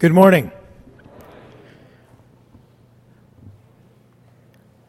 Good 0.00 0.14
morning. 0.14 0.50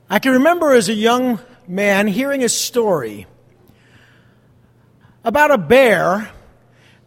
I 0.10 0.20
can 0.20 0.32
remember 0.32 0.72
as 0.72 0.88
a 0.88 0.94
young 0.94 1.42
man 1.68 2.08
hearing 2.08 2.46
a 2.46 2.48
story 2.48 3.28
about 5.26 5.52
a 5.52 5.58
bear 5.58 6.32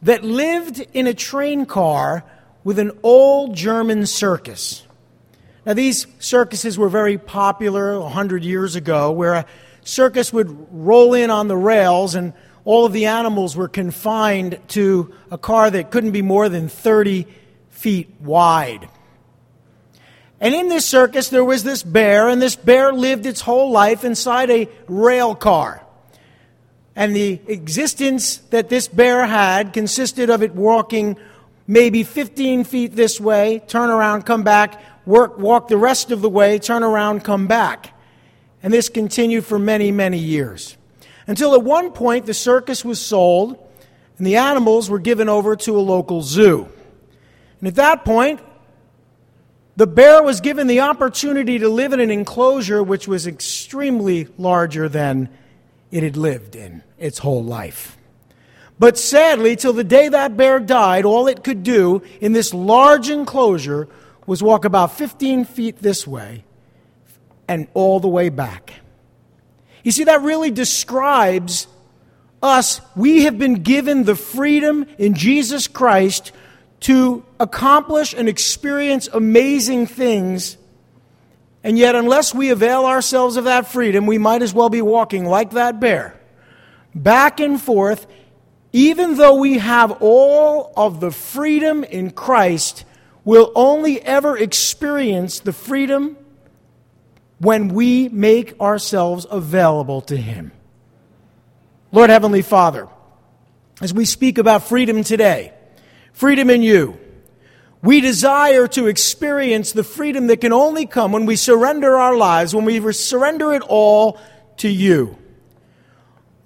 that 0.02 0.22
lived 0.22 0.86
in 0.92 1.06
a 1.06 1.14
train 1.14 1.64
car 1.64 2.24
with 2.62 2.78
an 2.78 2.92
old 3.02 3.56
German 3.56 4.04
circus. 4.04 4.86
Now, 5.64 5.72
these 5.72 6.06
circuses 6.18 6.76
were 6.76 6.90
very 6.90 7.16
popular 7.16 7.98
100 7.98 8.44
years 8.44 8.76
ago, 8.76 9.12
where 9.12 9.32
a 9.32 9.46
circus 9.82 10.30
would 10.30 10.68
roll 10.70 11.14
in 11.14 11.30
on 11.30 11.48
the 11.48 11.56
rails 11.56 12.14
and 12.14 12.34
all 12.66 12.84
of 12.84 12.92
the 12.92 13.06
animals 13.06 13.56
were 13.56 13.68
confined 13.68 14.58
to 14.68 15.14
a 15.30 15.38
car 15.38 15.70
that 15.70 15.90
couldn't 15.90 16.12
be 16.12 16.20
more 16.20 16.50
than 16.50 16.68
30 16.68 17.26
feet 17.84 18.08
wide. 18.18 18.88
And 20.40 20.54
in 20.54 20.70
this 20.70 20.86
circus, 20.86 21.28
there 21.28 21.44
was 21.44 21.64
this 21.64 21.82
bear, 21.82 22.30
and 22.30 22.40
this 22.40 22.56
bear 22.56 22.94
lived 22.94 23.26
its 23.26 23.42
whole 23.42 23.70
life 23.70 24.04
inside 24.04 24.50
a 24.50 24.70
rail 24.88 25.34
car. 25.34 25.84
And 26.96 27.14
the 27.14 27.42
existence 27.46 28.38
that 28.48 28.70
this 28.70 28.88
bear 28.88 29.26
had 29.26 29.74
consisted 29.74 30.30
of 30.30 30.42
it 30.42 30.54
walking 30.54 31.18
maybe 31.66 32.04
15 32.04 32.64
feet 32.64 32.96
this 32.96 33.20
way, 33.20 33.62
turn 33.66 33.90
around, 33.90 34.22
come 34.22 34.44
back, 34.44 34.80
work, 35.04 35.36
walk 35.38 35.68
the 35.68 35.76
rest 35.76 36.10
of 36.10 36.22
the 36.22 36.30
way, 36.30 36.58
turn 36.58 36.82
around, 36.82 37.22
come 37.22 37.46
back. 37.46 37.92
And 38.62 38.72
this 38.72 38.88
continued 38.88 39.44
for 39.44 39.58
many, 39.58 39.92
many 39.92 40.16
years. 40.18 40.78
Until 41.26 41.52
at 41.52 41.62
one 41.62 41.90
point, 41.90 42.24
the 42.24 42.32
circus 42.32 42.82
was 42.82 42.98
sold, 42.98 43.58
and 44.16 44.26
the 44.26 44.36
animals 44.36 44.88
were 44.88 45.00
given 45.00 45.28
over 45.28 45.54
to 45.56 45.76
a 45.76 45.82
local 45.82 46.22
zoo. 46.22 46.70
And 47.64 47.68
at 47.68 47.76
that 47.76 48.04
point, 48.04 48.40
the 49.74 49.86
bear 49.86 50.22
was 50.22 50.42
given 50.42 50.66
the 50.66 50.80
opportunity 50.80 51.60
to 51.60 51.68
live 51.70 51.94
in 51.94 52.00
an 52.00 52.10
enclosure 52.10 52.82
which 52.82 53.08
was 53.08 53.26
extremely 53.26 54.28
larger 54.36 54.86
than 54.86 55.30
it 55.90 56.02
had 56.02 56.18
lived 56.18 56.56
in 56.56 56.82
its 56.98 57.20
whole 57.20 57.42
life. 57.42 57.96
But 58.78 58.98
sadly, 58.98 59.56
till 59.56 59.72
the 59.72 59.82
day 59.82 60.08
that 60.08 60.36
bear 60.36 60.60
died, 60.60 61.06
all 61.06 61.26
it 61.26 61.42
could 61.42 61.62
do 61.62 62.02
in 62.20 62.34
this 62.34 62.52
large 62.52 63.08
enclosure 63.08 63.88
was 64.26 64.42
walk 64.42 64.66
about 64.66 64.98
15 64.98 65.46
feet 65.46 65.78
this 65.78 66.06
way 66.06 66.44
and 67.48 67.66
all 67.72 67.98
the 67.98 68.08
way 68.08 68.28
back. 68.28 68.74
You 69.82 69.90
see, 69.90 70.04
that 70.04 70.20
really 70.20 70.50
describes 70.50 71.66
us. 72.42 72.82
We 72.94 73.22
have 73.22 73.38
been 73.38 73.62
given 73.62 74.04
the 74.04 74.16
freedom 74.16 74.84
in 74.98 75.14
Jesus 75.14 75.66
Christ 75.66 76.30
to 76.84 77.24
accomplish 77.40 78.12
and 78.12 78.28
experience 78.28 79.08
amazing 79.10 79.86
things. 79.86 80.58
And 81.62 81.78
yet, 81.78 81.94
unless 81.94 82.34
we 82.34 82.50
avail 82.50 82.84
ourselves 82.84 83.38
of 83.38 83.44
that 83.44 83.68
freedom, 83.68 84.04
we 84.04 84.18
might 84.18 84.42
as 84.42 84.52
well 84.52 84.68
be 84.68 84.82
walking 84.82 85.24
like 85.24 85.52
that 85.52 85.80
bear, 85.80 86.20
back 86.94 87.40
and 87.40 87.58
forth, 87.58 88.06
even 88.74 89.16
though 89.16 89.36
we 89.36 89.56
have 89.58 89.92
all 90.02 90.74
of 90.76 91.00
the 91.00 91.10
freedom 91.10 91.84
in 91.84 92.10
Christ, 92.10 92.84
we'll 93.24 93.50
only 93.54 94.02
ever 94.02 94.36
experience 94.36 95.40
the 95.40 95.54
freedom 95.54 96.18
when 97.38 97.68
we 97.68 98.10
make 98.10 98.60
ourselves 98.60 99.26
available 99.30 100.02
to 100.02 100.18
Him. 100.18 100.52
Lord 101.92 102.10
Heavenly 102.10 102.42
Father, 102.42 102.88
as 103.80 103.94
we 103.94 104.04
speak 104.04 104.36
about 104.36 104.64
freedom 104.64 105.02
today, 105.02 105.53
freedom 106.14 106.48
in 106.48 106.62
you. 106.62 106.98
We 107.82 108.00
desire 108.00 108.66
to 108.68 108.86
experience 108.86 109.72
the 109.72 109.84
freedom 109.84 110.28
that 110.28 110.40
can 110.40 110.54
only 110.54 110.86
come 110.86 111.12
when 111.12 111.26
we 111.26 111.36
surrender 111.36 111.98
our 111.98 112.16
lives, 112.16 112.54
when 112.54 112.64
we 112.64 112.92
surrender 112.92 113.52
it 113.52 113.60
all 113.60 114.18
to 114.56 114.70
you. 114.70 115.18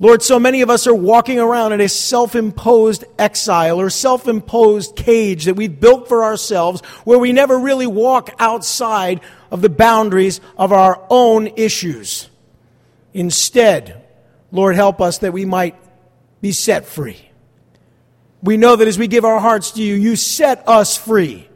Lord, 0.01 0.23
so 0.23 0.39
many 0.39 0.63
of 0.63 0.71
us 0.71 0.87
are 0.87 0.95
walking 0.95 1.39
around 1.39 1.73
in 1.73 1.81
a 1.81 1.89
self 1.89 2.35
imposed 2.35 3.05
exile 3.19 3.81
or 3.81 3.91
self 3.91 4.27
imposed 4.27 4.97
cage 4.97 5.45
that 5.45 5.55
we've 5.55 5.81
built 5.81 6.09
for 6.09 6.25
ourselves 6.25 6.81
where 7.05 7.19
we 7.19 7.33
never 7.33 7.59
really 7.59 7.87
walk 7.87 8.31
outside 8.39 9.21
of 9.51 9.61
the 9.61 9.69
boundaries 9.69 10.41
of 10.57 10.73
our 10.73 11.05
own 11.11 11.49
issues. 11.57 12.29
Instead, 13.13 14.05
Lord, 14.51 14.77
help 14.77 15.01
us 15.01 15.19
that 15.19 15.33
we 15.33 15.45
might 15.45 15.77
be 16.41 16.53
set 16.53 16.87
free. 16.87 17.28
We 18.43 18.57
know 18.57 18.77
that 18.77 18.87
as 18.87 18.99
we 18.99 19.09
give 19.09 19.25
our 19.25 19.41
hearts 19.41 19.73
to 19.73 19.83
you, 19.83 19.95
you 19.95 20.17
set 20.17 20.67
us 20.69 20.97
free. 20.97 21.49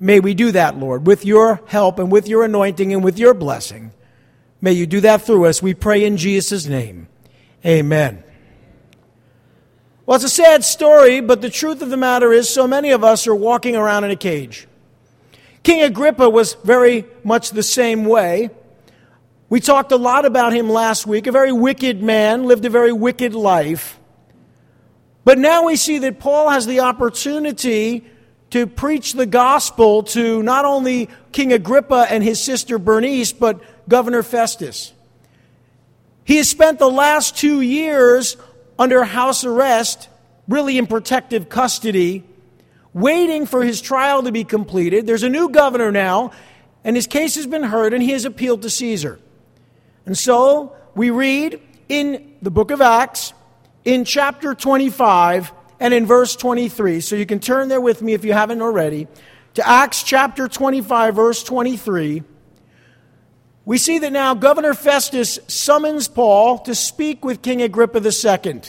May 0.00 0.20
we 0.20 0.34
do 0.34 0.52
that, 0.52 0.78
Lord, 0.78 1.06
with 1.06 1.24
your 1.24 1.60
help 1.66 1.98
and 1.98 2.10
with 2.10 2.28
your 2.28 2.44
anointing 2.44 2.92
and 2.92 3.04
with 3.04 3.18
your 3.18 3.34
blessing. 3.34 3.92
May 4.60 4.72
you 4.72 4.86
do 4.86 5.00
that 5.00 5.22
through 5.22 5.46
us. 5.46 5.62
We 5.62 5.74
pray 5.74 6.04
in 6.04 6.16
Jesus' 6.16 6.66
name. 6.66 7.08
Amen. 7.66 8.24
Well, 10.06 10.16
it's 10.16 10.24
a 10.24 10.28
sad 10.30 10.64
story, 10.64 11.20
but 11.20 11.42
the 11.42 11.50
truth 11.50 11.82
of 11.82 11.90
the 11.90 11.96
matter 11.96 12.32
is, 12.32 12.48
so 12.48 12.66
many 12.66 12.92
of 12.92 13.04
us 13.04 13.26
are 13.26 13.34
walking 13.34 13.76
around 13.76 14.04
in 14.04 14.10
a 14.10 14.16
cage. 14.16 14.66
King 15.62 15.82
Agrippa 15.82 16.30
was 16.30 16.54
very 16.64 17.04
much 17.24 17.50
the 17.50 17.62
same 17.62 18.06
way. 18.06 18.50
We 19.50 19.60
talked 19.60 19.92
a 19.92 19.96
lot 19.96 20.24
about 20.24 20.52
him 20.52 20.70
last 20.70 21.06
week. 21.06 21.26
A 21.26 21.32
very 21.32 21.52
wicked 21.52 22.02
man, 22.02 22.44
lived 22.44 22.64
a 22.64 22.70
very 22.70 22.92
wicked 22.92 23.34
life. 23.34 23.97
But 25.28 25.36
now 25.36 25.66
we 25.66 25.76
see 25.76 25.98
that 25.98 26.20
Paul 26.20 26.48
has 26.48 26.64
the 26.64 26.80
opportunity 26.80 28.06
to 28.48 28.66
preach 28.66 29.12
the 29.12 29.26
gospel 29.26 30.04
to 30.04 30.42
not 30.42 30.64
only 30.64 31.10
King 31.32 31.52
Agrippa 31.52 32.06
and 32.08 32.24
his 32.24 32.42
sister 32.42 32.78
Bernice, 32.78 33.34
but 33.34 33.60
Governor 33.90 34.22
Festus. 34.22 34.94
He 36.24 36.38
has 36.38 36.48
spent 36.48 36.78
the 36.78 36.88
last 36.88 37.36
two 37.36 37.60
years 37.60 38.38
under 38.78 39.04
house 39.04 39.44
arrest, 39.44 40.08
really 40.48 40.78
in 40.78 40.86
protective 40.86 41.50
custody, 41.50 42.24
waiting 42.94 43.44
for 43.44 43.62
his 43.62 43.82
trial 43.82 44.22
to 44.22 44.32
be 44.32 44.44
completed. 44.44 45.06
There's 45.06 45.24
a 45.24 45.28
new 45.28 45.50
governor 45.50 45.92
now, 45.92 46.32
and 46.84 46.96
his 46.96 47.06
case 47.06 47.34
has 47.34 47.46
been 47.46 47.64
heard, 47.64 47.92
and 47.92 48.02
he 48.02 48.12
has 48.12 48.24
appealed 48.24 48.62
to 48.62 48.70
Caesar. 48.70 49.20
And 50.06 50.16
so 50.16 50.74
we 50.94 51.10
read 51.10 51.60
in 51.90 52.34
the 52.40 52.50
book 52.50 52.70
of 52.70 52.80
Acts 52.80 53.34
in 53.88 54.04
chapter 54.04 54.54
25 54.54 55.50
and 55.80 55.94
in 55.94 56.04
verse 56.04 56.36
23. 56.36 57.00
So 57.00 57.16
you 57.16 57.24
can 57.24 57.40
turn 57.40 57.68
there 57.68 57.80
with 57.80 58.02
me 58.02 58.12
if 58.12 58.22
you 58.22 58.34
haven't 58.34 58.60
already 58.60 59.08
to 59.54 59.66
Acts 59.66 60.02
chapter 60.02 60.46
25, 60.46 61.14
verse 61.14 61.42
23. 61.42 62.22
We 63.64 63.78
see 63.78 63.98
that 64.00 64.12
now 64.12 64.34
Governor 64.34 64.74
Festus 64.74 65.38
summons 65.48 66.06
Paul 66.06 66.58
to 66.60 66.74
speak 66.74 67.24
with 67.24 67.40
King 67.40 67.62
Agrippa 67.62 68.02
II. 68.06 68.60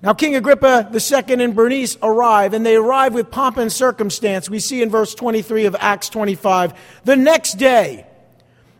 Now, 0.00 0.14
King 0.14 0.36
Agrippa 0.36 0.90
II 0.94 1.44
and 1.44 1.54
Bernice 1.54 1.98
arrive, 2.02 2.54
and 2.54 2.64
they 2.64 2.76
arrive 2.76 3.12
with 3.12 3.30
pomp 3.30 3.58
and 3.58 3.70
circumstance. 3.70 4.48
We 4.48 4.60
see 4.60 4.80
in 4.80 4.88
verse 4.88 5.14
23 5.14 5.66
of 5.66 5.76
Acts 5.78 6.08
25. 6.08 6.72
The 7.04 7.16
next 7.16 7.58
day, 7.58 8.06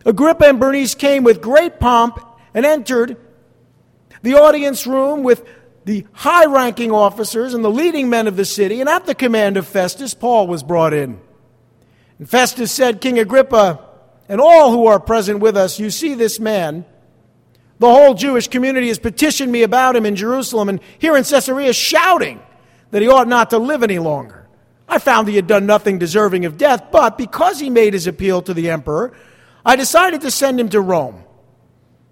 Agrippa 0.06 0.46
and 0.46 0.58
Bernice 0.58 0.94
came 0.94 1.22
with 1.22 1.42
great 1.42 1.78
pomp 1.80 2.18
and 2.54 2.64
entered 2.64 3.18
the 4.22 4.34
audience 4.34 4.86
room 4.86 5.22
with 5.22 5.46
the 5.84 6.06
high 6.12 6.46
ranking 6.46 6.92
officers 6.92 7.54
and 7.54 7.64
the 7.64 7.70
leading 7.70 8.10
men 8.10 8.26
of 8.26 8.36
the 8.36 8.44
city, 8.44 8.80
and 8.80 8.88
at 8.88 9.06
the 9.06 9.14
command 9.14 9.56
of 9.56 9.66
Festus, 9.66 10.14
Paul 10.14 10.46
was 10.46 10.62
brought 10.62 10.92
in. 10.92 11.20
And 12.18 12.28
Festus 12.28 12.70
said, 12.70 13.00
King 13.00 13.18
Agrippa, 13.18 13.80
and 14.28 14.40
all 14.40 14.70
who 14.70 14.86
are 14.86 15.00
present 15.00 15.40
with 15.40 15.56
us, 15.56 15.80
you 15.80 15.90
see 15.90 16.14
this 16.14 16.38
man. 16.38 16.84
The 17.78 17.88
whole 17.88 18.14
Jewish 18.14 18.48
community 18.48 18.88
has 18.88 18.98
petitioned 18.98 19.50
me 19.50 19.62
about 19.62 19.96
him 19.96 20.04
in 20.04 20.16
Jerusalem 20.16 20.68
and 20.68 20.80
here 20.98 21.16
in 21.16 21.24
Caesarea, 21.24 21.72
shouting 21.72 22.40
that 22.90 23.00
he 23.00 23.08
ought 23.08 23.26
not 23.26 23.50
to 23.50 23.58
live 23.58 23.82
any 23.82 23.98
longer. 23.98 24.46
I 24.86 24.98
found 24.98 25.28
he 25.28 25.36
had 25.36 25.46
done 25.46 25.66
nothing 25.66 25.98
deserving 25.98 26.44
of 26.44 26.58
death, 26.58 26.88
but 26.92 27.16
because 27.16 27.58
he 27.58 27.70
made 27.70 27.94
his 27.94 28.06
appeal 28.06 28.42
to 28.42 28.52
the 28.52 28.70
emperor, 28.70 29.14
I 29.64 29.76
decided 29.76 30.20
to 30.22 30.30
send 30.30 30.60
him 30.60 30.68
to 30.70 30.80
Rome. 30.80 31.24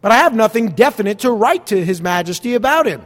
But 0.01 0.13
I 0.13 0.19
have 0.19 0.35
nothing 0.35 0.71
definite 0.71 1.21
to 1.21 1.31
write 1.31 1.67
to 1.67 1.85
His 1.85 2.01
Majesty 2.01 2.55
about 2.55 2.87
him. 2.87 3.05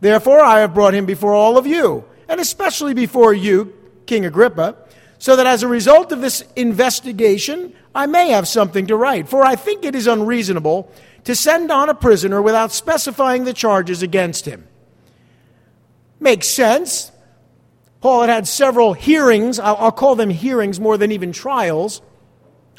Therefore, 0.00 0.40
I 0.40 0.60
have 0.60 0.74
brought 0.74 0.94
him 0.94 1.06
before 1.06 1.34
all 1.34 1.58
of 1.58 1.66
you, 1.66 2.04
and 2.28 2.40
especially 2.40 2.94
before 2.94 3.32
you, 3.32 3.74
King 4.06 4.24
Agrippa, 4.24 4.76
so 5.18 5.36
that 5.36 5.46
as 5.46 5.62
a 5.62 5.68
result 5.68 6.12
of 6.12 6.20
this 6.20 6.44
investigation, 6.54 7.72
I 7.94 8.06
may 8.06 8.30
have 8.30 8.46
something 8.46 8.86
to 8.88 8.96
write. 8.96 9.28
For 9.28 9.42
I 9.42 9.56
think 9.56 9.84
it 9.84 9.94
is 9.94 10.06
unreasonable 10.06 10.90
to 11.24 11.34
send 11.34 11.70
on 11.70 11.88
a 11.88 11.94
prisoner 11.94 12.42
without 12.42 12.72
specifying 12.72 13.44
the 13.44 13.54
charges 13.54 14.02
against 14.02 14.44
him. 14.44 14.66
Makes 16.20 16.48
sense. 16.48 17.10
Paul 18.00 18.20
had 18.22 18.30
had 18.30 18.46
several 18.46 18.92
hearings. 18.92 19.58
I'll, 19.58 19.90
call 19.92 20.14
them 20.14 20.30
hearings 20.30 20.78
more 20.78 20.98
than 20.98 21.12
even 21.12 21.32
trials, 21.32 22.02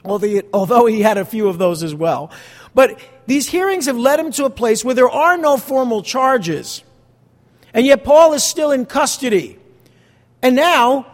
although 0.05 0.85
he 0.85 1.01
had 1.01 1.17
a 1.17 1.25
few 1.25 1.49
of 1.49 1.57
those 1.57 1.83
as 1.83 1.93
well. 1.93 2.31
But 2.73 2.99
these 3.27 3.49
hearings 3.49 3.85
have 3.85 3.97
led 3.97 4.19
him 4.19 4.31
to 4.31 4.45
a 4.45 4.49
place 4.49 4.83
where 4.83 4.95
there 4.95 5.09
are 5.09 5.37
no 5.37 5.57
formal 5.57 6.01
charges. 6.01 6.83
And 7.73 7.85
yet 7.85 8.03
Paul 8.03 8.33
is 8.33 8.43
still 8.43 8.71
in 8.71 8.85
custody. 8.85 9.59
And 10.41 10.55
now 10.55 11.05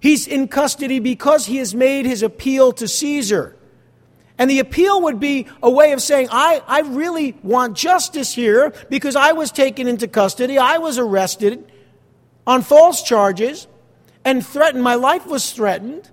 he's 0.00 0.26
in 0.26 0.48
custody 0.48 0.98
because 0.98 1.46
he 1.46 1.56
has 1.58 1.74
made 1.74 2.04
his 2.04 2.22
appeal 2.22 2.72
to 2.72 2.88
Caesar. 2.88 3.56
And 4.38 4.50
the 4.50 4.58
appeal 4.58 5.02
would 5.02 5.18
be 5.18 5.46
a 5.62 5.70
way 5.70 5.92
of 5.92 6.02
saying, 6.02 6.28
I, 6.30 6.62
I 6.66 6.80
really 6.80 7.36
want 7.42 7.76
justice 7.76 8.34
here 8.34 8.74
because 8.90 9.16
I 9.16 9.32
was 9.32 9.50
taken 9.50 9.88
into 9.88 10.08
custody, 10.08 10.58
I 10.58 10.78
was 10.78 10.98
arrested 10.98 11.70
on 12.46 12.62
false 12.62 13.02
charges 13.02 13.66
and 14.24 14.44
threatened, 14.44 14.82
my 14.82 14.96
life 14.96 15.26
was 15.26 15.52
threatened. 15.52 16.10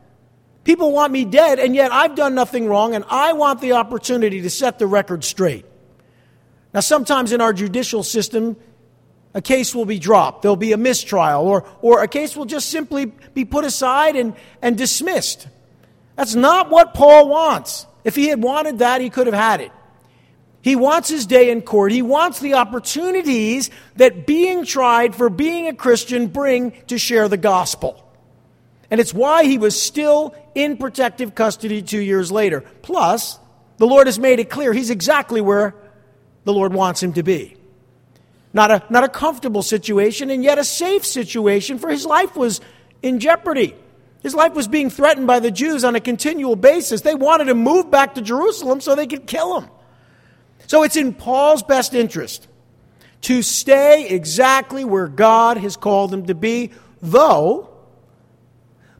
People 0.63 0.92
want 0.92 1.12
me 1.12 1.25
dead, 1.25 1.60
and 1.60 1.75
yet 1.75 1.92
I've 1.92 2.15
done 2.15 2.36
nothing 2.36 2.68
wrong, 2.68 2.95
and 2.95 3.04
I 3.10 3.33
want 3.33 3.60
the 3.60 3.74
opportunity 3.74 4.42
to 4.42 4.50
set 4.50 4.80
the 4.80 4.88
record 4.88 5.24
straight. 5.24 5.65
Now, 6.74 6.80
sometimes 6.80 7.31
in 7.31 7.42
our 7.42 7.54
judicial 7.54 8.01
system, 8.01 8.56
a 9.33 9.42
case 9.42 9.75
will 9.75 9.86
be 9.86 10.00
dropped. 10.00 10.42
There'll 10.42 10.56
be 10.56 10.71
a 10.71 10.77
mistrial, 10.77 11.48
or, 11.48 11.68
or 11.81 12.01
a 12.01 12.07
case 12.07 12.36
will 12.36 12.45
just 12.45 12.69
simply 12.69 13.06
be 13.33 13.45
put 13.45 13.65
aside 13.65 14.15
and, 14.15 14.36
and 14.62 14.77
dismissed. 14.77 15.48
That's 16.15 16.36
not 16.36 16.69
what 16.69 16.94
Paul 16.94 17.27
wants. 17.27 17.86
If 18.04 18.16
he 18.16 18.27
had 18.27 18.42
wanted 18.42 18.80
that, 18.80 19.01
he 19.01 19.09
could 19.09 19.27
have 19.27 19.36
had 19.36 19.62
it. 19.62 19.71
He 20.62 20.75
wants 20.77 21.09
his 21.09 21.25
day 21.25 21.51
in 21.51 21.62
court. 21.62 21.92
He 21.92 22.01
wants 22.01 22.39
the 22.39 22.54
opportunities 22.54 23.69
that 23.98 24.25
being 24.25 24.66
tried 24.66 25.13
for 25.13 25.30
being 25.30 25.68
a 25.68 25.74
Christian 25.74 26.27
bring 26.27 26.71
to 26.88 26.98
share 26.98 27.27
the 27.27 27.38
gospel. 27.38 28.02
And 28.94 29.01
it's 29.01 29.12
why 29.12 29.45
he 29.45 29.57
was 29.57 29.81
still 29.81 30.36
in 30.54 30.78
protective 30.78 31.34
custody 31.34 31.81
two 31.81 31.98
years 31.98 32.31
later. 32.31 32.62
Plus, 32.84 33.40
the 33.78 33.88
Lord 33.88 34.06
has 34.06 34.19
made 34.19 34.40
it 34.40 34.51
clear 34.51 34.72
he's 34.72 34.92
exactly 34.92 35.42
where 35.42 35.74
the 36.44 36.54
Lord 36.54 36.75
wants 36.75 37.01
him 37.01 37.13
to 37.13 37.24
be. 37.24 37.57
Not 38.54 38.69
a, 38.69 38.84
not 38.92 39.04
a 39.04 39.10
comfortable 39.10 39.63
situation, 39.63 40.30
and 40.30 40.44
yet 40.44 40.60
a 40.60 40.63
safe 40.63 41.07
situation, 41.07 41.80
for 41.80 41.90
his 41.90 42.06
life 42.06 42.36
was 42.36 42.62
in 43.01 43.19
jeopardy. 43.19 43.75
His 44.22 44.36
life 44.36 44.54
was 44.54 44.68
being 44.68 44.92
threatened 44.92 45.25
by 45.25 45.40
the 45.40 45.50
Jews 45.50 45.84
on 45.84 45.95
a 45.95 46.00
continual 46.00 46.56
basis. 46.56 47.01
They 47.01 47.16
wanted 47.16 47.45
to 47.45 47.56
move 47.56 47.90
back 47.90 48.13
to 48.13 48.22
Jerusalem 48.22 48.80
so 48.80 48.94
they 48.94 49.07
could 49.07 49.25
kill 49.25 49.60
him. 49.60 49.72
So 50.68 50.84
it's 50.84 50.98
in 50.98 51.16
Paul's 51.16 51.63
best 51.63 51.95
interest 51.95 52.48
to 53.22 53.42
stay 53.42 54.10
exactly 54.10 54.86
where 54.86 55.07
God 55.07 55.57
has 55.57 55.78
called 55.78 56.13
him 56.13 56.28
to 56.28 56.36
be, 56.36 56.69
though 57.01 57.72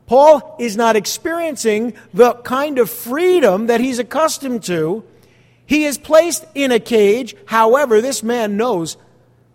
Paul 0.06 0.56
is 0.60 0.76
not 0.76 0.96
experiencing 0.96 1.94
the 2.14 2.34
kind 2.34 2.80
of 2.80 2.90
freedom 2.90 3.68
that 3.68 3.80
he's 3.80 4.00
accustomed 4.00 4.64
to. 4.64 5.04
He 5.66 5.86
is 5.86 5.98
placed 5.98 6.46
in 6.56 6.72
a 6.72 6.80
cage. 6.80 7.36
However, 7.46 8.02
this 8.02 8.22
man 8.22 8.58
knows 8.58 8.98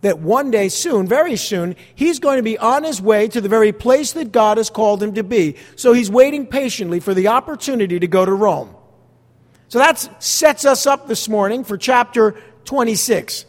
that 0.00 0.20
one 0.20 0.50
day 0.50 0.68
soon, 0.68 1.06
very 1.06 1.36
soon, 1.36 1.76
he's 1.94 2.18
going 2.18 2.36
to 2.36 2.42
be 2.42 2.56
on 2.56 2.84
his 2.84 3.02
way 3.02 3.28
to 3.28 3.40
the 3.40 3.48
very 3.48 3.72
place 3.72 4.12
that 4.12 4.32
God 4.32 4.56
has 4.56 4.70
called 4.70 5.02
him 5.02 5.14
to 5.14 5.24
be. 5.24 5.56
So 5.76 5.92
he's 5.92 6.10
waiting 6.10 6.46
patiently 6.46 7.00
for 7.00 7.14
the 7.14 7.28
opportunity 7.28 7.98
to 7.98 8.06
go 8.06 8.24
to 8.24 8.32
Rome. 8.32 8.74
So 9.68 9.78
that 9.78 10.22
sets 10.22 10.64
us 10.64 10.86
up 10.86 11.08
this 11.08 11.28
morning 11.28 11.64
for 11.64 11.76
chapter 11.76 12.36
26. 12.64 13.44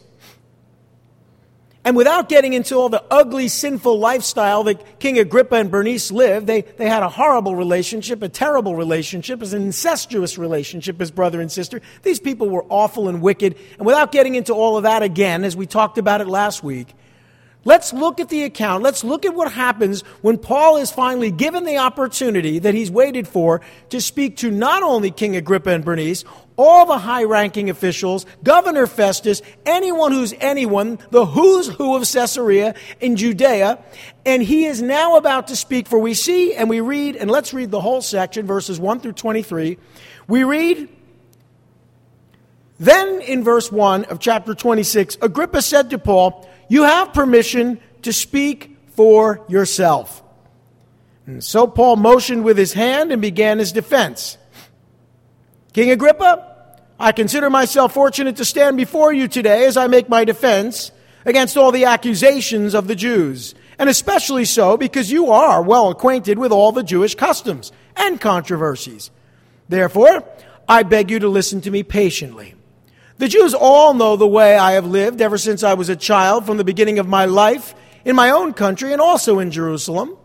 And 1.82 1.96
without 1.96 2.28
getting 2.28 2.52
into 2.52 2.74
all 2.74 2.90
the 2.90 3.02
ugly, 3.10 3.48
sinful 3.48 3.98
lifestyle 3.98 4.64
that 4.64 5.00
King 5.00 5.18
Agrippa 5.18 5.54
and 5.54 5.70
Bernice 5.70 6.12
lived, 6.12 6.46
they, 6.46 6.60
they 6.60 6.86
had 6.86 7.02
a 7.02 7.08
horrible 7.08 7.56
relationship, 7.56 8.22
a 8.22 8.28
terrible 8.28 8.76
relationship, 8.76 9.40
as 9.40 9.54
an 9.54 9.62
incestuous 9.62 10.36
relationship 10.36 11.00
as 11.00 11.10
brother 11.10 11.40
and 11.40 11.50
sister. 11.50 11.80
These 12.02 12.20
people 12.20 12.50
were 12.50 12.66
awful 12.68 13.08
and 13.08 13.22
wicked. 13.22 13.56
And 13.78 13.86
without 13.86 14.12
getting 14.12 14.34
into 14.34 14.52
all 14.52 14.76
of 14.76 14.82
that 14.82 15.02
again, 15.02 15.42
as 15.42 15.56
we 15.56 15.64
talked 15.64 15.96
about 15.96 16.20
it 16.20 16.28
last 16.28 16.62
week, 16.62 16.88
Let's 17.64 17.92
look 17.92 18.20
at 18.20 18.30
the 18.30 18.44
account. 18.44 18.82
Let's 18.82 19.04
look 19.04 19.26
at 19.26 19.34
what 19.34 19.52
happens 19.52 20.00
when 20.22 20.38
Paul 20.38 20.78
is 20.78 20.90
finally 20.90 21.30
given 21.30 21.64
the 21.64 21.76
opportunity 21.76 22.58
that 22.58 22.72
he's 22.72 22.90
waited 22.90 23.28
for 23.28 23.60
to 23.90 24.00
speak 24.00 24.38
to 24.38 24.50
not 24.50 24.82
only 24.82 25.10
King 25.10 25.36
Agrippa 25.36 25.70
and 25.70 25.84
Bernice, 25.84 26.24
all 26.56 26.86
the 26.86 26.98
high 26.98 27.24
ranking 27.24 27.68
officials, 27.68 28.24
Governor 28.42 28.86
Festus, 28.86 29.42
anyone 29.66 30.12
who's 30.12 30.32
anyone, 30.40 30.98
the 31.10 31.26
who's 31.26 31.68
who 31.68 31.96
of 31.96 32.10
Caesarea 32.10 32.74
in 32.98 33.16
Judea. 33.16 33.78
And 34.24 34.42
he 34.42 34.64
is 34.64 34.80
now 34.80 35.16
about 35.16 35.48
to 35.48 35.56
speak, 35.56 35.86
for 35.86 35.98
we 35.98 36.14
see 36.14 36.54
and 36.54 36.70
we 36.70 36.80
read, 36.80 37.16
and 37.16 37.30
let's 37.30 37.52
read 37.52 37.70
the 37.70 37.80
whole 37.80 38.00
section, 38.00 38.46
verses 38.46 38.80
1 38.80 39.00
through 39.00 39.12
23. 39.12 39.76
We 40.28 40.44
read, 40.44 40.88
then 42.78 43.20
in 43.20 43.44
verse 43.44 43.70
1 43.70 44.04
of 44.04 44.18
chapter 44.18 44.54
26, 44.54 45.18
Agrippa 45.20 45.60
said 45.60 45.90
to 45.90 45.98
Paul, 45.98 46.48
you 46.70 46.84
have 46.84 47.12
permission 47.12 47.80
to 48.02 48.12
speak 48.12 48.78
for 48.94 49.44
yourself. 49.48 50.22
And 51.26 51.42
so 51.42 51.66
Paul 51.66 51.96
motioned 51.96 52.44
with 52.44 52.56
his 52.56 52.72
hand 52.72 53.12
and 53.12 53.20
began 53.20 53.58
his 53.58 53.72
defense. 53.72 54.38
King 55.72 55.90
Agrippa, 55.90 56.78
I 56.98 57.10
consider 57.12 57.50
myself 57.50 57.92
fortunate 57.92 58.36
to 58.36 58.44
stand 58.44 58.76
before 58.76 59.12
you 59.12 59.26
today 59.26 59.66
as 59.66 59.76
I 59.76 59.88
make 59.88 60.08
my 60.08 60.24
defense 60.24 60.92
against 61.24 61.56
all 61.56 61.72
the 61.72 61.86
accusations 61.86 62.74
of 62.74 62.86
the 62.86 62.94
Jews, 62.94 63.54
and 63.76 63.90
especially 63.90 64.44
so 64.44 64.76
because 64.76 65.10
you 65.10 65.30
are 65.30 65.62
well 65.62 65.90
acquainted 65.90 66.38
with 66.38 66.52
all 66.52 66.70
the 66.70 66.84
Jewish 66.84 67.16
customs 67.16 67.72
and 67.96 68.20
controversies. 68.20 69.10
Therefore, 69.68 70.24
I 70.68 70.84
beg 70.84 71.10
you 71.10 71.18
to 71.18 71.28
listen 71.28 71.60
to 71.62 71.70
me 71.70 71.82
patiently. 71.82 72.54
The 73.20 73.28
Jews 73.28 73.52
all 73.52 73.92
know 73.92 74.16
the 74.16 74.26
way 74.26 74.56
I 74.56 74.72
have 74.72 74.86
lived 74.86 75.20
ever 75.20 75.36
since 75.36 75.62
I 75.62 75.74
was 75.74 75.90
a 75.90 75.94
child, 75.94 76.46
from 76.46 76.56
the 76.56 76.64
beginning 76.64 76.98
of 76.98 77.06
my 77.06 77.26
life, 77.26 77.74
in 78.02 78.16
my 78.16 78.30
own 78.30 78.54
country 78.54 78.94
and 78.94 79.00
also 79.02 79.40
in 79.40 79.50
Jerusalem. 79.50 80.16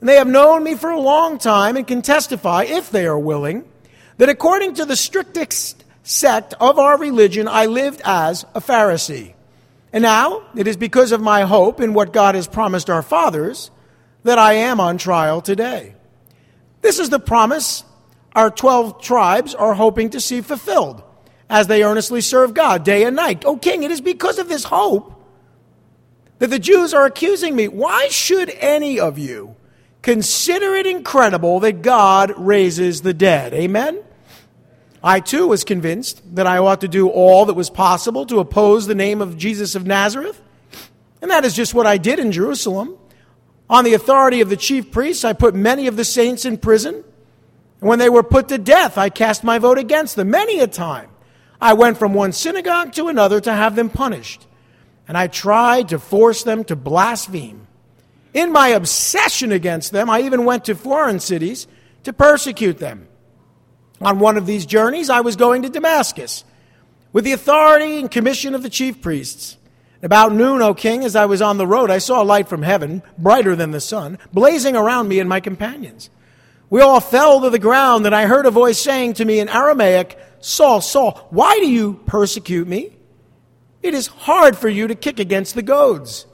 And 0.00 0.06
they 0.06 0.16
have 0.16 0.26
known 0.26 0.62
me 0.62 0.74
for 0.74 0.90
a 0.90 1.00
long 1.00 1.38
time 1.38 1.78
and 1.78 1.86
can 1.86 2.02
testify, 2.02 2.64
if 2.64 2.90
they 2.90 3.06
are 3.06 3.18
willing, 3.18 3.64
that 4.18 4.28
according 4.28 4.74
to 4.74 4.84
the 4.84 4.96
strictest 4.96 5.82
sect 6.02 6.52
of 6.60 6.78
our 6.78 6.98
religion, 6.98 7.48
I 7.48 7.64
lived 7.64 8.02
as 8.04 8.44
a 8.54 8.60
Pharisee. 8.60 9.32
And 9.90 10.02
now 10.02 10.42
it 10.54 10.66
is 10.66 10.76
because 10.76 11.10
of 11.10 11.22
my 11.22 11.44
hope 11.44 11.80
in 11.80 11.94
what 11.94 12.12
God 12.12 12.34
has 12.34 12.46
promised 12.46 12.90
our 12.90 13.00
fathers 13.00 13.70
that 14.24 14.38
I 14.38 14.52
am 14.52 14.78
on 14.78 14.98
trial 14.98 15.40
today. 15.40 15.94
This 16.82 16.98
is 16.98 17.08
the 17.08 17.18
promise 17.18 17.82
our 18.34 18.50
12 18.50 19.00
tribes 19.00 19.54
are 19.54 19.72
hoping 19.72 20.10
to 20.10 20.20
see 20.20 20.42
fulfilled 20.42 21.02
as 21.52 21.66
they 21.66 21.84
earnestly 21.84 22.22
serve 22.22 22.54
God 22.54 22.82
day 22.82 23.04
and 23.04 23.14
night. 23.14 23.44
O 23.44 23.58
king, 23.58 23.82
it 23.82 23.90
is 23.90 24.00
because 24.00 24.38
of 24.38 24.48
this 24.48 24.64
hope 24.64 25.12
that 26.38 26.46
the 26.48 26.58
Jews 26.58 26.94
are 26.94 27.04
accusing 27.04 27.54
me. 27.54 27.68
Why 27.68 28.08
should 28.08 28.48
any 28.58 28.98
of 28.98 29.18
you 29.18 29.54
consider 30.00 30.74
it 30.74 30.86
incredible 30.86 31.60
that 31.60 31.82
God 31.82 32.32
raises 32.38 33.02
the 33.02 33.12
dead? 33.12 33.52
Amen? 33.52 34.02
I 35.04 35.20
too 35.20 35.46
was 35.46 35.62
convinced 35.62 36.22
that 36.36 36.46
I 36.46 36.56
ought 36.56 36.80
to 36.80 36.88
do 36.88 37.10
all 37.10 37.44
that 37.44 37.54
was 37.54 37.68
possible 37.68 38.24
to 38.26 38.38
oppose 38.38 38.86
the 38.86 38.94
name 38.94 39.20
of 39.20 39.36
Jesus 39.36 39.74
of 39.74 39.84
Nazareth. 39.84 40.40
And 41.20 41.30
that 41.30 41.44
is 41.44 41.54
just 41.54 41.74
what 41.74 41.86
I 41.86 41.98
did 41.98 42.18
in 42.18 42.32
Jerusalem. 42.32 42.96
On 43.68 43.84
the 43.84 43.92
authority 43.92 44.40
of 44.40 44.48
the 44.48 44.56
chief 44.56 44.90
priests, 44.90 45.22
I 45.22 45.34
put 45.34 45.54
many 45.54 45.86
of 45.86 45.96
the 45.96 46.04
saints 46.04 46.46
in 46.46 46.56
prison. 46.56 46.94
And 46.94 47.88
when 47.90 47.98
they 47.98 48.08
were 48.08 48.22
put 48.22 48.48
to 48.48 48.56
death, 48.56 48.96
I 48.96 49.10
cast 49.10 49.44
my 49.44 49.58
vote 49.58 49.76
against 49.76 50.16
them 50.16 50.30
many 50.30 50.58
a 50.58 50.66
time. 50.66 51.10
I 51.62 51.74
went 51.74 51.96
from 51.96 52.12
one 52.12 52.32
synagogue 52.32 52.92
to 52.94 53.06
another 53.06 53.40
to 53.40 53.52
have 53.52 53.76
them 53.76 53.88
punished, 53.88 54.48
and 55.06 55.16
I 55.16 55.28
tried 55.28 55.90
to 55.90 56.00
force 56.00 56.42
them 56.42 56.64
to 56.64 56.74
blaspheme. 56.74 57.68
In 58.34 58.50
my 58.50 58.68
obsession 58.68 59.52
against 59.52 59.92
them, 59.92 60.10
I 60.10 60.22
even 60.22 60.44
went 60.44 60.64
to 60.64 60.74
foreign 60.74 61.20
cities 61.20 61.68
to 62.02 62.12
persecute 62.12 62.78
them. 62.78 63.06
On 64.00 64.18
one 64.18 64.36
of 64.36 64.44
these 64.44 64.66
journeys, 64.66 65.08
I 65.08 65.20
was 65.20 65.36
going 65.36 65.62
to 65.62 65.68
Damascus 65.68 66.42
with 67.12 67.24
the 67.24 67.32
authority 67.32 68.00
and 68.00 68.10
commission 68.10 68.56
of 68.56 68.64
the 68.64 68.70
chief 68.70 69.00
priests. 69.00 69.56
About 70.02 70.32
noon, 70.32 70.62
O 70.62 70.74
king, 70.74 71.04
as 71.04 71.14
I 71.14 71.26
was 71.26 71.40
on 71.40 71.58
the 71.58 71.66
road, 71.66 71.92
I 71.92 71.98
saw 71.98 72.20
a 72.20 72.24
light 72.24 72.48
from 72.48 72.62
heaven, 72.62 73.04
brighter 73.16 73.54
than 73.54 73.70
the 73.70 73.80
sun, 73.80 74.18
blazing 74.32 74.74
around 74.74 75.06
me 75.06 75.20
and 75.20 75.28
my 75.28 75.38
companions. 75.38 76.10
We 76.72 76.80
all 76.80 77.00
fell 77.00 77.42
to 77.42 77.50
the 77.50 77.58
ground, 77.58 78.06
and 78.06 78.14
I 78.14 78.24
heard 78.24 78.46
a 78.46 78.50
voice 78.50 78.80
saying 78.80 79.12
to 79.14 79.26
me 79.26 79.40
in 79.40 79.50
Aramaic, 79.50 80.18
Saul, 80.40 80.80
Saul, 80.80 81.26
why 81.28 81.58
do 81.58 81.70
you 81.70 82.00
persecute 82.06 82.66
me? 82.66 82.96
It 83.82 83.92
is 83.92 84.06
hard 84.06 84.56
for 84.56 84.70
you 84.70 84.86
to 84.86 84.94
kick 84.94 85.20
against 85.20 85.54
the 85.54 85.60
goads. 85.60 86.24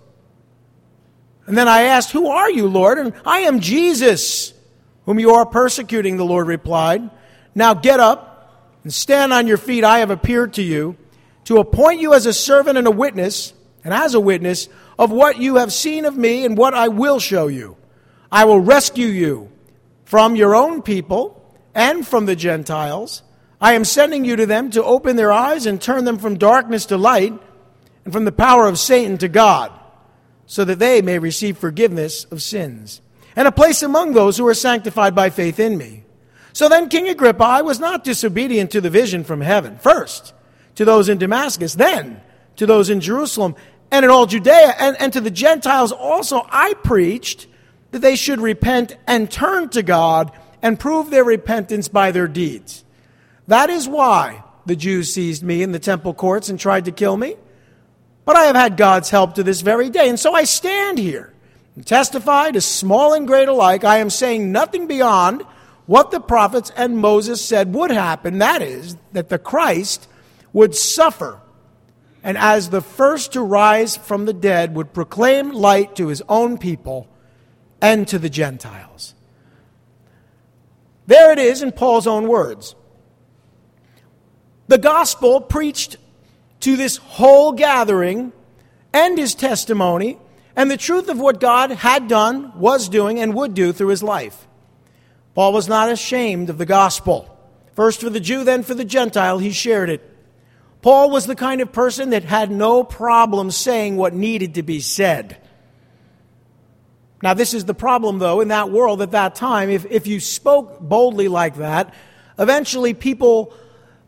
And 1.46 1.58
then 1.58 1.66
I 1.66 1.82
asked, 1.82 2.12
Who 2.12 2.28
are 2.28 2.48
you, 2.48 2.68
Lord? 2.68 3.00
And 3.00 3.14
I 3.26 3.40
am 3.40 3.58
Jesus, 3.58 4.54
whom 5.06 5.18
you 5.18 5.32
are 5.32 5.44
persecuting, 5.44 6.18
the 6.18 6.24
Lord 6.24 6.46
replied. 6.46 7.10
Now 7.56 7.74
get 7.74 7.98
up 7.98 8.78
and 8.84 8.94
stand 8.94 9.32
on 9.32 9.48
your 9.48 9.56
feet. 9.56 9.82
I 9.82 9.98
have 9.98 10.10
appeared 10.12 10.52
to 10.52 10.62
you 10.62 10.96
to 11.46 11.58
appoint 11.58 12.00
you 12.00 12.14
as 12.14 12.26
a 12.26 12.32
servant 12.32 12.78
and 12.78 12.86
a 12.86 12.92
witness, 12.92 13.54
and 13.82 13.92
as 13.92 14.14
a 14.14 14.20
witness 14.20 14.68
of 15.00 15.10
what 15.10 15.38
you 15.38 15.56
have 15.56 15.72
seen 15.72 16.04
of 16.04 16.16
me 16.16 16.44
and 16.44 16.56
what 16.56 16.74
I 16.74 16.86
will 16.86 17.18
show 17.18 17.48
you. 17.48 17.76
I 18.30 18.44
will 18.44 18.60
rescue 18.60 19.08
you 19.08 19.50
from 20.08 20.36
your 20.36 20.56
own 20.56 20.80
people 20.80 21.54
and 21.74 22.06
from 22.06 22.24
the 22.24 22.34
Gentiles 22.34 23.22
I 23.60 23.74
am 23.74 23.84
sending 23.84 24.24
you 24.24 24.36
to 24.36 24.46
them 24.46 24.70
to 24.70 24.82
open 24.82 25.16
their 25.16 25.30
eyes 25.30 25.66
and 25.66 25.78
turn 25.78 26.06
them 26.06 26.16
from 26.16 26.38
darkness 26.38 26.86
to 26.86 26.96
light 26.96 27.34
and 28.04 28.12
from 28.14 28.24
the 28.24 28.32
power 28.32 28.66
of 28.66 28.78
Satan 28.78 29.18
to 29.18 29.28
God, 29.28 29.70
so 30.46 30.64
that 30.64 30.78
they 30.78 31.02
may 31.02 31.18
receive 31.18 31.58
forgiveness 31.58 32.24
of 32.30 32.40
sins 32.40 33.02
and 33.36 33.46
a 33.46 33.52
place 33.52 33.82
among 33.82 34.12
those 34.14 34.38
who 34.38 34.46
are 34.46 34.54
sanctified 34.54 35.14
by 35.14 35.28
faith 35.28 35.60
in 35.60 35.76
me. 35.76 36.04
So 36.54 36.70
then, 36.70 36.88
King 36.88 37.08
Agrippa, 37.08 37.44
I 37.44 37.60
was 37.60 37.78
not 37.78 38.02
disobedient 38.02 38.70
to 38.70 38.80
the 38.80 38.90
vision 38.90 39.24
from 39.24 39.42
heaven. 39.42 39.76
First, 39.76 40.32
to 40.76 40.86
those 40.86 41.10
in 41.10 41.18
Damascus, 41.18 41.74
then 41.74 42.22
to 42.56 42.64
those 42.64 42.88
in 42.88 43.00
Jerusalem, 43.00 43.56
and 43.90 44.04
in 44.04 44.10
all 44.10 44.24
Judea, 44.24 44.74
and, 44.78 44.96
and 44.98 45.12
to 45.12 45.20
the 45.20 45.30
Gentiles 45.30 45.92
also, 45.92 46.46
I 46.48 46.74
preached 46.82 47.46
that 47.90 48.00
they 48.00 48.16
should 48.16 48.40
repent 48.40 48.96
and 49.06 49.30
turn 49.30 49.68
to 49.70 49.82
God 49.82 50.32
and 50.62 50.78
prove 50.78 51.10
their 51.10 51.24
repentance 51.24 51.88
by 51.88 52.10
their 52.10 52.28
deeds. 52.28 52.84
That 53.46 53.70
is 53.70 53.88
why 53.88 54.44
the 54.66 54.76
Jews 54.76 55.12
seized 55.12 55.42
me 55.42 55.62
in 55.62 55.72
the 55.72 55.78
temple 55.78 56.14
courts 56.14 56.48
and 56.48 56.58
tried 56.58 56.84
to 56.86 56.92
kill 56.92 57.16
me. 57.16 57.36
But 58.24 58.36
I 58.36 58.44
have 58.44 58.56
had 58.56 58.76
God's 58.76 59.08
help 59.08 59.34
to 59.34 59.42
this 59.42 59.62
very 59.62 59.88
day, 59.88 60.08
and 60.08 60.20
so 60.20 60.34
I 60.34 60.44
stand 60.44 60.98
here 60.98 61.32
and 61.74 61.86
testify 61.86 62.50
to 62.50 62.60
small 62.60 63.14
and 63.14 63.26
great 63.26 63.48
alike. 63.48 63.84
I 63.84 63.98
am 63.98 64.10
saying 64.10 64.52
nothing 64.52 64.86
beyond 64.86 65.42
what 65.86 66.10
the 66.10 66.20
prophets 66.20 66.70
and 66.76 66.98
Moses 66.98 67.42
said 67.42 67.74
would 67.74 67.90
happen 67.90 68.38
that 68.38 68.60
is, 68.60 68.96
that 69.12 69.30
the 69.30 69.38
Christ 69.38 70.06
would 70.52 70.74
suffer 70.74 71.40
and 72.22 72.36
as 72.36 72.70
the 72.70 72.80
first 72.80 73.32
to 73.32 73.42
rise 73.42 73.96
from 73.96 74.24
the 74.24 74.32
dead 74.32 74.74
would 74.74 74.92
proclaim 74.92 75.50
light 75.50 75.96
to 75.96 76.08
his 76.08 76.22
own 76.28 76.58
people 76.58 77.08
and 77.80 78.06
to 78.08 78.18
the 78.18 78.30
Gentiles. 78.30 79.14
There 81.06 81.32
it 81.32 81.38
is 81.38 81.62
in 81.62 81.72
Paul's 81.72 82.06
own 82.06 82.28
words. 82.28 82.74
The 84.66 84.78
gospel 84.78 85.40
preached 85.40 85.96
to 86.60 86.76
this 86.76 86.98
whole 86.98 87.52
gathering 87.52 88.32
and 88.92 89.16
his 89.16 89.34
testimony 89.34 90.18
and 90.58 90.70
the 90.70 90.76
truth 90.76 91.08
of 91.08 91.20
what 91.20 91.38
God 91.38 91.70
had 91.70 92.08
done, 92.08 92.52
was 92.58 92.88
doing, 92.88 93.20
and 93.20 93.32
would 93.32 93.54
do 93.54 93.72
through 93.72 93.88
his 93.88 94.02
life. 94.02 94.48
Paul 95.34 95.52
was 95.52 95.68
not 95.68 95.88
ashamed 95.88 96.50
of 96.50 96.58
the 96.58 96.66
gospel. 96.66 97.32
First 97.74 98.00
for 98.00 98.10
the 98.10 98.18
Jew, 98.18 98.42
then 98.42 98.64
for 98.64 98.74
the 98.74 98.84
Gentile, 98.84 99.38
he 99.38 99.52
shared 99.52 99.88
it. 99.88 100.02
Paul 100.82 101.10
was 101.10 101.26
the 101.26 101.36
kind 101.36 101.60
of 101.60 101.72
person 101.72 102.10
that 102.10 102.24
had 102.24 102.50
no 102.50 102.82
problem 102.82 103.52
saying 103.52 103.96
what 103.96 104.14
needed 104.14 104.54
to 104.54 104.64
be 104.64 104.80
said. 104.80 105.38
Now, 107.22 107.34
this 107.34 107.52
is 107.52 107.64
the 107.64 107.74
problem, 107.74 108.18
though, 108.18 108.40
in 108.40 108.48
that 108.48 108.70
world 108.70 109.02
at 109.02 109.10
that 109.10 109.34
time. 109.34 109.70
If, 109.70 109.86
if 109.86 110.06
you 110.06 110.20
spoke 110.20 110.80
boldly 110.80 111.28
like 111.28 111.56
that, 111.56 111.92
eventually 112.38 112.94
people, 112.94 113.52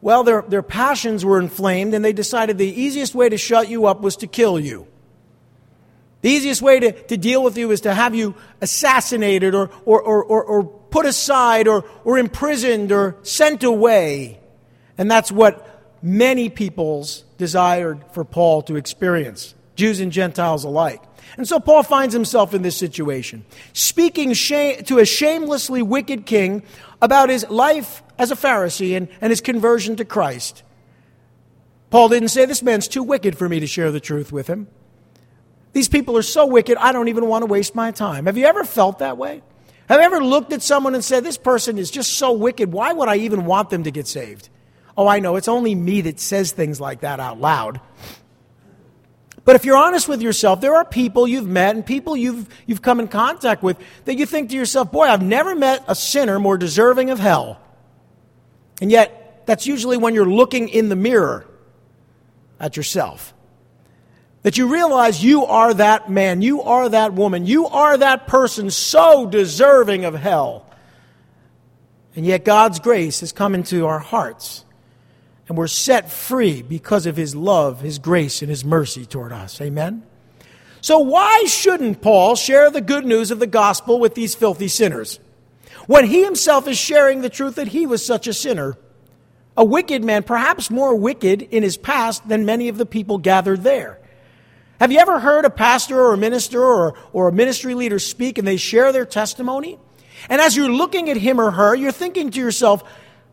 well, 0.01 0.23
their, 0.23 0.43
their 0.43 0.63
passions 0.63 1.25
were 1.25 1.41
inflamed, 1.41 1.93
and 1.95 2.05
they 2.05 2.13
decided 2.13 2.57
the 2.57 2.69
easiest 2.69 3.15
way 3.15 3.29
to 3.29 3.37
shut 3.37 3.69
you 3.69 3.87
up 3.87 4.01
was 4.01 4.17
to 4.19 4.27
kill 4.27 4.61
you. 4.61 4.87
The 6.23 6.31
easiest 6.31 6.63
way 6.63 6.79
to, 6.81 6.93
to 6.93 7.17
deal 7.17 7.43
with 7.43 7.57
you 7.57 7.71
is 7.71 7.81
to 7.83 7.95
have 7.95 8.15
you 8.15 8.35
assassinated 8.61 9.55
or, 9.55 9.71
or, 9.85 10.03
or, 10.03 10.23
or, 10.23 10.45
or 10.45 10.65
put 10.65 11.07
aside 11.07 11.67
or, 11.67 11.85
or 12.05 12.19
imprisoned 12.19 12.93
or 12.93 13.17
sent 13.23 13.65
away. 13.65 14.39
And 14.99 15.11
that's 15.11 15.33
what 15.33 15.67
many 16.03 16.51
peoples 16.51 17.25
desired 17.39 18.05
for 18.13 18.25
Paul 18.25 18.63
to 18.63 18.77
experience, 18.77 19.55
Jews 19.77 19.99
and 20.01 20.13
Gentiles 20.13 20.65
alike. 20.65 21.03
And 21.37 21.47
so 21.47 21.61
Paul 21.61 21.83
finds 21.83 22.15
himself 22.15 22.55
in 22.55 22.63
this 22.63 22.77
situation, 22.77 23.45
speaking 23.73 24.33
shame, 24.33 24.85
to 24.85 24.99
a 24.99 25.05
shamelessly 25.05 25.83
wicked 25.83 26.27
king 26.27 26.63
about 27.01 27.29
his 27.29 27.49
life 27.49 28.03
as 28.19 28.31
a 28.31 28.37
Pharisee 28.37 28.97
and, 28.97 29.09
and 29.21 29.31
his 29.31 29.41
conversion 29.41 29.97
to 29.97 30.05
Christ. 30.05 30.63
Paul 31.91 32.09
didn't 32.09 32.29
say, 32.29 32.47
This 32.47 32.63
man's 32.63 32.89
too 32.89 33.03
wicked 33.03 33.37
for 33.37 33.49
me 33.49 33.61
to 33.61 33.67
share 33.67 33.91
the 33.91 34.01
truth 34.01 34.33
with 34.33 34.47
him. 34.47 34.69
These 35.73 35.89
people 35.89 36.17
are 36.17 36.23
so 36.23 36.47
wicked, 36.47 36.77
I 36.79 36.93
don't 36.93 37.09
even 37.09 37.27
want 37.27 37.43
to 37.43 37.47
waste 37.47 37.75
my 37.75 37.91
time. 37.91 38.27
Have 38.27 38.37
you 38.37 38.47
ever 38.47 38.65
felt 38.65 38.99
that 38.99 39.17
way? 39.19 39.43
Have 39.89 40.01
you 40.01 40.07
ever 40.07 40.23
looked 40.23 40.53
at 40.53 40.63
someone 40.63 40.95
and 40.95 41.05
said, 41.05 41.25
This 41.25 41.39
person 41.39 41.79
is 41.79 41.91
just 41.91 42.15
so 42.15 42.33
wicked, 42.33 42.73
why 42.73 42.93
would 42.93 43.09
I 43.09 43.17
even 43.17 43.45
want 43.45 43.71
them 43.71 43.85
to 43.85 43.91
get 43.91 44.07
saved? 44.07 44.49
Oh, 44.97 45.07
I 45.07 45.21
know, 45.21 45.37
it's 45.37 45.49
only 45.49 45.75
me 45.75 46.03
that 46.03 46.21
says 46.21 46.53
things 46.53 46.81
like 46.81 47.01
that 47.01 47.21
out 47.21 47.41
loud. 47.41 47.81
But 49.45 49.57
if 49.57 49.65
you're 49.65 49.77
honest 49.77 50.09
with 50.09 50.21
yourself, 50.21 50.61
there 50.61 50.77
are 50.77 50.85
people 50.85 51.27
you've 51.27 51.47
met 51.47 51.75
and 51.75 51.85
people 51.85 52.17
you've, 52.17 52.49
you've 52.67 52.83
come 52.83 53.01
in 53.01 53.09
contact 53.09 53.63
with 53.63 53.79
that 54.05 54.17
you 54.17 54.27
think 54.27 54.51
to 54.51 54.57
yourself, 54.57 54.93
boy, 54.93 55.05
I've 55.05 55.23
never 55.23 55.55
met 55.55 55.85
a 55.89 55.95
sinner 55.95 56.39
more 56.39 56.59
deserving 56.59 57.11
of 57.11 57.19
hell. 57.19 57.61
And 58.81 58.91
yet, 58.91 59.47
that's 59.47 59.67
usually 59.67 59.97
when 59.97 60.15
you're 60.15 60.29
looking 60.29 60.69
in 60.69 60.89
the 60.89 60.97
mirror 60.97 61.47
at 62.59 62.77
yourself. 62.77 63.35
That 64.43 64.57
you 64.57 64.73
realize 64.73 65.23
you 65.23 65.45
are 65.45 65.75
that 65.75 66.11
man, 66.11 66.43
you 66.43 66.63
are 66.63 66.89
that 66.89 67.13
woman, 67.15 67.47
you 67.47 67.67
are 67.67 67.97
that 67.97 68.27
person 68.27 68.71
so 68.71 69.27
deserving 69.27 70.05
of 70.05 70.15
hell. 70.15 70.67
And 72.15 72.27
yet, 72.27 72.45
God's 72.45 72.79
grace 72.79 73.21
has 73.21 73.33
come 73.33 73.55
into 73.55 73.87
our 73.87 73.99
hearts 73.99 74.65
and 75.51 75.59
we're 75.59 75.67
set 75.67 76.13
free 76.13 76.63
because 76.63 77.07
of 77.07 77.17
his 77.17 77.35
love, 77.35 77.81
his 77.81 77.99
grace, 77.99 78.41
and 78.41 78.49
his 78.49 78.65
mercy 78.65 79.05
toward 79.05 79.33
us. 79.33 79.61
Amen? 79.61 80.05
So, 80.81 81.01
why 81.01 81.43
shouldn't 81.49 82.01
Paul 82.01 82.37
share 82.37 82.71
the 82.71 82.81
good 82.81 83.05
news 83.05 83.33
of 83.33 83.41
the 83.41 83.49
gospel 83.49 83.99
with 83.99 84.15
these 84.15 84.37
filthy 84.37 84.69
sinners 84.69 85.19
when 85.89 86.07
he 86.07 86.23
himself 86.23 86.69
is 86.69 86.79
sharing 86.79 87.21
the 87.21 87.29
truth 87.29 87.57
that 87.57 87.67
he 87.67 87.85
was 87.85 88.07
such 88.07 88.29
a 88.29 88.33
sinner? 88.33 88.79
A 89.57 89.65
wicked 89.65 90.05
man, 90.05 90.23
perhaps 90.23 90.71
more 90.71 90.95
wicked 90.95 91.43
in 91.43 91.65
his 91.65 91.77
past 91.77 92.29
than 92.29 92.47
many 92.47 92.69
of 92.69 92.79
the 92.79 92.87
people 92.87 93.19
gathered 93.19 93.65
there. 93.65 93.99
Have 94.79 94.93
you 94.93 95.01
ever 95.01 95.19
heard 95.19 95.45
a 95.45 95.51
pastor 95.51 96.01
or 96.01 96.15
a 96.15 96.17
minister 96.17 96.63
or, 96.63 96.95
or 97.13 97.27
a 97.27 97.33
ministry 97.33 97.75
leader 97.75 97.99
speak 97.99 98.39
and 98.39 98.47
they 98.47 98.57
share 98.57 98.93
their 98.93 99.05
testimony? 99.05 99.81
And 100.29 100.41
as 100.41 100.57
you're 100.57 100.71
looking 100.71 101.11
at 101.11 101.17
him 101.17 101.41
or 101.41 101.51
her, 101.51 101.75
you're 101.75 101.91
thinking 101.91 102.31
to 102.31 102.39
yourself, 102.39 102.85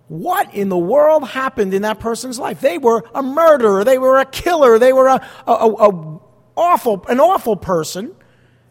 what 0.08 0.54
in 0.54 0.70
the 0.70 0.78
world 0.78 1.28
happened 1.28 1.74
in 1.74 1.82
that 1.82 2.00
person's 2.00 2.40
life? 2.40 2.62
They 2.62 2.78
were 2.78 3.04
a 3.14 3.22
murderer, 3.22 3.84
they 3.84 3.98
were 3.98 4.18
a 4.20 4.26
killer, 4.26 4.80
they 4.80 4.94
were 4.94 5.08
a, 5.08 5.30
a, 5.46 5.52
a, 5.52 5.90
a 5.90 6.20
awful, 6.56 7.06
an 7.10 7.20
awful 7.20 7.56
person. 7.56 8.16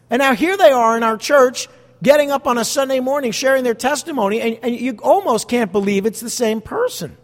And 0.09 0.19
now 0.19 0.33
here 0.33 0.57
they 0.57 0.71
are 0.71 0.97
in 0.97 1.03
our 1.03 1.17
church 1.17 1.67
getting 2.01 2.31
up 2.31 2.47
on 2.47 2.57
a 2.57 2.65
Sunday 2.65 2.99
morning 2.99 3.31
sharing 3.31 3.63
their 3.63 3.73
testimony, 3.73 4.39
and, 4.41 4.59
and 4.61 4.75
you 4.75 4.97
almost 5.01 5.47
can't 5.47 5.71
believe 5.71 6.05
it's 6.05 6.21
the 6.21 6.29
same 6.29 6.61
person. 6.61 7.17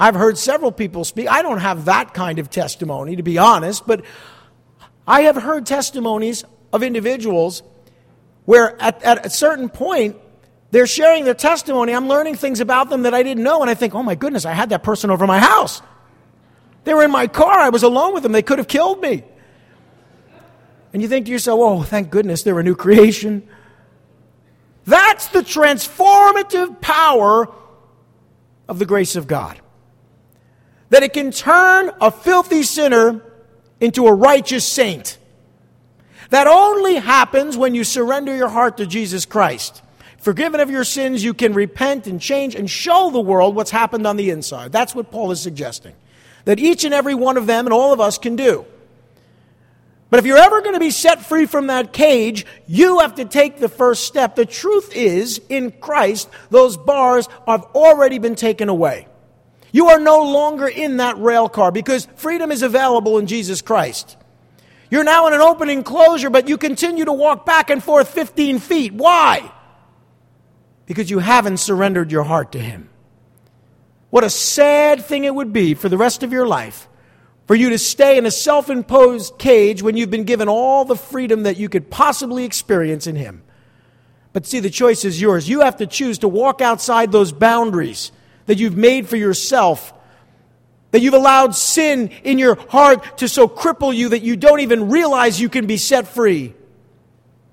I've 0.00 0.14
heard 0.14 0.36
several 0.36 0.72
people 0.72 1.04
speak. 1.04 1.28
I 1.28 1.42
don't 1.42 1.58
have 1.60 1.84
that 1.84 2.14
kind 2.14 2.38
of 2.38 2.50
testimony, 2.50 3.16
to 3.16 3.22
be 3.22 3.38
honest, 3.38 3.86
but 3.86 4.04
I 5.06 5.22
have 5.22 5.36
heard 5.36 5.66
testimonies 5.66 6.44
of 6.72 6.82
individuals 6.82 7.62
where 8.44 8.80
at, 8.82 9.02
at 9.02 9.26
a 9.26 9.30
certain 9.30 9.68
point 9.68 10.16
they're 10.72 10.86
sharing 10.86 11.24
their 11.24 11.34
testimony. 11.34 11.92
I'm 11.92 12.08
learning 12.08 12.36
things 12.36 12.58
about 12.58 12.88
them 12.88 13.02
that 13.02 13.12
I 13.12 13.22
didn't 13.22 13.44
know. 13.44 13.60
And 13.60 13.70
I 13.70 13.74
think, 13.74 13.94
oh 13.94 14.02
my 14.02 14.14
goodness, 14.14 14.46
I 14.46 14.52
had 14.52 14.70
that 14.70 14.82
person 14.82 15.10
over 15.10 15.26
my 15.26 15.38
house. 15.38 15.82
They 16.84 16.94
were 16.94 17.04
in 17.04 17.10
my 17.10 17.26
car. 17.26 17.60
I 17.60 17.68
was 17.68 17.82
alone 17.82 18.14
with 18.14 18.22
them. 18.22 18.32
They 18.32 18.42
could 18.42 18.58
have 18.58 18.68
killed 18.68 19.02
me. 19.02 19.22
And 20.94 21.02
you 21.02 21.08
think 21.08 21.26
to 21.26 21.32
yourself, 21.32 21.60
oh, 21.60 21.82
thank 21.82 22.08
goodness 22.08 22.42
they're 22.42 22.58
a 22.58 22.62
new 22.62 22.74
creation. 22.74 23.46
That's 24.86 25.26
the 25.28 25.40
transformative 25.40 26.80
power 26.80 27.52
of 28.66 28.78
the 28.78 28.86
grace 28.86 29.14
of 29.14 29.26
God. 29.26 29.60
That 30.88 31.02
it 31.02 31.12
can 31.12 31.32
turn 31.32 31.90
a 32.00 32.10
filthy 32.10 32.62
sinner 32.62 33.22
into 33.78 34.06
a 34.06 34.14
righteous 34.14 34.66
saint. 34.66 35.18
That 36.30 36.46
only 36.46 36.94
happens 36.94 37.58
when 37.58 37.74
you 37.74 37.84
surrender 37.84 38.34
your 38.34 38.48
heart 38.48 38.78
to 38.78 38.86
Jesus 38.86 39.26
Christ 39.26 39.81
forgiven 40.22 40.60
of 40.60 40.70
your 40.70 40.84
sins, 40.84 41.22
you 41.22 41.34
can 41.34 41.52
repent 41.52 42.06
and 42.06 42.20
change 42.20 42.54
and 42.54 42.70
show 42.70 43.10
the 43.10 43.20
world 43.20 43.54
what's 43.54 43.70
happened 43.70 44.06
on 44.06 44.16
the 44.16 44.30
inside. 44.30 44.72
That's 44.72 44.94
what 44.94 45.10
Paul 45.10 45.30
is 45.32 45.40
suggesting. 45.40 45.94
That 46.46 46.58
each 46.58 46.84
and 46.84 46.94
every 46.94 47.14
one 47.14 47.36
of 47.36 47.46
them 47.46 47.66
and 47.66 47.72
all 47.74 47.92
of 47.92 48.00
us 48.00 48.16
can 48.18 48.36
do. 48.36 48.64
But 50.10 50.18
if 50.18 50.26
you're 50.26 50.38
ever 50.38 50.60
going 50.60 50.74
to 50.74 50.80
be 50.80 50.90
set 50.90 51.24
free 51.24 51.46
from 51.46 51.68
that 51.68 51.92
cage, 51.92 52.44
you 52.66 52.98
have 52.98 53.14
to 53.14 53.24
take 53.24 53.58
the 53.58 53.68
first 53.68 54.04
step. 54.04 54.36
The 54.36 54.44
truth 54.44 54.94
is, 54.94 55.40
in 55.48 55.70
Christ, 55.72 56.28
those 56.50 56.76
bars 56.76 57.28
have 57.46 57.64
already 57.74 58.18
been 58.18 58.34
taken 58.34 58.68
away. 58.68 59.08
You 59.72 59.88
are 59.88 59.98
no 59.98 60.22
longer 60.22 60.68
in 60.68 60.98
that 60.98 61.18
rail 61.18 61.48
car 61.48 61.72
because 61.72 62.06
freedom 62.16 62.52
is 62.52 62.62
available 62.62 63.18
in 63.18 63.26
Jesus 63.26 63.62
Christ. 63.62 64.18
You're 64.90 65.02
now 65.02 65.26
in 65.28 65.32
an 65.32 65.40
open 65.40 65.70
enclosure, 65.70 66.28
but 66.28 66.46
you 66.46 66.58
continue 66.58 67.06
to 67.06 67.12
walk 67.14 67.46
back 67.46 67.70
and 67.70 67.82
forth 67.82 68.08
15 68.08 68.58
feet. 68.58 68.92
Why? 68.92 69.50
Because 70.92 71.10
you 71.10 71.18
haven't 71.20 71.56
surrendered 71.56 72.12
your 72.12 72.24
heart 72.24 72.52
to 72.52 72.58
Him. 72.58 72.88
What 74.10 74.24
a 74.24 74.30
sad 74.30 75.04
thing 75.04 75.24
it 75.24 75.34
would 75.34 75.52
be 75.52 75.72
for 75.72 75.88
the 75.88 75.96
rest 75.96 76.22
of 76.22 76.32
your 76.32 76.46
life 76.46 76.86
for 77.46 77.54
you 77.54 77.70
to 77.70 77.78
stay 77.78 78.18
in 78.18 78.26
a 78.26 78.30
self 78.30 78.68
imposed 78.68 79.38
cage 79.38 79.82
when 79.82 79.96
you've 79.96 80.10
been 80.10 80.24
given 80.24 80.48
all 80.48 80.84
the 80.84 80.96
freedom 80.96 81.44
that 81.44 81.56
you 81.56 81.68
could 81.68 81.90
possibly 81.90 82.44
experience 82.44 83.06
in 83.06 83.16
Him. 83.16 83.42
But 84.34 84.46
see, 84.46 84.60
the 84.60 84.70
choice 84.70 85.04
is 85.04 85.20
yours. 85.20 85.48
You 85.48 85.60
have 85.60 85.76
to 85.78 85.86
choose 85.86 86.18
to 86.18 86.28
walk 86.28 86.60
outside 86.60 87.10
those 87.10 87.32
boundaries 87.32 88.12
that 88.46 88.58
you've 88.58 88.76
made 88.76 89.08
for 89.08 89.16
yourself, 89.16 89.94
that 90.90 91.00
you've 91.00 91.14
allowed 91.14 91.54
sin 91.54 92.08
in 92.22 92.38
your 92.38 92.54
heart 92.54 93.18
to 93.18 93.28
so 93.28 93.48
cripple 93.48 93.94
you 93.94 94.10
that 94.10 94.22
you 94.22 94.36
don't 94.36 94.60
even 94.60 94.90
realize 94.90 95.40
you 95.40 95.48
can 95.48 95.66
be 95.66 95.78
set 95.78 96.06
free. 96.06 96.54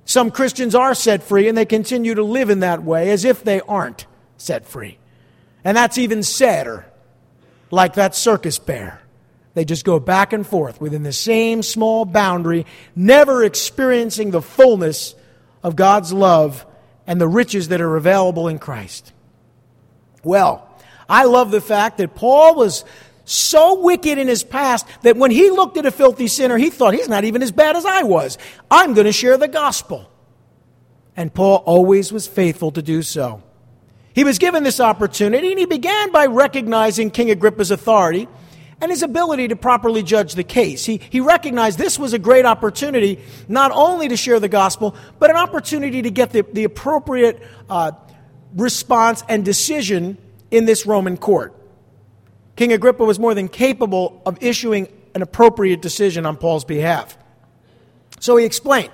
Some 0.10 0.32
Christians 0.32 0.74
are 0.74 0.96
set 0.96 1.22
free 1.22 1.48
and 1.48 1.56
they 1.56 1.68
continue 1.68 2.16
to 2.16 2.24
live 2.24 2.50
in 2.50 2.62
that 2.62 2.82
way 2.82 3.12
as 3.12 3.26
if 3.26 3.44
they 3.44 3.62
aren't 3.62 4.08
set 4.38 4.66
free. 4.66 4.98
And 5.64 5.78
that's 5.78 6.00
even 6.00 6.24
sadder, 6.24 6.88
like 7.70 7.94
that 7.94 8.16
circus 8.16 8.58
bear. 8.58 9.04
They 9.54 9.66
just 9.66 9.86
go 9.86 10.00
back 10.00 10.34
and 10.34 10.48
forth 10.48 10.82
within 10.82 11.04
the 11.04 11.14
same 11.14 11.62
small 11.62 12.06
boundary, 12.06 12.66
never 12.96 13.44
experiencing 13.44 14.32
the 14.32 14.42
fullness 14.42 15.14
of 15.62 15.76
God's 15.76 16.12
love 16.12 16.66
and 17.06 17.22
the 17.22 17.28
riches 17.28 17.68
that 17.68 17.80
are 17.80 17.96
available 17.96 18.48
in 18.48 18.58
Christ. 18.58 19.14
Well, 20.24 20.68
I 21.08 21.26
love 21.26 21.52
the 21.52 21.62
fact 21.62 22.00
that 22.00 22.16
Paul 22.16 22.56
was 22.56 22.84
so 23.30 23.80
wicked 23.80 24.18
in 24.18 24.28
his 24.28 24.44
past 24.44 24.88
that 25.04 25.16
when 25.16 25.30
he 25.30 25.52
looked 25.52 25.78
at 25.78 25.86
a 25.86 25.92
filthy 25.92 26.28
sinner, 26.28 26.58
he 26.58 26.70
thought, 26.70 26.94
he's 26.94 27.08
not 27.08 27.24
even 27.24 27.44
as 27.44 27.52
bad 27.52 27.76
as 27.76 27.86
I 27.86 28.04
was. 28.04 28.38
I'm 28.72 28.94
going 28.94 29.06
to 29.06 29.12
share 29.12 29.38
the 29.38 29.48
gospel. 29.48 30.10
And 31.16 31.34
Paul 31.34 31.58
always 31.66 32.12
was 32.12 32.28
faithful 32.28 32.72
to 32.72 32.82
do 32.82 33.02
so. 33.04 33.44
He 34.14 34.24
was 34.24 34.40
given 34.40 34.64
this 34.64 34.80
opportunity, 34.80 35.52
and 35.52 35.60
he 35.60 35.66
began 35.66 36.12
by 36.12 36.26
recognizing 36.26 37.12
King 37.12 37.30
Agrippa's 37.30 37.72
authority 37.72 38.28
and 38.82 38.90
his 38.90 39.04
ability 39.04 39.50
to 39.50 39.56
properly 39.56 40.02
judge 40.02 40.34
the 40.34 40.44
case. 40.44 40.86
He, 40.86 41.00
he 41.10 41.20
recognized 41.20 41.78
this 41.78 42.00
was 42.00 42.14
a 42.14 42.20
great 42.20 42.46
opportunity 42.46 43.20
not 43.48 43.72
only 43.72 44.08
to 44.08 44.18
share 44.18 44.40
the 44.40 44.50
gospel, 44.50 44.96
but 45.20 45.30
an 45.30 45.36
opportunity 45.36 46.02
to 46.02 46.10
get 46.10 46.32
the, 46.32 46.46
the 46.54 46.64
appropriate 46.64 47.44
uh, 47.70 47.92
response 48.56 49.24
and 49.30 49.46
decision 49.46 50.18
in 50.50 50.66
this 50.66 50.86
Roman 50.86 51.18
court. 51.18 51.59
King 52.60 52.74
Agrippa 52.74 53.06
was 53.06 53.18
more 53.18 53.34
than 53.34 53.48
capable 53.48 54.22
of 54.26 54.38
issuing 54.44 54.90
an 55.16 55.22
appropriate 55.22 55.82
decision 55.82 56.26
on 56.26 56.36
Paul's 56.36 56.66
behalf. 56.66 57.18
So 58.20 58.36
he 58.36 58.44
explained. 58.44 58.92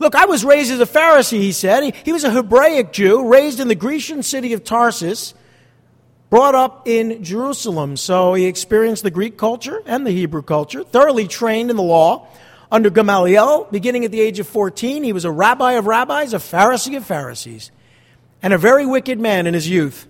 Look, 0.00 0.16
I 0.16 0.24
was 0.24 0.44
raised 0.44 0.72
as 0.72 0.80
a 0.80 0.86
Pharisee, 0.86 1.38
he 1.38 1.52
said. 1.52 1.84
He, 1.84 1.94
he 2.04 2.10
was 2.12 2.24
a 2.24 2.32
Hebraic 2.32 2.90
Jew, 2.90 3.28
raised 3.28 3.60
in 3.60 3.68
the 3.68 3.76
Grecian 3.76 4.24
city 4.24 4.54
of 4.54 4.64
Tarsus 4.64 5.34
brought 6.30 6.56
up 6.56 6.88
in 6.88 7.22
Jerusalem. 7.22 7.96
So 7.96 8.34
he 8.34 8.46
experienced 8.46 9.04
the 9.04 9.12
Greek 9.12 9.38
culture 9.38 9.80
and 9.86 10.04
the 10.04 10.10
Hebrew 10.10 10.42
culture, 10.42 10.82
thoroughly 10.82 11.28
trained 11.28 11.70
in 11.70 11.76
the 11.76 11.84
law. 11.84 12.26
Under 12.72 12.90
Gamaliel, 12.90 13.68
beginning 13.70 14.04
at 14.04 14.10
the 14.10 14.20
age 14.20 14.40
of 14.40 14.48
14, 14.48 15.04
he 15.04 15.12
was 15.12 15.24
a 15.24 15.30
rabbi 15.30 15.74
of 15.74 15.86
rabbis, 15.86 16.34
a 16.34 16.38
Pharisee 16.38 16.96
of 16.96 17.06
Pharisees, 17.06 17.70
and 18.42 18.52
a 18.52 18.58
very 18.58 18.84
wicked 18.84 19.20
man 19.20 19.46
in 19.46 19.54
his 19.54 19.68
youth. 19.68 20.08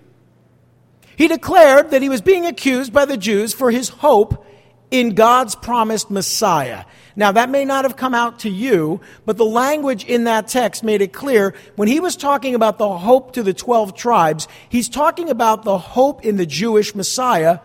He 1.15 1.27
declared 1.27 1.91
that 1.91 2.01
he 2.01 2.09
was 2.09 2.21
being 2.21 2.45
accused 2.45 2.93
by 2.93 3.05
the 3.05 3.17
Jews 3.17 3.53
for 3.53 3.71
his 3.71 3.89
hope 3.89 4.45
in 4.89 5.15
God's 5.15 5.55
promised 5.55 6.11
Messiah. 6.11 6.85
Now, 7.15 7.31
that 7.33 7.49
may 7.49 7.65
not 7.65 7.85
have 7.85 7.95
come 7.95 8.13
out 8.13 8.39
to 8.39 8.49
you, 8.49 9.01
but 9.25 9.37
the 9.37 9.45
language 9.45 10.05
in 10.05 10.25
that 10.25 10.47
text 10.47 10.83
made 10.83 11.01
it 11.01 11.13
clear. 11.13 11.53
When 11.75 11.87
he 11.87 11.99
was 11.99 12.15
talking 12.15 12.55
about 12.55 12.77
the 12.77 12.97
hope 12.97 13.33
to 13.33 13.43
the 13.43 13.53
12 13.53 13.95
tribes, 13.95 14.47
he's 14.69 14.89
talking 14.89 15.29
about 15.29 15.63
the 15.63 15.77
hope 15.77 16.25
in 16.25 16.37
the 16.37 16.45
Jewish 16.45 16.95
Messiah. 16.95 17.59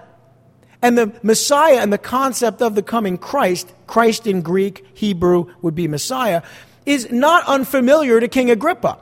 And 0.83 0.99
the 0.99 1.13
Messiah 1.23 1.79
and 1.79 1.93
the 1.93 1.99
concept 1.99 2.61
of 2.61 2.75
the 2.75 2.83
coming 2.83 3.19
Christ, 3.19 3.73
Christ 3.87 4.27
in 4.27 4.43
Greek, 4.43 4.87
Hebrew 4.95 5.47
would 5.63 5.75
be 5.75 5.89
Messiah, 5.89 6.43
is 6.85 7.11
not 7.11 7.47
unfamiliar 7.47 8.21
to 8.21 8.29
King 8.29 8.51
Agrippa. 8.51 8.99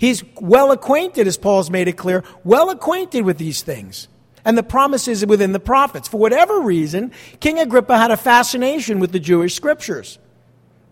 He's 0.00 0.24
well 0.40 0.72
acquainted, 0.72 1.26
as 1.26 1.36
Paul's 1.36 1.68
made 1.68 1.86
it 1.86 1.98
clear, 1.98 2.24
well 2.42 2.70
acquainted 2.70 3.26
with 3.26 3.36
these 3.36 3.60
things 3.60 4.08
and 4.46 4.56
the 4.56 4.62
promises 4.62 5.26
within 5.26 5.52
the 5.52 5.60
prophets. 5.60 6.08
For 6.08 6.16
whatever 6.16 6.58
reason, 6.60 7.12
King 7.38 7.58
Agrippa 7.58 7.98
had 7.98 8.10
a 8.10 8.16
fascination 8.16 8.98
with 8.98 9.12
the 9.12 9.20
Jewish 9.20 9.54
scriptures. 9.54 10.18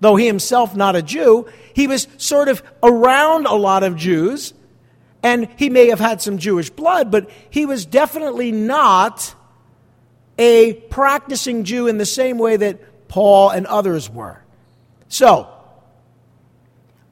Though 0.00 0.16
he 0.16 0.26
himself 0.26 0.76
not 0.76 0.94
a 0.94 1.00
Jew, 1.00 1.48
he 1.72 1.86
was 1.86 2.06
sort 2.18 2.48
of 2.48 2.62
around 2.82 3.46
a 3.46 3.54
lot 3.54 3.83
of 3.83 3.96
Jews, 3.96 4.52
and 5.22 5.48
he 5.56 5.70
may 5.70 5.88
have 5.88 6.00
had 6.00 6.20
some 6.20 6.37
Jewish 6.37 6.68
blood, 6.68 7.11
but 7.11 7.30
he 7.48 7.64
was 7.64 7.87
definitely 7.87 8.52
not 8.52 9.35
a 10.37 10.74
practicing 10.74 11.64
Jew 11.64 11.87
in 11.87 11.96
the 11.96 12.04
same 12.04 12.37
way 12.37 12.59
that 12.59 13.09
Paul 13.09 13.48
and 13.48 13.66
others 13.66 14.11
were. 14.11 14.42
So, 15.09 15.48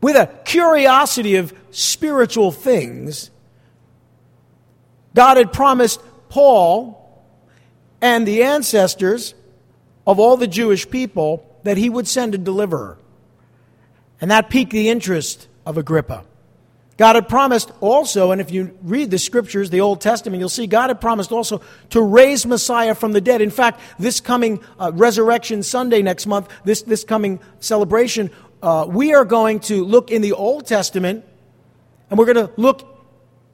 with 0.07 0.15
a 0.15 0.29
curiosity 0.45 1.35
of 1.35 1.53
spiritual 1.73 2.53
things, 2.53 3.33
God 5.17 5.37
had 5.37 5.53
promised 5.53 6.01
Paul 6.29 7.25
and 8.01 8.25
the 8.25 8.45
ancestors 8.45 9.35
of 10.07 10.21
all 10.21 10.37
the 10.37 10.47
Jewish 10.47 10.89
people 10.89 11.45
that 11.65 11.77
he 11.77 11.91
would 11.91 12.07
send 12.07 12.37
a 12.37 12.39
deliverer. 12.39 12.99
And 14.21 14.31
that 14.31 14.49
piqued 14.49 14.71
the 14.71 14.91
interest 14.91 15.49
of 15.67 15.77
Agrippa. 15.77 16.25
God 16.97 17.17
had 17.17 17.29
promised 17.29 17.73
also, 17.81 18.31
and 18.31 18.41
if 18.41 18.53
you 18.53 18.79
read 18.83 19.11
the 19.11 19.19
scriptures, 19.19 19.69
the 19.69 19.81
Old 19.81 20.01
Testament, 20.01 20.39
you'll 20.39 20.49
see 20.49 20.69
God 20.69 20.89
had 20.89 21.01
promised 21.01 21.31
also 21.33 21.61
to 21.91 22.01
raise 22.01 22.47
Messiah 22.47 22.95
from 22.95 23.11
the 23.11 23.21
dead. 23.21 23.43
In 23.43 23.51
fact, 23.51 23.81
this 23.99 24.21
coming 24.21 24.61
uh, 24.79 24.93
Resurrection 24.95 25.65
Sunday 25.65 26.01
next 26.01 26.27
month, 26.27 26.49
this, 26.65 26.83
this 26.83 27.05
coming 27.05 27.41
celebration, 27.61 28.31
uh, 28.67 28.85
we 28.85 29.15
are 29.15 29.25
going 29.25 29.61
to 29.61 29.85
look 29.85 30.11
in 30.11 30.23
the 30.23 30.33
Old 30.33 30.67
Testament 30.67 31.25
and 32.11 32.19
we're 32.19 32.33
going 32.33 32.49
to 32.49 32.53
look 32.57 32.83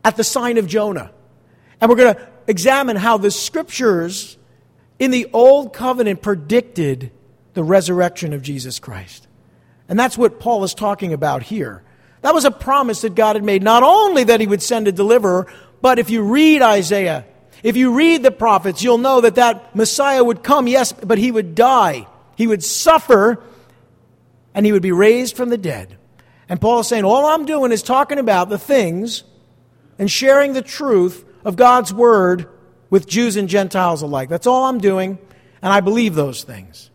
at 0.02 0.16
the 0.16 0.24
sign 0.24 0.56
of 0.56 0.66
Jonah. 0.66 1.10
And 1.82 1.90
we're 1.90 1.96
going 1.96 2.14
to 2.14 2.28
examine 2.46 2.96
how 2.96 3.18
the 3.18 3.30
scriptures 3.30 4.38
in 4.98 5.10
the 5.10 5.28
Old 5.34 5.74
Covenant 5.74 6.22
predicted 6.22 7.10
the 7.52 7.62
resurrection 7.62 8.32
of 8.32 8.40
Jesus 8.40 8.78
Christ. 8.78 9.28
And 9.86 9.98
that's 9.98 10.16
what 10.16 10.40
Paul 10.40 10.64
is 10.64 10.72
talking 10.72 11.12
about 11.12 11.42
here. 11.42 11.82
That 12.22 12.32
was 12.32 12.46
a 12.46 12.50
promise 12.50 13.02
that 13.02 13.14
God 13.14 13.36
had 13.36 13.44
made, 13.44 13.62
not 13.62 13.82
only 13.82 14.24
that 14.24 14.40
he 14.40 14.46
would 14.46 14.62
send 14.62 14.88
a 14.88 14.92
deliverer, 14.92 15.46
but 15.82 15.98
if 15.98 16.08
you 16.08 16.22
read 16.22 16.62
Isaiah, 16.62 17.26
if 17.62 17.76
you 17.76 17.92
read 17.92 18.22
the 18.22 18.30
prophets, 18.30 18.82
you'll 18.82 18.96
know 18.96 19.20
that 19.20 19.34
that 19.34 19.76
Messiah 19.76 20.24
would 20.24 20.42
come, 20.42 20.68
yes, 20.68 20.94
but 20.94 21.18
he 21.18 21.30
would 21.30 21.54
die. 21.54 22.06
He 22.34 22.46
would 22.46 22.64
suffer, 22.64 23.42
and 24.54 24.66
he 24.66 24.72
would 24.72 24.82
be 24.82 24.92
raised 24.92 25.36
from 25.36 25.48
the 25.48 25.58
dead. 25.58 25.96
And 26.48 26.60
Paul 26.60 26.80
is 26.80 26.88
saying, 26.88 27.04
all 27.04 27.26
I'm 27.26 27.46
doing 27.46 27.72
is 27.72 27.82
talking 27.82 28.18
about 28.18 28.48
the 28.48 28.58
things 28.58 29.24
and 29.98 30.10
sharing 30.10 30.52
the 30.52 30.62
truth 30.62 31.24
of 31.44 31.56
God's 31.56 31.92
word 31.92 32.48
with 32.90 33.06
Jews 33.06 33.36
and 33.36 33.48
Gentiles 33.48 34.02
alike. 34.02 34.28
That's 34.28 34.46
all 34.46 34.64
I'm 34.64 34.78
doing, 34.78 35.18
and 35.62 35.72
I 35.72 35.80
believe 35.80 36.14
those 36.14 36.44
things. 36.44 36.90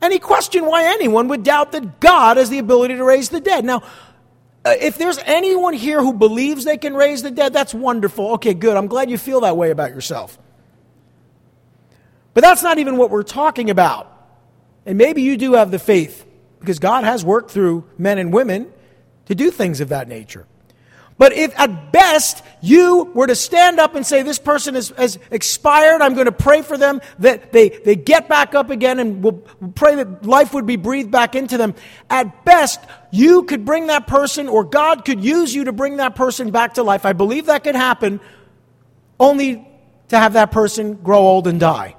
And 0.00 0.12
he 0.12 0.18
questioned 0.18 0.66
why 0.66 0.84
anyone 0.84 1.28
would 1.28 1.42
doubt 1.42 1.72
that 1.72 2.00
God 2.00 2.36
has 2.36 2.50
the 2.50 2.58
ability 2.58 2.96
to 2.96 3.04
raise 3.04 3.30
the 3.30 3.40
dead. 3.40 3.64
Now, 3.64 3.82
uh, 4.64 4.74
if 4.78 4.98
there's 4.98 5.18
anyone 5.24 5.72
here 5.72 6.02
who 6.02 6.12
believes 6.12 6.64
they 6.64 6.76
can 6.76 6.92
raise 6.92 7.22
the 7.22 7.30
dead, 7.30 7.52
that's 7.52 7.72
wonderful. 7.72 8.32
Okay, 8.32 8.52
good. 8.52 8.76
I'm 8.76 8.88
glad 8.88 9.08
you 9.08 9.16
feel 9.16 9.40
that 9.40 9.56
way 9.56 9.70
about 9.70 9.90
yourself. 9.90 10.38
But 12.34 12.42
that's 12.42 12.62
not 12.62 12.78
even 12.78 12.98
what 12.98 13.10
we're 13.10 13.22
talking 13.22 13.70
about. 13.70 14.12
And 14.84 14.98
maybe 14.98 15.22
you 15.22 15.38
do 15.38 15.54
have 15.54 15.70
the 15.70 15.78
faith 15.78 16.25
because 16.66 16.80
God 16.80 17.04
has 17.04 17.24
worked 17.24 17.52
through 17.52 17.84
men 17.96 18.18
and 18.18 18.32
women 18.32 18.72
to 19.26 19.36
do 19.36 19.52
things 19.52 19.80
of 19.80 19.90
that 19.90 20.08
nature. 20.08 20.46
But 21.16 21.32
if 21.32 21.58
at 21.58 21.92
best 21.92 22.42
you 22.60 23.04
were 23.14 23.28
to 23.28 23.36
stand 23.36 23.78
up 23.78 23.94
and 23.94 24.04
say, 24.04 24.22
This 24.22 24.40
person 24.40 24.74
has, 24.74 24.90
has 24.90 25.18
expired, 25.30 26.02
I'm 26.02 26.14
going 26.14 26.26
to 26.26 26.32
pray 26.32 26.62
for 26.62 26.76
them 26.76 27.00
that 27.20 27.52
they, 27.52 27.68
they 27.68 27.94
get 27.94 28.28
back 28.28 28.56
up 28.56 28.68
again 28.68 28.98
and 28.98 29.22
we'll 29.22 29.40
pray 29.74 29.94
that 29.94 30.26
life 30.26 30.52
would 30.52 30.66
be 30.66 30.76
breathed 30.76 31.12
back 31.12 31.36
into 31.36 31.56
them. 31.56 31.74
At 32.10 32.44
best, 32.44 32.80
you 33.12 33.44
could 33.44 33.64
bring 33.64 33.86
that 33.86 34.08
person 34.08 34.48
or 34.48 34.64
God 34.64 35.04
could 35.04 35.24
use 35.24 35.54
you 35.54 35.64
to 35.64 35.72
bring 35.72 35.98
that 35.98 36.16
person 36.16 36.50
back 36.50 36.74
to 36.74 36.82
life. 36.82 37.06
I 37.06 37.14
believe 37.14 37.46
that 37.46 37.64
could 37.64 37.76
happen 37.76 38.20
only 39.18 39.66
to 40.08 40.18
have 40.18 40.34
that 40.34 40.50
person 40.50 40.94
grow 40.96 41.20
old 41.20 41.46
and 41.46 41.58
die. 41.58 41.96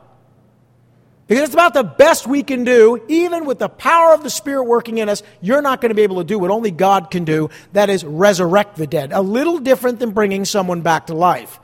Because 1.28 1.44
it's 1.44 1.54
about 1.54 1.74
the 1.74 1.84
best 1.84 2.26
we 2.26 2.42
can 2.42 2.63
do, 2.63 3.04
even 3.10 3.46
with 3.46 3.60
the 3.60 3.68
power 3.68 4.13
of 4.13 4.24
the 4.24 4.30
Spirit 4.30 4.63
working 4.63 4.98
in 4.98 5.10
us. 5.10 5.24
You're 5.42 5.62
not 5.62 5.82
going 5.82 5.90
to 5.90 5.96
be 5.96 6.04
able 6.04 6.18
to 6.18 6.24
do 6.24 6.40
what 6.40 6.52
only 6.52 6.72
God 6.72 7.12
can 7.12 7.26
do 7.26 7.50
that 7.74 7.90
is, 7.90 8.06
resurrect 8.06 8.78
the 8.78 8.88
dead. 8.88 9.12
A 9.12 9.22
little 9.22 9.60
different 9.60 10.00
than 10.00 10.12
bringing 10.12 10.46
someone 10.46 10.82
back 10.82 11.08
to 11.08 11.13
life. 11.13 11.60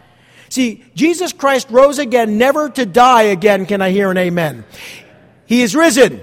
See, 0.49 0.83
Jesus 0.95 1.31
Christ 1.31 1.69
rose 1.71 1.97
again, 1.97 2.37
never 2.37 2.69
to 2.69 2.85
die 2.85 3.23
again. 3.23 3.65
Can 3.65 3.81
I 3.81 3.91
hear 3.91 4.11
an 4.11 4.17
amen? 4.17 4.65
He 5.45 5.61
is 5.61 5.75
risen. 5.75 6.21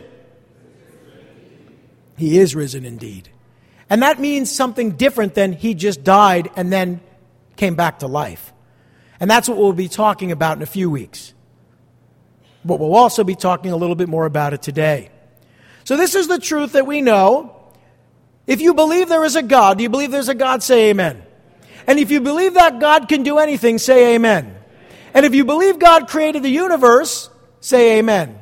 He 2.17 2.39
is 2.39 2.55
risen 2.55 2.85
indeed. 2.85 3.31
And 3.89 4.03
that 4.03 4.21
means 4.21 4.51
something 4.51 4.93
different 4.93 5.35
than 5.35 5.55
he 5.55 5.75
just 5.75 6.05
died 6.05 6.51
and 6.57 6.71
then 6.71 7.01
came 7.57 7.75
back 7.75 8.01
to 8.01 8.07
life. 8.07 8.53
And 9.19 9.31
that's 9.31 9.49
what 9.49 9.59
we'll 9.59 9.73
be 9.73 9.89
talking 9.89 10.31
about 10.31 10.59
in 10.59 10.63
a 10.63 10.67
few 10.67 10.91
weeks. 10.91 11.33
But 12.65 12.79
we'll 12.79 12.95
also 12.95 13.25
be 13.25 13.35
talking 13.35 13.73
a 13.73 13.77
little 13.77 13.97
bit 13.97 14.09
more 14.09 14.27
about 14.27 14.53
it 14.53 14.63
today. 14.63 15.11
So, 15.85 15.97
this 15.97 16.15
is 16.15 16.29
the 16.29 16.39
truth 16.39 16.73
that 16.73 16.87
we 16.87 17.01
know. 17.01 17.57
If 18.47 18.61
you 18.61 18.75
believe 18.75 19.09
there 19.09 19.25
is 19.25 19.37
a 19.37 19.43
God, 19.43 19.79
do 19.79 19.83
you 19.83 19.89
believe 19.89 20.11
there's 20.11 20.29
a 20.29 20.35
God? 20.35 20.63
Say 20.63 20.91
amen. 20.91 21.23
And 21.87 21.99
if 21.99 22.11
you 22.11 22.21
believe 22.21 22.55
that 22.55 22.81
God 22.81 23.09
can 23.09 23.23
do 23.23 23.39
anything, 23.39 23.79
say 23.79 24.15
amen. 24.15 24.57
And 25.15 25.25
if 25.25 25.35
you 25.35 25.45
believe 25.45 25.79
God 25.79 26.09
created 26.09 26.43
the 26.43 26.51
universe, 26.51 27.31
say 27.61 27.99
amen. 27.99 28.39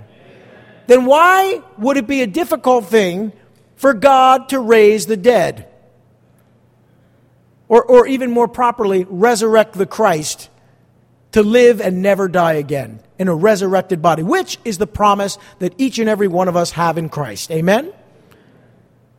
Then 0.87 1.05
why 1.05 1.63
would 1.77 1.97
it 1.97 2.07
be 2.07 2.23
a 2.23 2.27
difficult 2.27 2.87
thing 2.87 3.33
for 3.79 3.95
God 3.95 4.49
to 4.49 4.59
raise 4.59 5.07
the 5.07 5.17
dead. 5.17 5.69
Or, 7.69 7.85
or 7.85 8.07
even 8.07 8.31
more 8.31 8.49
properly, 8.49 9.07
resurrect 9.09 9.75
the 9.75 9.87
Christ 9.87 10.51
to 11.33 11.43
live 11.43 11.81
and 11.81 12.03
never 12.03 12.29
die 12.29 12.55
again 12.55 13.01
in 13.19 13.29
a 13.29 13.35
resurrected 13.35 14.01
body, 14.01 14.23
which 14.23 14.59
is 14.65 14.79
the 14.79 14.87
promise 14.87 15.39
that 15.59 15.75
each 15.79 15.99
and 15.99 16.09
every 16.09 16.29
one 16.29 16.49
of 16.49 16.57
us 16.57 16.73
have 16.73 16.97
in 16.99 17.09
Christ. 17.09 17.51
Amen? 17.51 17.93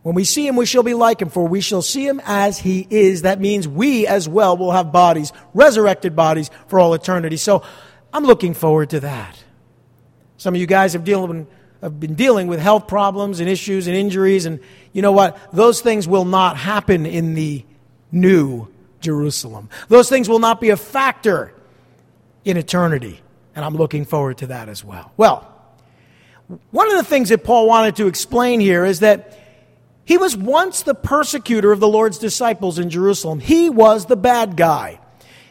When 0.02 0.16
we 0.16 0.24
see 0.24 0.48
him, 0.48 0.56
we 0.56 0.66
shall 0.66 0.84
be 0.84 0.94
like 0.94 1.22
him, 1.22 1.30
for 1.30 1.48
we 1.48 1.62
shall 1.62 1.82
see 1.82 2.08
him 2.08 2.22
as 2.26 2.58
he 2.58 2.88
is. 2.90 3.24
That 3.24 3.40
means 3.42 3.68
we 3.68 4.08
as 4.08 4.30
well 4.30 4.56
will 4.56 4.72
have 4.72 4.92
bodies, 4.92 5.34
resurrected 5.54 6.16
bodies, 6.16 6.50
for 6.68 6.80
all 6.80 6.94
eternity. 6.94 7.38
So 7.38 7.64
I'm 8.14 8.24
looking 8.24 8.54
forward 8.54 8.92
to 8.92 9.02
that. 9.02 9.44
Some 10.38 10.56
of 10.56 10.62
you 10.62 10.68
guys 10.68 10.94
have, 10.94 11.04
dealing, 11.04 11.48
have 11.82 12.00
been 12.00 12.16
dealing 12.16 12.48
with 12.48 12.62
health 12.62 12.88
problems 12.88 13.42
and 13.42 13.50
issues 13.50 13.88
and 13.88 13.96
injuries, 13.96 14.46
and 14.46 14.62
you 14.94 15.02
know 15.02 15.12
what? 15.12 15.38
Those 15.52 15.82
things 15.82 16.08
will 16.08 16.26
not 16.26 16.56
happen 16.56 17.06
in 17.06 17.34
the 17.34 17.66
new 18.10 18.68
Jerusalem. 19.02 19.70
Those 19.90 20.08
things 20.08 20.30
will 20.30 20.40
not 20.40 20.62
be 20.62 20.70
a 20.70 20.78
factor 20.78 21.54
in 22.46 22.58
eternity, 22.58 23.22
and 23.56 23.64
I'm 23.66 23.76
looking 23.76 24.06
forward 24.06 24.40
to 24.40 24.48
that 24.48 24.70
as 24.70 24.84
well. 24.84 25.12
Well, 25.18 25.48
one 26.72 26.90
of 26.90 26.98
the 26.98 27.04
things 27.04 27.30
that 27.30 27.44
Paul 27.44 27.68
wanted 27.68 27.98
to 27.98 28.08
explain 28.08 28.60
here 28.60 28.86
is 28.86 29.02
that 29.02 29.38
he 30.06 30.18
was 30.18 30.36
once 30.36 30.82
the 30.82 30.96
persecutor 30.96 31.72
of 31.72 31.80
the 31.80 31.88
Lord's 31.88 32.18
disciples 32.18 32.80
in 32.80 32.90
Jerusalem. 32.90 33.40
He 33.40 33.70
was 33.70 34.08
the 34.08 34.16
bad 34.16 34.58
guy. 34.58 35.00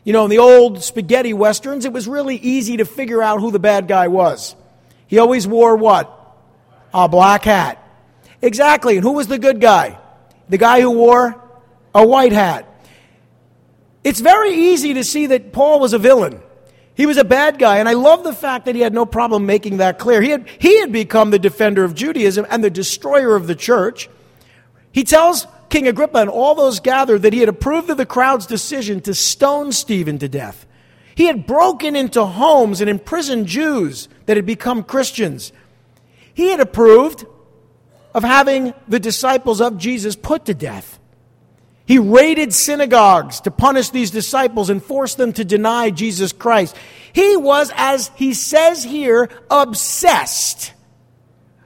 You 0.02 0.12
know, 0.12 0.24
in 0.24 0.30
the 0.30 0.38
old 0.38 0.82
spaghetti 0.82 1.32
westerns, 1.32 1.84
it 1.84 1.92
was 1.92 2.08
really 2.08 2.34
easy 2.36 2.78
to 2.78 2.84
figure 2.84 3.22
out 3.22 3.40
who 3.40 3.52
the 3.52 3.60
bad 3.60 3.86
guy 3.86 4.08
was. 4.08 4.56
He 5.06 5.18
always 5.18 5.46
wore 5.46 5.76
what? 5.76 6.12
A 6.92 7.08
black 7.08 7.44
hat. 7.44 7.80
Exactly. 8.42 8.96
And 8.96 9.04
who 9.04 9.12
was 9.12 9.28
the 9.28 9.38
good 9.38 9.60
guy? 9.60 9.98
The 10.48 10.58
guy 10.58 10.80
who 10.80 10.90
wore 10.90 11.40
a 11.94 12.04
white 12.06 12.32
hat. 12.32 12.66
It's 14.02 14.20
very 14.20 14.52
easy 14.54 14.94
to 14.94 15.04
see 15.04 15.26
that 15.26 15.52
Paul 15.52 15.78
was 15.78 15.92
a 15.92 15.98
villain. 15.98 16.40
He 16.98 17.06
was 17.06 17.16
a 17.16 17.22
bad 17.22 17.60
guy, 17.60 17.78
and 17.78 17.88
I 17.88 17.92
love 17.92 18.24
the 18.24 18.32
fact 18.32 18.64
that 18.64 18.74
he 18.74 18.80
had 18.80 18.92
no 18.92 19.06
problem 19.06 19.46
making 19.46 19.76
that 19.76 20.00
clear. 20.00 20.20
He 20.20 20.30
had, 20.30 20.48
he 20.58 20.80
had 20.80 20.90
become 20.90 21.30
the 21.30 21.38
defender 21.38 21.84
of 21.84 21.94
Judaism 21.94 22.44
and 22.50 22.62
the 22.62 22.70
destroyer 22.70 23.36
of 23.36 23.46
the 23.46 23.54
church. 23.54 24.10
He 24.90 25.04
tells 25.04 25.46
King 25.70 25.86
Agrippa 25.86 26.18
and 26.18 26.28
all 26.28 26.56
those 26.56 26.80
gathered 26.80 27.22
that 27.22 27.32
he 27.32 27.38
had 27.38 27.48
approved 27.48 27.88
of 27.88 27.98
the 27.98 28.04
crowd's 28.04 28.46
decision 28.46 29.00
to 29.02 29.14
stone 29.14 29.70
Stephen 29.70 30.18
to 30.18 30.28
death. 30.28 30.66
He 31.14 31.26
had 31.26 31.46
broken 31.46 31.94
into 31.94 32.24
homes 32.24 32.80
and 32.80 32.90
imprisoned 32.90 33.46
Jews 33.46 34.08
that 34.26 34.36
had 34.36 34.44
become 34.44 34.82
Christians. 34.82 35.52
He 36.34 36.48
had 36.48 36.58
approved 36.58 37.24
of 38.12 38.24
having 38.24 38.74
the 38.88 38.98
disciples 38.98 39.60
of 39.60 39.78
Jesus 39.78 40.16
put 40.16 40.46
to 40.46 40.54
death. 40.54 40.97
He 41.88 41.98
raided 41.98 42.52
synagogues 42.52 43.40
to 43.40 43.50
punish 43.50 43.88
these 43.88 44.10
disciples 44.10 44.68
and 44.68 44.82
force 44.82 45.14
them 45.14 45.32
to 45.32 45.42
deny 45.42 45.88
Jesus 45.88 46.34
Christ. 46.34 46.76
He 47.14 47.34
was, 47.34 47.72
as 47.74 48.10
he 48.14 48.34
says 48.34 48.84
here, 48.84 49.30
obsessed 49.50 50.74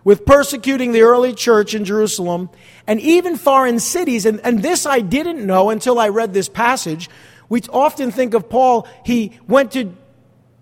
with 0.05 0.25
persecuting 0.25 0.93
the 0.93 1.03
early 1.03 1.35
church 1.35 1.75
in 1.75 1.85
Jerusalem 1.85 2.51
and 2.87 3.01
even 3.01 3.37
foreign 3.37 3.81
cities. 3.81 4.25
And, 4.25 4.41
and 4.45 4.63
this 4.63 4.87
I 4.87 5.01
didn't 5.01 5.45
know 5.45 5.71
until 5.71 5.99
I 5.99 6.11
read 6.11 6.33
this 6.33 6.49
passage. 6.49 7.11
We 7.49 7.63
often 7.73 8.13
think 8.13 8.35
of 8.35 8.49
Paul, 8.49 8.87
he 9.05 9.33
went 9.49 9.73
to 9.73 9.93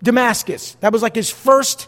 Damascus. 0.01 0.75
That 0.79 0.91
was 0.91 1.03
like 1.03 1.13
his 1.13 1.29
first 1.29 1.87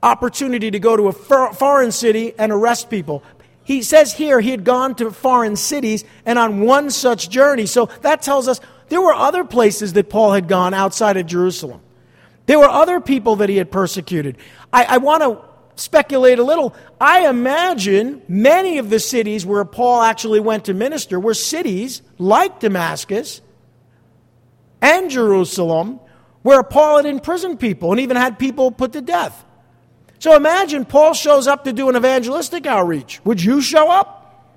opportunity 0.00 0.70
to 0.70 0.78
go 0.78 0.96
to 0.96 1.08
a 1.08 1.12
foreign 1.12 1.90
city 1.90 2.34
and 2.38 2.52
arrest 2.52 2.88
people 2.88 3.24
he 3.64 3.82
says 3.82 4.12
here 4.12 4.40
he 4.40 4.50
had 4.50 4.64
gone 4.64 4.94
to 4.96 5.10
foreign 5.10 5.56
cities 5.56 6.04
and 6.24 6.38
on 6.38 6.60
one 6.60 6.90
such 6.90 7.30
journey. 7.30 7.66
So 7.66 7.86
that 8.02 8.22
tells 8.22 8.46
us 8.46 8.60
there 8.88 9.00
were 9.00 9.14
other 9.14 9.44
places 9.44 9.94
that 9.94 10.10
Paul 10.10 10.32
had 10.32 10.46
gone 10.48 10.74
outside 10.74 11.16
of 11.16 11.26
Jerusalem. 11.26 11.80
There 12.46 12.58
were 12.58 12.68
other 12.68 13.00
people 13.00 13.36
that 13.36 13.48
he 13.48 13.56
had 13.56 13.70
persecuted. 13.70 14.36
I, 14.72 14.84
I 14.84 14.96
want 14.98 15.22
to 15.22 15.40
speculate 15.80 16.38
a 16.38 16.44
little. 16.44 16.74
I 17.00 17.28
imagine 17.28 18.22
many 18.28 18.78
of 18.78 18.90
the 18.90 19.00
cities 19.00 19.46
where 19.46 19.64
Paul 19.64 20.02
actually 20.02 20.40
went 20.40 20.66
to 20.66 20.74
minister 20.74 21.18
were 21.18 21.34
cities 21.34 22.02
like 22.18 22.60
Damascus 22.60 23.40
and 24.82 25.10
Jerusalem 25.10 26.00
where 26.42 26.62
Paul 26.62 26.98
had 26.98 27.06
imprisoned 27.06 27.58
people 27.58 27.90
and 27.92 28.00
even 28.00 28.18
had 28.18 28.38
people 28.38 28.70
put 28.70 28.92
to 28.92 29.00
death. 29.00 29.44
So 30.24 30.34
imagine 30.34 30.86
Paul 30.86 31.12
shows 31.12 31.46
up 31.46 31.64
to 31.64 31.72
do 31.74 31.90
an 31.90 31.96
evangelistic 31.96 32.64
outreach. 32.64 33.22
Would 33.26 33.44
you 33.44 33.60
show 33.60 33.90
up? 33.90 34.56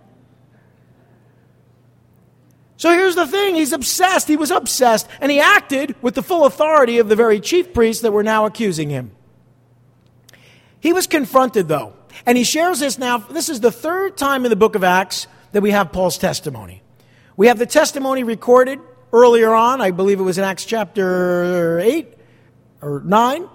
So 2.77 2.89
here's 2.91 3.15
the 3.15 3.27
thing 3.27 3.55
he's 3.55 3.73
obsessed. 3.73 4.29
He 4.29 4.37
was 4.37 4.49
obsessed, 4.49 5.09
and 5.19 5.29
he 5.29 5.41
acted 5.41 6.01
with 6.01 6.15
the 6.15 6.23
full 6.23 6.45
authority 6.45 6.99
of 6.99 7.09
the 7.09 7.17
very 7.17 7.41
chief 7.41 7.73
priests 7.73 8.01
that 8.03 8.13
were 8.13 8.23
now 8.23 8.45
accusing 8.45 8.89
him. 8.89 9.11
He 10.79 10.93
was 10.93 11.05
confronted, 11.05 11.67
though, 11.67 11.95
and 12.25 12.37
he 12.37 12.45
shares 12.45 12.79
this 12.79 12.97
now. 12.97 13.17
This 13.17 13.49
is 13.49 13.59
the 13.59 13.69
third 13.69 14.15
time 14.15 14.45
in 14.45 14.49
the 14.49 14.55
book 14.55 14.75
of 14.75 14.85
Acts 14.85 15.27
that 15.51 15.59
we 15.59 15.71
have 15.71 15.91
Paul's 15.91 16.17
testimony. 16.17 16.81
We 17.35 17.47
have 17.47 17.59
the 17.59 17.65
testimony 17.65 18.23
recorded 18.23 18.79
earlier 19.11 19.53
on, 19.53 19.81
I 19.81 19.91
believe 19.91 20.21
it 20.21 20.23
was 20.23 20.37
in 20.37 20.45
Acts 20.45 20.63
chapter 20.63 21.77
8 21.79 22.07
or 22.81 23.01
9. 23.03 23.49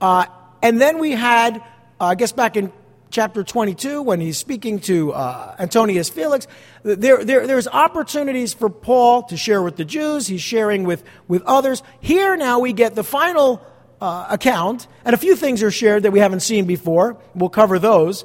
Uh, 0.00 0.26
and 0.66 0.80
then 0.80 0.98
we 0.98 1.12
had, 1.12 1.58
uh, 2.00 2.06
I 2.06 2.14
guess 2.16 2.32
back 2.32 2.56
in 2.56 2.72
chapter 3.10 3.44
22, 3.44 4.02
when 4.02 4.20
he's 4.20 4.36
speaking 4.36 4.80
to 4.80 5.12
uh, 5.12 5.54
Antonius 5.60 6.08
Felix, 6.08 6.48
there, 6.82 7.24
there, 7.24 7.46
there's 7.46 7.68
opportunities 7.68 8.52
for 8.52 8.68
Paul 8.68 9.22
to 9.28 9.36
share 9.36 9.62
with 9.62 9.76
the 9.76 9.84
Jews. 9.84 10.26
He's 10.26 10.42
sharing 10.42 10.82
with, 10.82 11.04
with 11.28 11.42
others. 11.42 11.84
Here 12.00 12.36
now 12.36 12.58
we 12.58 12.72
get 12.72 12.96
the 12.96 13.04
final 13.04 13.64
uh, 14.00 14.26
account, 14.28 14.88
and 15.04 15.14
a 15.14 15.16
few 15.16 15.36
things 15.36 15.62
are 15.62 15.70
shared 15.70 16.02
that 16.02 16.10
we 16.10 16.18
haven't 16.18 16.40
seen 16.40 16.64
before. 16.64 17.16
We'll 17.36 17.48
cover 17.48 17.78
those. 17.78 18.24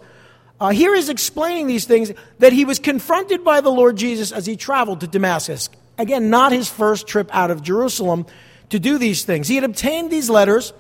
Uh, 0.60 0.70
here 0.70 0.96
is 0.96 1.10
explaining 1.10 1.68
these 1.68 1.86
things 1.86 2.12
that 2.40 2.54
he 2.54 2.66
was 2.66 2.80
confronted 2.80 3.44
by 3.44 3.62
the 3.62 3.70
Lord 3.70 3.98
Jesus 3.98 4.32
as 4.32 4.48
he 4.48 4.56
traveled 4.56 5.02
to 5.02 5.08
Damascus. 5.08 5.70
Again, 6.00 6.32
not 6.32 6.54
his 6.54 6.68
first 6.68 7.06
trip 7.06 7.30
out 7.36 7.52
of 7.52 7.62
Jerusalem 7.62 8.26
to 8.70 8.80
do 8.80 8.98
these 8.98 9.26
things. 9.26 9.48
He 9.48 9.54
had 9.54 9.64
obtained 9.64 10.10
these 10.10 10.28
letters 10.28 10.74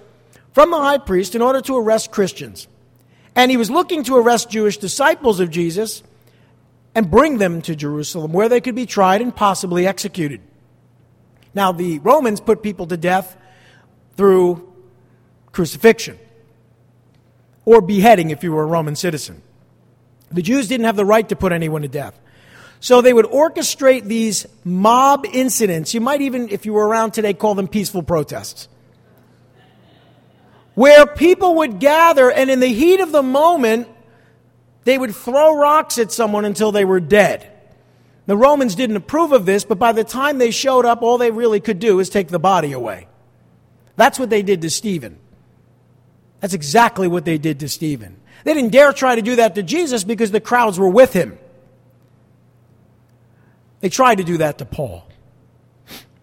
from 0.54 0.72
the 0.72 0.78
high 0.78 0.98
priest 0.98 1.36
in 1.36 1.42
order 1.42 1.62
to 1.62 1.78
arrest 1.78 2.12
Christians. 2.12 2.68
And 3.36 3.50
he 3.50 3.58
was 3.58 3.70
looking 3.70 4.04
to 4.06 4.18
arrest 4.18 4.50
Jewish 4.50 4.78
disciples 4.78 5.40
of 5.40 5.50
Jesus 5.50 6.04
and 6.94 7.10
bring 7.10 7.38
them 7.38 7.62
to 7.64 7.76
Jerusalem 7.76 8.34
where 8.34 8.50
they 8.50 8.60
could 8.62 8.76
be 8.76 8.86
tried 8.86 9.22
and 9.22 9.34
possibly 9.34 9.88
executed. 9.88 10.42
Now, 11.54 11.72
the 11.72 12.00
Romans 12.00 12.42
put 12.42 12.62
people 12.62 12.88
to 12.88 12.98
death 12.98 13.36
through 14.18 14.72
crucifixion 15.52 16.18
or 17.66 17.82
beheading 17.82 18.30
if 18.30 18.44
you 18.44 18.52
were 18.52 18.64
a 18.64 18.68
Roman 18.68 18.96
citizen. 18.96 19.42
The 20.32 20.42
Jews 20.42 20.68
didn't 20.68 20.86
have 20.86 20.96
the 20.96 21.06
right 21.06 21.28
to 21.30 21.36
put 21.36 21.52
anyone 21.52 21.82
to 21.82 21.88
death. 21.88 22.18
So 22.80 23.02
they 23.02 23.14
would 23.14 23.26
orchestrate 23.26 24.06
these 24.06 24.48
mob 24.64 25.26
incidents. 25.32 25.94
You 25.94 26.02
might 26.02 26.22
even, 26.22 26.50
if 26.50 26.66
you 26.66 26.74
were 26.74 26.88
around 26.88 27.12
today, 27.12 27.34
call 27.34 27.54
them 27.54 27.68
peaceful 27.68 28.02
protests 28.02 28.68
where 30.82 31.06
people 31.06 31.58
would 31.58 31.80
gather 31.80 32.32
and 32.32 32.50
in 32.50 32.60
the 32.60 32.66
heat 32.66 33.02
of 33.02 33.12
the 33.12 33.22
moment, 33.22 33.88
they 34.84 34.98
would 34.98 35.16
throw 35.16 35.56
rocks 35.56 36.00
at 36.00 36.12
someone 36.12 36.44
until 36.44 36.72
they 36.72 36.84
were 36.84 37.00
dead. 37.00 37.48
The 38.26 38.36
Romans 38.36 38.74
didn't 38.74 38.96
approve 38.96 39.32
of 39.32 39.46
this, 39.46 39.64
but 39.64 39.78
by 39.78 39.92
the 39.92 40.04
time 40.04 40.40
they 40.40 40.50
showed 40.50 40.84
up, 40.84 41.04
all 41.04 41.20
they 41.20 41.30
really 41.30 41.60
could 41.60 41.78
do 41.78 42.00
is 42.00 42.10
take 42.10 42.30
the 42.30 42.40
body 42.40 42.72
away. 42.72 43.08
That's 43.96 44.18
what 44.18 44.32
they 44.32 44.42
did 44.42 44.64
to 44.64 44.72
Stephen. 44.72 45.20
That's 46.40 46.56
exactly 46.56 47.08
what 47.08 47.26
they 47.26 47.38
did 47.38 47.60
to 47.60 47.70
Stephen. 47.70 48.20
They 48.44 48.56
didn't 48.56 48.72
dare 48.72 48.92
try 48.92 49.14
to 49.14 49.22
do 49.22 49.36
that 49.36 49.54
to 49.54 49.62
Jesus 49.62 50.04
because 50.04 50.32
the 50.32 50.42
crowds 50.42 50.80
were 50.80 50.90
with 50.90 51.14
him. 51.14 51.38
They 53.82 53.90
tried 53.90 54.16
to 54.16 54.24
do 54.24 54.38
that 54.38 54.58
to 54.58 54.66
Paul. 54.66 55.08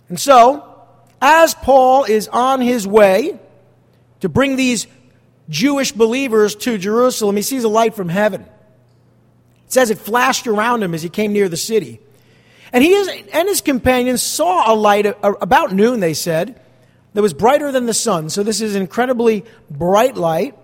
And 0.09 0.19
so, 0.19 0.85
as 1.23 1.55
Paul 1.55 2.03
is 2.03 2.27
on 2.27 2.61
his 2.61 2.89
way, 2.89 3.39
to 4.21 4.29
bring 4.29 4.57
these 4.57 4.87
Jewish 5.49 5.93
believers 5.93 6.55
to 6.57 6.79
Jerusalem, 6.79 7.37
he 7.37 7.43
sees 7.43 7.65
a 7.65 7.69
light 7.69 7.95
from 7.95 8.09
heaven. 8.09 8.43
It 8.43 9.73
says 9.73 9.91
it 9.91 9.99
flashed 9.99 10.47
around 10.47 10.83
him 10.83 10.95
as 10.95 11.03
he 11.03 11.09
came 11.09 11.33
near 11.33 11.49
the 11.49 11.57
city. 11.57 12.01
And 12.73 12.85
he 12.85 12.95
and 13.33 13.49
his 13.49 13.61
companions 13.61 14.23
saw 14.23 14.73
a 14.73 14.75
light 14.75 15.07
about 15.23 15.73
noon, 15.73 16.01
they 16.01 16.15
said, 16.15 16.61
that 17.15 17.23
was 17.23 17.33
brighter 17.33 17.73
than 17.73 17.87
the 17.87 17.95
sun. 17.95 18.29
So 18.29 18.43
this 18.43 18.61
is 18.61 18.77
incredibly 18.77 19.45
bright 19.71 20.17
light. 20.17 20.55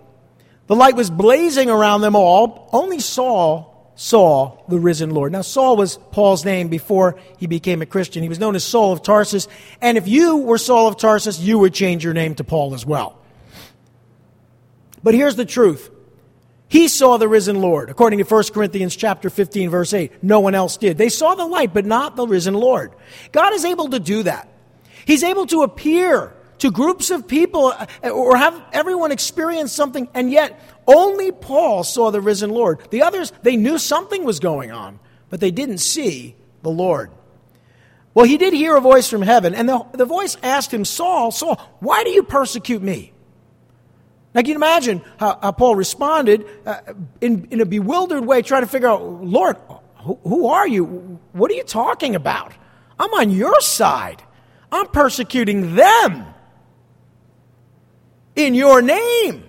The 0.67 0.75
light 0.75 0.95
was 0.95 1.09
blazing 1.09 1.69
around 1.69 2.01
them 2.01 2.15
all. 2.15 2.69
Only 2.71 2.99
Saul 2.99 3.91
saw 3.95 4.57
the 4.67 4.79
risen 4.79 5.11
Lord. 5.11 5.31
Now, 5.31 5.41
Saul 5.41 5.77
was 5.77 5.97
Paul's 6.11 6.45
name 6.45 6.67
before 6.67 7.17
he 7.37 7.47
became 7.47 7.81
a 7.81 7.85
Christian. 7.85 8.23
He 8.23 8.29
was 8.29 8.39
known 8.39 8.55
as 8.55 8.63
Saul 8.63 8.91
of 8.91 9.01
Tarsus. 9.01 9.47
And 9.81 9.97
if 9.97 10.07
you 10.07 10.37
were 10.37 10.57
Saul 10.57 10.87
of 10.87 10.97
Tarsus, 10.97 11.39
you 11.39 11.59
would 11.59 11.73
change 11.73 12.03
your 12.03 12.13
name 12.13 12.35
to 12.35 12.43
Paul 12.43 12.73
as 12.73 12.85
well. 12.85 13.19
But 15.05 15.13
here's 15.13 15.35
the 15.35 15.45
truth 15.45 15.91
He 16.67 16.89
saw 16.89 17.17
the 17.17 17.29
risen 17.29 17.61
Lord, 17.61 17.89
according 17.91 18.19
to 18.19 18.25
1 18.25 18.43
Corinthians 18.51 18.95
chapter 18.95 19.29
15 19.29 19.69
verse 19.69 19.93
8. 19.93 20.23
No 20.23 20.41
one 20.41 20.55
else 20.55 20.75
did. 20.75 20.97
They 20.97 21.09
saw 21.09 21.35
the 21.35 21.45
light, 21.45 21.73
but 21.73 21.85
not 21.85 22.17
the 22.17 22.27
risen 22.27 22.55
Lord. 22.55 22.91
God 23.31 23.53
is 23.53 23.63
able 23.63 23.89
to 23.91 23.99
do 23.99 24.23
that. 24.23 24.49
He's 25.05 25.23
able 25.23 25.45
to 25.47 25.61
appear 25.61 26.33
to 26.57 26.71
groups 26.71 27.11
of 27.11 27.27
people 27.27 27.67
uh, 27.67 28.09
or 28.09 28.35
have 28.35 28.59
everyone 28.73 29.11
experience 29.11 29.71
something, 29.71 30.09
and 30.15 30.31
yet 30.31 30.59
only 30.87 31.31
Paul 31.31 31.83
saw 31.83 32.09
the 32.09 32.19
risen 32.21 32.49
Lord. 32.49 32.79
The 32.89 33.03
others, 33.03 33.31
they 33.43 33.57
knew 33.57 33.77
something 33.77 34.23
was 34.23 34.39
going 34.39 34.71
on, 34.71 34.99
but 35.29 35.39
they 35.39 35.51
didn't 35.51 35.77
see 35.77 36.35
the 36.63 36.71
Lord. 36.71 37.11
Well, 38.15 38.25
he 38.25 38.37
did 38.37 38.53
hear 38.53 38.75
a 38.75 38.81
voice 38.81 39.07
from 39.07 39.21
heaven, 39.21 39.53
and 39.53 39.69
the, 39.69 39.85
the 39.93 40.05
voice 40.05 40.35
asked 40.41 40.73
him, 40.73 40.83
Saul, 40.83 41.29
Saul, 41.29 41.57
why 41.79 42.03
do 42.03 42.09
you 42.09 42.23
persecute 42.23 42.81
me? 42.81 43.11
Now, 44.35 44.41
can 44.41 44.49
you 44.49 44.55
imagine 44.55 45.01
how, 45.17 45.39
how 45.41 45.53
Paul 45.53 45.77
responded 45.77 46.45
uh, 46.65 46.81
in, 47.21 47.47
in 47.51 47.61
a 47.61 47.65
bewildered 47.65 48.25
way, 48.25 48.41
trying 48.41 48.63
to 48.63 48.67
figure 48.67 48.89
out, 48.89 49.01
Lord, 49.23 49.55
who, 49.99 50.19
who 50.23 50.47
are 50.47 50.67
you? 50.67 50.83
What 51.31 51.49
are 51.49 51.53
you 51.53 51.63
talking 51.63 52.15
about? 52.15 52.51
I'm 52.99 53.13
on 53.13 53.31
your 53.31 53.61
side. 53.61 54.21
I'm 54.71 54.87
persecuting 54.87 55.75
them 55.75 56.25
in 58.35 58.53
your 58.55 58.81
name. 58.81 59.45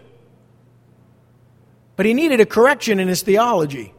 But 1.96 2.06
he 2.06 2.14
needed 2.14 2.40
a 2.40 2.46
correction 2.46 3.00
in 3.00 3.08
his 3.08 3.22
theology. 3.22 3.92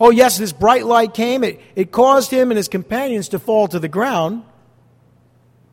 Oh, 0.00 0.10
yes, 0.10 0.38
this 0.38 0.52
bright 0.52 0.86
light 0.86 1.12
came. 1.12 1.44
It, 1.44 1.60
it 1.76 1.92
caused 1.92 2.30
him 2.30 2.50
and 2.50 2.56
his 2.56 2.68
companions 2.68 3.28
to 3.28 3.38
fall 3.38 3.68
to 3.68 3.78
the 3.78 3.88
ground. 3.88 4.44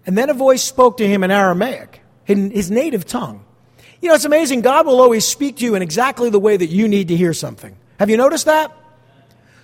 And 0.06 0.18
then 0.18 0.30
a 0.30 0.34
voice 0.34 0.64
spoke 0.64 0.98
to 0.98 1.08
him 1.08 1.24
in 1.24 1.32
Aramaic, 1.32 2.01
in 2.28 2.52
his 2.52 2.72
native 2.72 3.06
tongue. 3.06 3.44
You 4.02 4.10
know, 4.10 4.16
it's 4.16 4.26
amazing. 4.26 4.62
God 4.62 4.86
will 4.86 5.00
always 5.00 5.26
speak 5.26 5.58
to 5.58 5.66
you 5.66 5.76
in 5.76 5.82
exactly 5.82 6.30
the 6.30 6.40
way 6.40 6.58
that 6.58 6.68
you 6.68 6.88
need 6.88 7.10
to 7.10 7.16
hear 7.16 7.34
something. 7.34 7.76
Have 8.00 8.10
you 8.10 8.18
noticed 8.18 8.46
that? 8.46 8.76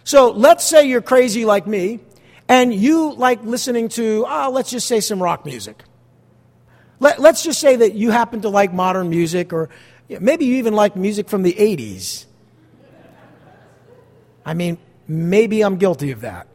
So 0.03 0.31
let's 0.31 0.63
say 0.63 0.87
you're 0.87 1.01
crazy 1.01 1.43
like 1.43 1.67
me, 1.67 1.99
and 2.47 2.73
you 2.73 3.13
like 3.13 3.43
listening 3.43 3.89
to, 3.89 4.25
oh, 4.27 4.49
let's 4.51 4.69
just 4.69 4.87
say 4.87 4.99
some 4.99 5.21
rock 5.21 5.45
music. 5.45 5.83
Let, 6.99 7.19
us 7.19 7.43
just 7.43 7.59
say 7.59 7.75
that 7.75 7.93
you 7.93 8.11
happen 8.11 8.41
to 8.41 8.49
like 8.49 8.73
modern 8.73 9.09
music, 9.09 9.53
or 9.53 9.69
maybe 10.07 10.45
you 10.45 10.55
even 10.55 10.73
like 10.73 10.95
music 10.95 11.29
from 11.29 11.43
the 11.43 11.53
80s. 11.53 12.25
I 14.45 14.53
mean, 14.53 14.77
maybe 15.07 15.61
I'm 15.61 15.77
guilty 15.77 16.11
of 16.11 16.21
that. 16.21 16.47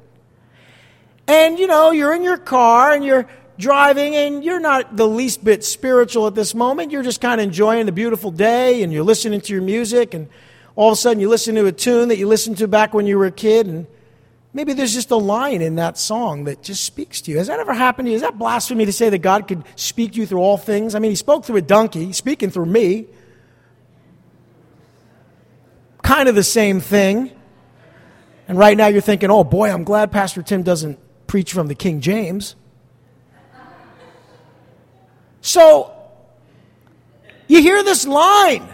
And 1.26 1.58
you 1.58 1.66
know, 1.66 1.90
you're 1.90 2.14
in 2.14 2.22
your 2.22 2.38
car 2.38 2.92
and 2.92 3.04
you're 3.04 3.28
driving 3.62 4.14
and 4.14 4.44
you're 4.44 4.60
not 4.60 4.96
the 4.96 5.06
least 5.06 5.42
bit 5.42 5.64
spiritual 5.64 6.26
at 6.26 6.34
this 6.34 6.54
moment. 6.54 6.90
You're 6.90 7.02
just 7.02 7.20
kind 7.20 7.40
of 7.40 7.46
enjoying 7.46 7.86
the 7.86 7.92
beautiful 7.92 8.30
day 8.30 8.82
and 8.82 8.92
you're 8.92 9.04
listening 9.04 9.40
to 9.40 9.52
your 9.52 9.62
music 9.62 10.12
and 10.12 10.28
all 10.76 10.90
of 10.90 10.94
a 10.94 10.96
sudden 10.96 11.20
you 11.20 11.28
listen 11.28 11.54
to 11.54 11.64
a 11.66 11.72
tune 11.72 12.08
that 12.08 12.18
you 12.18 12.26
listened 12.26 12.58
to 12.58 12.68
back 12.68 12.92
when 12.92 13.06
you 13.06 13.16
were 13.16 13.26
a 13.26 13.32
kid 13.32 13.66
and 13.66 13.86
maybe 14.52 14.72
there's 14.72 14.92
just 14.92 15.10
a 15.10 15.16
line 15.16 15.62
in 15.62 15.76
that 15.76 15.96
song 15.96 16.44
that 16.44 16.62
just 16.62 16.84
speaks 16.84 17.20
to 17.22 17.30
you. 17.30 17.38
Has 17.38 17.46
that 17.46 17.60
ever 17.60 17.72
happened 17.72 18.06
to 18.06 18.10
you? 18.10 18.16
Is 18.16 18.22
that 18.22 18.36
blasphemy 18.36 18.84
to 18.84 18.92
say 18.92 19.08
that 19.08 19.18
God 19.18 19.48
could 19.48 19.62
speak 19.76 20.12
to 20.12 20.18
you 20.18 20.26
through 20.26 20.40
all 20.40 20.58
things? 20.58 20.94
I 20.94 20.98
mean, 20.98 21.12
he 21.12 21.16
spoke 21.16 21.44
through 21.44 21.56
a 21.56 21.62
donkey, 21.62 22.12
speaking 22.12 22.50
through 22.50 22.66
me. 22.66 23.06
Kind 26.02 26.28
of 26.28 26.34
the 26.34 26.42
same 26.42 26.80
thing. 26.80 27.30
And 28.48 28.58
right 28.58 28.76
now 28.76 28.88
you're 28.88 29.00
thinking, 29.00 29.30
oh 29.30 29.44
boy, 29.44 29.70
I'm 29.70 29.84
glad 29.84 30.10
Pastor 30.10 30.42
Tim 30.42 30.62
doesn't 30.62 30.98
preach 31.26 31.52
from 31.52 31.68
the 31.68 31.74
King 31.74 32.00
James. 32.00 32.56
So, 35.42 35.92
you 37.48 37.60
hear 37.60 37.82
this 37.82 38.06
line. 38.06 38.66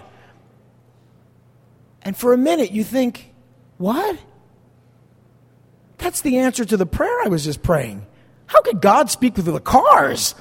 And 2.02 2.16
for 2.16 2.32
a 2.32 2.38
minute 2.38 2.70
you 2.70 2.84
think, 2.84 3.34
what? 3.76 4.16
That's 5.98 6.20
the 6.20 6.38
answer 6.38 6.64
to 6.64 6.76
the 6.76 6.86
prayer 6.86 7.22
I 7.24 7.28
was 7.28 7.44
just 7.44 7.62
praying. 7.62 8.06
How 8.46 8.62
could 8.62 8.80
God 8.80 9.10
speak 9.10 9.34
through 9.34 9.52
the 9.52 9.60
cars? 9.60 10.34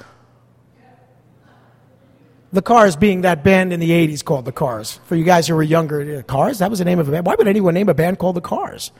The 2.50 2.62
Cars 2.62 2.96
being 2.96 3.22
that 3.22 3.44
band 3.44 3.74
in 3.74 3.80
the 3.80 3.90
80s 3.90 4.24
called 4.24 4.46
The 4.46 4.52
Cars. 4.52 5.00
For 5.04 5.16
you 5.16 5.24
guys 5.24 5.46
who 5.46 5.54
were 5.54 5.62
younger, 5.62 6.18
uh, 6.18 6.22
Cars? 6.22 6.60
That 6.60 6.70
was 6.70 6.78
the 6.78 6.84
name 6.86 6.98
of 6.98 7.06
a 7.08 7.12
band. 7.12 7.26
Why 7.26 7.34
would 7.34 7.46
anyone 7.46 7.74
name 7.74 7.90
a 7.90 7.94
band 7.94 8.18
called 8.18 8.36
The 8.36 8.40
Cars? 8.40 8.90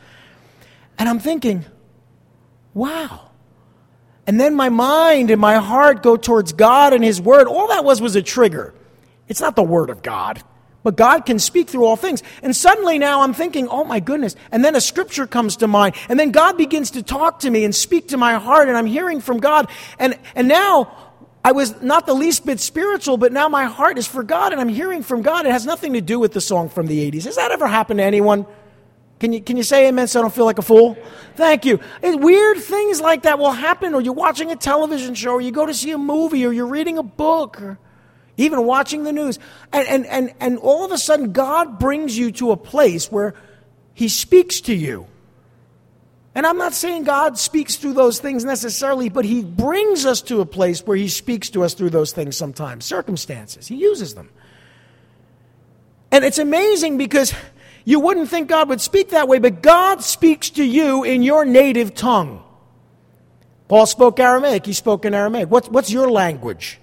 And 0.98 1.08
I'm 1.08 1.18
thinking, 1.18 1.64
wow. 2.74 3.27
And 4.28 4.38
then 4.38 4.54
my 4.54 4.68
mind 4.68 5.30
and 5.30 5.40
my 5.40 5.54
heart 5.54 6.02
go 6.02 6.18
towards 6.18 6.52
God 6.52 6.92
and 6.92 7.02
His 7.02 7.18
Word. 7.18 7.46
All 7.46 7.68
that 7.68 7.82
was 7.82 8.02
was 8.02 8.14
a 8.14 8.20
trigger. 8.20 8.74
It's 9.26 9.40
not 9.40 9.56
the 9.56 9.62
Word 9.62 9.88
of 9.88 10.02
God. 10.02 10.42
But 10.82 10.96
God 10.96 11.24
can 11.24 11.38
speak 11.38 11.70
through 11.70 11.86
all 11.86 11.96
things. 11.96 12.22
And 12.42 12.54
suddenly 12.54 12.98
now 12.98 13.22
I'm 13.22 13.32
thinking, 13.32 13.68
oh 13.68 13.84
my 13.84 14.00
goodness. 14.00 14.36
And 14.52 14.62
then 14.62 14.76
a 14.76 14.82
scripture 14.82 15.26
comes 15.26 15.56
to 15.56 15.66
mind. 15.66 15.94
And 16.10 16.20
then 16.20 16.30
God 16.30 16.58
begins 16.58 16.90
to 16.90 17.02
talk 17.02 17.40
to 17.40 17.50
me 17.50 17.64
and 17.64 17.74
speak 17.74 18.08
to 18.08 18.18
my 18.18 18.34
heart. 18.34 18.68
And 18.68 18.76
I'm 18.76 18.86
hearing 18.86 19.22
from 19.22 19.38
God. 19.38 19.70
And, 19.98 20.18
and 20.34 20.46
now 20.46 20.94
I 21.42 21.52
was 21.52 21.80
not 21.80 22.04
the 22.04 22.12
least 22.12 22.44
bit 22.44 22.60
spiritual, 22.60 23.16
but 23.16 23.32
now 23.32 23.48
my 23.48 23.64
heart 23.64 23.96
is 23.96 24.06
for 24.06 24.22
God 24.22 24.52
and 24.52 24.60
I'm 24.60 24.68
hearing 24.68 25.02
from 25.02 25.22
God. 25.22 25.46
It 25.46 25.52
has 25.52 25.64
nothing 25.64 25.94
to 25.94 26.02
do 26.02 26.18
with 26.18 26.34
the 26.34 26.42
song 26.42 26.68
from 26.68 26.86
the 26.86 27.10
80s. 27.10 27.24
Has 27.24 27.36
that 27.36 27.50
ever 27.50 27.66
happened 27.66 27.98
to 27.98 28.04
anyone? 28.04 28.44
Can 29.20 29.32
you, 29.32 29.40
can 29.42 29.56
you 29.56 29.64
say 29.64 29.88
amen 29.88 30.06
so 30.06 30.20
I 30.20 30.22
don't 30.22 30.34
feel 30.34 30.44
like 30.44 30.58
a 30.58 30.62
fool? 30.62 30.96
Thank 31.34 31.64
you. 31.64 31.80
And 32.02 32.22
weird 32.22 32.58
things 32.58 33.00
like 33.00 33.22
that 33.22 33.38
will 33.38 33.52
happen, 33.52 33.94
or 33.94 34.00
you're 34.00 34.14
watching 34.14 34.52
a 34.52 34.56
television 34.56 35.14
show, 35.14 35.32
or 35.32 35.40
you 35.40 35.50
go 35.50 35.66
to 35.66 35.74
see 35.74 35.90
a 35.90 35.98
movie, 35.98 36.46
or 36.46 36.52
you're 36.52 36.66
reading 36.66 36.98
a 36.98 37.02
book, 37.02 37.60
or 37.60 37.78
even 38.36 38.64
watching 38.64 39.02
the 39.02 39.12
news. 39.12 39.38
And, 39.72 39.88
and, 39.88 40.06
and, 40.06 40.34
and 40.38 40.58
all 40.58 40.84
of 40.84 40.92
a 40.92 40.98
sudden, 40.98 41.32
God 41.32 41.78
brings 41.80 42.16
you 42.16 42.30
to 42.32 42.52
a 42.52 42.56
place 42.56 43.10
where 43.10 43.34
He 43.94 44.08
speaks 44.08 44.60
to 44.62 44.74
you. 44.74 45.08
And 46.34 46.46
I'm 46.46 46.58
not 46.58 46.72
saying 46.72 47.02
God 47.02 47.36
speaks 47.36 47.74
through 47.74 47.94
those 47.94 48.20
things 48.20 48.44
necessarily, 48.44 49.08
but 49.08 49.24
He 49.24 49.42
brings 49.42 50.06
us 50.06 50.22
to 50.22 50.40
a 50.40 50.46
place 50.46 50.86
where 50.86 50.96
He 50.96 51.08
speaks 51.08 51.50
to 51.50 51.64
us 51.64 51.74
through 51.74 51.90
those 51.90 52.12
things 52.12 52.36
sometimes, 52.36 52.84
circumstances. 52.84 53.66
He 53.66 53.74
uses 53.74 54.14
them. 54.14 54.30
And 56.12 56.24
it's 56.24 56.38
amazing 56.38 56.96
because 56.96 57.34
you 57.84 58.00
wouldn't 58.00 58.28
think 58.28 58.48
God 58.48 58.68
would 58.68 58.80
speak 58.80 59.10
that 59.10 59.28
way, 59.28 59.38
but 59.38 59.62
God 59.62 60.02
speaks 60.02 60.50
to 60.50 60.64
you 60.64 61.04
in 61.04 61.22
your 61.22 61.44
native 61.44 61.94
tongue. 61.94 62.42
Paul 63.68 63.86
spoke 63.86 64.18
Aramaic, 64.18 64.64
he 64.66 64.72
spoke 64.72 65.04
in 65.04 65.14
Aramaic. 65.14 65.50
What's, 65.50 65.68
what's 65.68 65.90
your 65.90 66.10
language? 66.10 66.80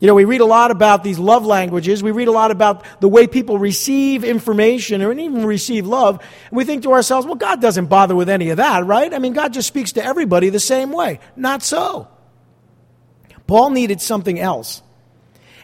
You 0.00 0.06
know, 0.06 0.14
we 0.14 0.24
read 0.24 0.40
a 0.40 0.46
lot 0.46 0.70
about 0.70 1.04
these 1.04 1.18
love 1.18 1.44
languages. 1.44 2.02
We 2.02 2.10
read 2.10 2.28
a 2.28 2.32
lot 2.32 2.50
about 2.50 2.84
the 3.00 3.08
way 3.08 3.26
people 3.26 3.58
receive 3.58 4.24
information 4.24 5.02
or 5.02 5.12
even 5.12 5.44
receive 5.44 5.86
love. 5.86 6.24
And 6.48 6.56
we 6.56 6.64
think 6.64 6.84
to 6.84 6.92
ourselves, 6.92 7.26
well, 7.26 7.34
God 7.34 7.60
doesn't 7.60 7.86
bother 7.86 8.16
with 8.16 8.30
any 8.30 8.48
of 8.48 8.56
that, 8.56 8.86
right? 8.86 9.12
I 9.12 9.18
mean, 9.18 9.34
God 9.34 9.52
just 9.52 9.68
speaks 9.68 9.92
to 9.92 10.04
everybody 10.04 10.48
the 10.48 10.58
same 10.58 10.90
way. 10.90 11.20
Not 11.36 11.62
so. 11.62 12.08
Paul 13.46 13.70
needed 13.70 14.00
something 14.00 14.40
else. 14.40 14.82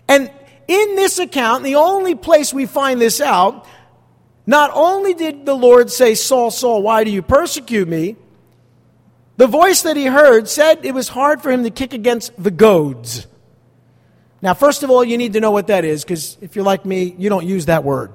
And 0.07 0.31
in 0.69 0.97
this 0.97 1.19
account, 1.19 1.65
the 1.65 1.77
only 1.77 2.15
place 2.15 2.53
we 2.53 2.67
find 2.67 3.01
this 3.01 3.23
out, 3.23 3.67
not 4.47 4.71
only 4.73 5.13
did 5.13 5.45
the 5.45 5.55
Lord 5.55 5.91
say, 5.91 6.15
Saul, 6.15 6.51
Saul, 6.51 6.83
why 6.83 7.03
do 7.03 7.11
you 7.11 7.23
persecute 7.23 7.89
me? 7.89 8.17
The 9.37 9.47
voice 9.47 9.83
that 9.83 9.97
he 9.97 10.07
heard 10.07 10.49
said 10.49 10.85
it 10.85 10.95
was 10.95 11.09
hard 11.09 11.43
for 11.43 11.51
him 11.51 11.65
to 11.65 11.71
kick 11.71 11.93
against 11.93 12.33
the 12.43 12.51
goads. 12.51 13.27
Now, 14.41 14.55
first 14.55 14.83
of 14.83 14.91
all, 14.91 15.05
you 15.05 15.19
need 15.19 15.33
to 15.33 15.41
know 15.41 15.51
what 15.51 15.67
that 15.67 15.85
is, 15.85 16.05
because 16.05 16.39
if 16.41 16.55
you're 16.55 16.65
like 16.65 16.85
me, 16.87 17.15
you 17.19 17.29
don't 17.29 17.47
use 17.47 17.67
that 17.67 17.85
word. 17.85 18.13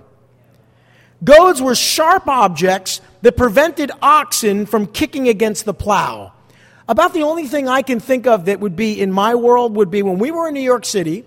Goads 1.24 1.62
were 1.62 1.76
sharp 1.76 2.28
objects 2.28 3.02
that 3.22 3.38
prevented 3.38 3.92
oxen 4.02 4.66
from 4.66 4.88
kicking 4.88 5.28
against 5.28 5.66
the 5.66 5.74
plow. 5.74 6.34
About 6.88 7.14
the 7.14 7.24
only 7.24 7.48
thing 7.48 7.68
I 7.68 7.84
can 7.84 8.00
think 8.00 8.26
of 8.26 8.46
that 8.46 8.60
would 8.60 8.76
be 8.76 9.00
in 9.00 9.12
my 9.12 9.36
world 9.36 9.76
would 9.76 9.92
be 9.92 10.02
when 10.02 10.18
we 10.18 10.32
were 10.32 10.48
in 10.48 10.54
New 10.54 10.62
York 10.62 10.86
City, 10.86 11.26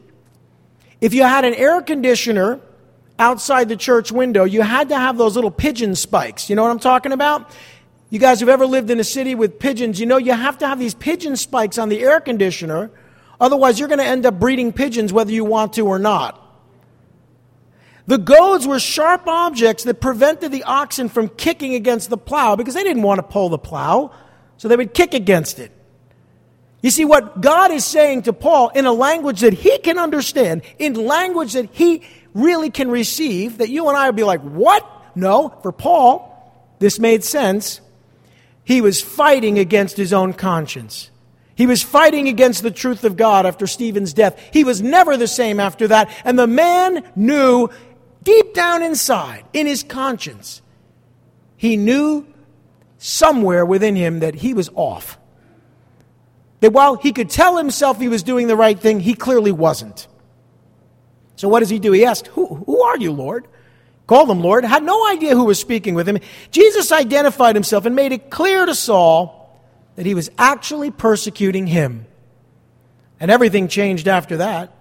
if 1.01 1.15
you 1.15 1.23
had 1.23 1.45
an 1.45 1.55
air 1.55 1.81
conditioner 1.83 2.61
outside 3.19 3.69
the 3.69 3.77
church 3.77 4.11
window, 4.11 4.45
you 4.45 4.63
had 4.63 4.89
to 4.89 4.99
have 4.99 5.17
those 5.17 5.35
little 5.37 5.51
pigeon 5.51 5.95
spikes. 5.95 6.51
You 6.51 6.57
know 6.57 6.63
what 6.63 6.71
I'm 6.71 6.79
talking 6.79 7.13
about? 7.13 7.51
You 8.11 8.19
guys 8.19 8.41
who've 8.41 8.49
ever 8.49 8.67
lived 8.67 8.91
in 8.91 9.01
a 9.01 9.05
city 9.05 9.35
with 9.35 9.59
pigeons, 9.59 9.99
you 9.99 10.07
know 10.07 10.19
you 10.19 10.33
have 10.33 10.59
to 10.59 10.69
have 10.69 10.79
these 10.79 10.95
pigeon 10.95 11.37
spikes 11.37 11.79
on 11.79 11.89
the 11.89 12.01
air 12.03 12.21
conditioner. 12.21 12.91
Otherwise, 13.41 13.79
you're 13.79 13.89
going 13.89 13.99
to 13.99 14.05
end 14.05 14.25
up 14.27 14.39
breeding 14.39 14.73
pigeons 14.73 15.13
whether 15.13 15.33
you 15.33 15.45
want 15.45 15.73
to 15.75 15.87
or 15.87 15.99
not. 15.99 16.41
The 18.07 18.19
goads 18.19 18.67
were 18.67 18.79
sharp 18.79 19.27
objects 19.27 19.85
that 19.85 20.01
prevented 20.01 20.53
the 20.53 20.65
oxen 20.65 21.09
from 21.09 21.29
kicking 21.31 21.75
against 21.75 22.11
the 22.11 22.19
plow 22.19 22.55
because 22.55 22.75
they 22.75 22.83
didn't 22.83 23.03
want 23.03 23.19
to 23.19 23.23
pull 23.23 23.49
the 23.49 23.59
plow, 23.59 24.13
so 24.59 24.69
they 24.69 24.77
would 24.77 24.93
kick 24.93 25.15
against 25.15 25.59
it. 25.59 25.73
You 26.83 26.91
see, 26.91 27.07
what 27.07 27.41
God 27.41 27.71
is 27.71 27.83
saying 27.85 28.23
to 28.23 28.35
Paul 28.35 28.69
in 28.69 28.85
a 28.85 28.93
language 28.93 29.41
that 29.41 29.55
he 29.55 29.79
can 29.79 29.99
understand, 29.99 30.61
in 30.79 30.93
language 30.93 31.55
that 31.55 31.71
he 31.73 32.03
really 32.35 32.71
can 32.71 32.91
receive 32.91 33.59
that 33.59 33.71
you 33.71 33.89
and 33.89 33.97
I 33.97 34.07
would 34.07 34.17
be 34.17 34.25
like, 34.25 34.43
what? 34.43 34.87
No, 35.15 35.49
for 35.63 35.73
Paul, 35.73 36.31
this 36.81 36.99
made 36.99 37.25
sense. 37.25 37.81
He 38.65 38.81
was 38.81 39.01
fighting 39.01 39.59
against 39.59 39.97
his 39.97 40.13
own 40.13 40.33
conscience. 40.33 41.11
He 41.55 41.67
was 41.67 41.83
fighting 41.83 42.27
against 42.27 42.63
the 42.63 42.71
truth 42.71 43.05
of 43.05 43.17
God 43.17 43.47
after 43.47 43.67
Stephen's 43.67 44.13
death. 44.13 44.41
He 44.53 44.65
was 44.65 44.83
never 44.83 45.17
the 45.17 45.29
same 45.29 45.61
after 45.61 45.87
that. 45.89 46.11
And 46.25 46.37
the 46.39 46.49
man 46.49 47.09
knew 47.15 47.69
deep 48.25 48.55
down 48.55 48.83
inside, 48.83 49.45
in 49.53 49.67
his 49.67 49.85
conscience, 49.85 50.63
he 51.57 51.77
knew 51.77 52.27
somewhere 52.99 53.65
within 53.65 53.95
him 53.95 54.21
that 54.21 54.35
he 54.35 54.55
was 54.55 54.71
off. 54.75 55.19
That 56.61 56.73
while 56.73 56.97
he 56.97 57.13
could 57.13 57.31
tell 57.31 57.57
himself 57.57 58.01
he 58.01 58.09
was 58.09 58.23
doing 58.23 58.49
the 58.49 58.57
right 58.57 58.79
thing, 58.79 58.99
he 58.99 59.15
clearly 59.15 59.53
wasn't. 59.53 60.09
So 61.37 61.49
what 61.49 61.61
does 61.61 61.71
he 61.71 61.79
do? 61.79 61.93
He 61.93 62.05
asked, 62.05 62.29
Who, 62.29 62.47
who 62.47 62.83
are 62.83 62.99
you, 62.99 63.13
Lord? 63.13 63.49
Called 64.07 64.31
him 64.31 64.41
Lord, 64.41 64.65
had 64.65 64.83
no 64.83 65.09
idea 65.09 65.35
who 65.35 65.45
was 65.45 65.59
speaking 65.59 65.95
with 65.95 66.07
him. 66.07 66.19
Jesus 66.51 66.93
identified 66.93 67.57
himself 67.57 67.87
and 67.87 67.97
made 67.97 68.13
it 68.13 68.31
clear 68.31 68.67
to 68.67 68.75
Saul 68.75 69.59
that 69.97 70.05
he 70.05 70.15
was 70.15 70.31
actually 70.37 70.91
persecuting 70.91 71.67
him. 71.67 72.07
And 73.19 73.31
everything 73.31 73.69
changed 73.69 74.07
after 74.07 74.39
that. 74.39 74.75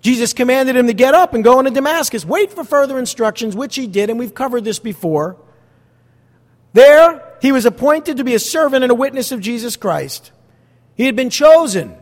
Jesus 0.00 0.32
commanded 0.32 0.76
him 0.76 0.86
to 0.86 0.92
get 0.92 1.14
up 1.14 1.34
and 1.34 1.44
go 1.44 1.58
into 1.58 1.70
Damascus, 1.70 2.24
wait 2.24 2.52
for 2.52 2.64
further 2.64 2.98
instructions, 2.98 3.54
which 3.54 3.76
he 3.76 3.86
did, 3.86 4.10
and 4.10 4.18
we've 4.18 4.34
covered 4.34 4.64
this 4.64 4.78
before. 4.78 5.36
There, 6.72 7.36
he 7.40 7.52
was 7.52 7.66
appointed 7.66 8.16
to 8.16 8.24
be 8.24 8.34
a 8.34 8.38
servant 8.38 8.84
and 8.84 8.90
a 8.90 8.96
witness 8.96 9.32
of 9.32 9.40
Jesus 9.40 9.76
Christ. 9.76 10.32
He 10.94 11.06
had 11.06 11.16
been 11.16 11.30
chosen 11.30 11.96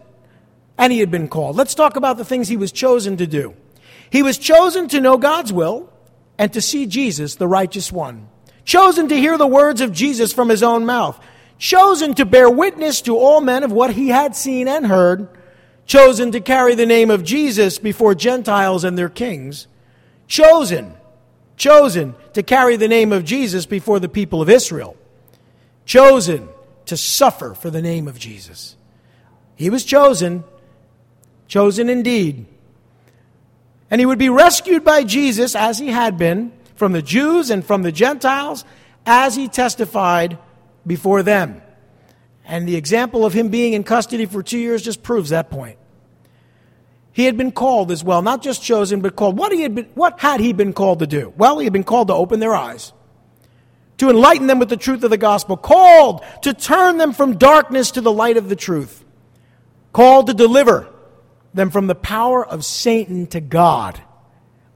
and 0.79 0.93
he 0.93 1.01
had 1.01 1.11
been 1.11 1.29
called. 1.29 1.57
Let's 1.57 1.75
talk 1.75 1.97
about 1.97 2.17
the 2.17 2.25
things 2.25 2.49
he 2.49 2.57
was 2.57 2.73
chosen 2.73 3.17
to 3.17 3.27
do. 3.27 3.55
He 4.11 4.23
was 4.23 4.39
chosen 4.39 4.89
to 4.89 5.01
know 5.01 5.19
God's 5.19 5.53
will 5.53 5.93
and 6.39 6.53
to 6.53 6.61
see 6.61 6.87
Jesus, 6.87 7.37
the 7.37 7.49
righteous 7.49 7.91
one. 7.91 8.29
Chosen 8.65 9.09
to 9.09 9.17
hear 9.17 9.39
the 9.39 9.47
words 9.47 9.81
of 9.81 9.93
Jesus 9.93 10.33
from 10.33 10.49
his 10.49 10.63
own 10.63 10.85
mouth. 10.85 11.19
Chosen 11.59 12.15
to 12.15 12.27
bear 12.27 12.51
witness 12.51 13.01
to 13.03 13.17
all 13.17 13.41
men 13.41 13.63
of 13.63 13.73
what 13.73 13.95
he 13.95 14.09
had 14.09 14.37
seen 14.37 14.69
and 14.69 14.87
heard. 14.87 15.29
Chosen 15.87 16.33
to 16.33 16.41
carry 16.41 16.75
the 16.75 16.87
name 16.87 17.11
of 17.11 17.25
Jesus 17.25 17.79
before 17.79 18.15
Gentiles 18.15 18.85
and 18.85 18.99
their 18.99 19.09
kings. 19.09 19.69
Chosen, 20.27 20.95
chosen 21.57 22.15
to 22.33 22.43
carry 22.43 22.77
the 22.77 22.89
name 22.89 23.13
of 23.13 23.25
Jesus 23.25 23.67
before 23.67 24.01
the 24.01 24.09
people 24.09 24.43
of 24.43 24.51
Israel. 24.51 24.97
Chosen 25.85 26.49
to 26.87 26.97
suffer 26.97 27.55
for 27.55 27.71
the 27.71 27.83
name 27.83 28.09
of 28.09 28.19
Jesus. 28.19 28.77
He 29.55 29.71
was 29.71 29.85
chosen, 29.85 30.45
chosen 31.49 31.89
indeed 31.89 32.47
and 33.91 34.01
he 34.01 34.07
would 34.07 34.19
be 34.19 34.29
rescued 34.29 34.85
by 34.85 35.05
Jesus, 35.05 35.55
as 35.55 35.79
he 35.79 35.89
had 35.89 36.19
been, 36.19 36.53
from 36.75 36.93
the 36.93 37.03
Jews 37.03 37.51
and 37.51 37.65
from 37.65 37.83
the 37.83 37.93
Gentiles, 37.93 38.65
as 39.05 39.37
he 39.37 39.49
testified 39.49 40.39
before 40.87 41.23
them. 41.23 41.63
And 42.45 42.69
the 42.69 42.77
example 42.77 43.25
of 43.25 43.33
him 43.33 43.49
being 43.49 43.73
in 43.73 43.85
custody 43.85 44.27
for 44.27 44.43
two 44.43 44.59
years 44.59 44.83
just 44.83 45.03
proves 45.03 45.31
that 45.31 45.51
point. 45.51 45.79
He 47.13 47.25
had 47.25 47.37
been 47.37 47.53
called 47.53 47.91
as 47.91 48.05
well, 48.05 48.23
not 48.23 48.43
just 48.43 48.63
chosen, 48.63 49.01
but 49.01 49.17
called. 49.17 49.39
What, 49.39 49.53
he 49.53 49.63
had 49.63 49.75
been, 49.75 49.87
what 49.95 50.21
had 50.21 50.41
he 50.41 50.53
been 50.53 50.73
called 50.73 50.99
to 50.99 51.07
do? 51.07 51.33
Well, 51.37 51.59
he 51.59 51.65
had 51.65 51.73
been 51.73 51.85
called 51.85 52.09
to 52.09 52.15
open 52.15 52.41
their 52.41 52.55
eyes, 52.55 52.93
to 53.99 54.11
enlighten 54.11 54.49
them 54.49 54.59
with 54.59 54.69
the 54.69 54.77
truth 54.77 55.03
of 55.03 55.11
the 55.11 55.17
gospel, 55.17 55.57
called 55.57 56.23
to 56.43 56.53
turn 56.53 56.99
them 56.99 57.13
from 57.13 57.39
darkness 57.39 57.93
to 57.93 58.01
the 58.01 58.13
light 58.13 58.37
of 58.37 58.49
the 58.49 58.57
truth, 58.57 59.05
called 59.93 60.27
to 60.27 60.35
deliver 60.35 60.93
them 61.57 61.71
from 61.71 61.89
the 61.89 61.95
power 61.95 62.47
of 62.47 62.65
Satan 62.65 63.27
to 63.29 63.41
God. 63.41 64.01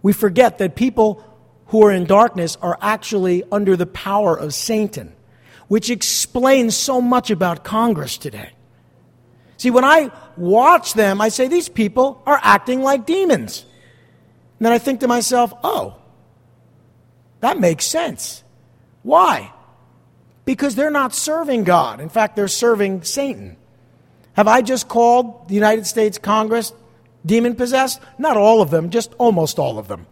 We 0.03 0.13
forget 0.13 0.59
that 0.59 0.75
people 0.75 1.25
who 1.67 1.85
are 1.85 1.93
in 1.93 2.05
darkness 2.05 2.57
are 2.61 2.77
actually 2.81 3.45
under 3.53 3.77
the 3.77 3.87
power 3.87 4.37
of 4.37 4.53
Satan, 4.53 5.13
which 5.69 5.91
explains 5.91 6.77
so 6.77 7.01
much 7.01 7.31
about 7.31 7.63
Congress 7.63 8.19
today. 8.19 8.51
See, 9.57 9.71
when 9.71 9.85
I 9.85 10.11
watch 10.37 10.95
them, 10.95 11.21
I 11.21 11.29
say, 11.29 11.47
these 11.47 11.69
people 11.69 12.23
are 12.27 12.41
acting 12.43 12.83
like 12.83 13.07
demons. 13.07 13.65
And 14.59 14.67
then 14.67 14.73
I 14.73 14.79
think 14.79 15.01
to 15.01 15.09
myself, 15.09 15.53
oh, 15.63 15.97
that 17.41 17.61
makes 17.61 17.85
sense. 17.85 18.43
Why? 19.03 19.53
Because 20.45 20.75
they're 20.75 20.91
not 20.91 21.15
serving 21.15 21.65
God. 21.65 22.01
In 22.01 22.09
fact, 22.09 22.37
they're 22.37 22.49
serving 22.49 23.03
Satan. 23.03 23.57
Have 24.41 24.49
I 24.49 24.63
just 24.63 24.89
called 24.89 25.49
the 25.49 25.55
United 25.55 25.87
States 25.87 26.17
Congress 26.17 26.73
demon 27.27 27.57
possessed? 27.57 28.01
Not 28.17 28.39
all 28.39 28.63
of 28.63 28.71
them, 28.71 28.89
just 28.89 29.13
almost 29.19 29.59
all 29.59 29.79
of 29.79 29.87
them. 29.87 30.07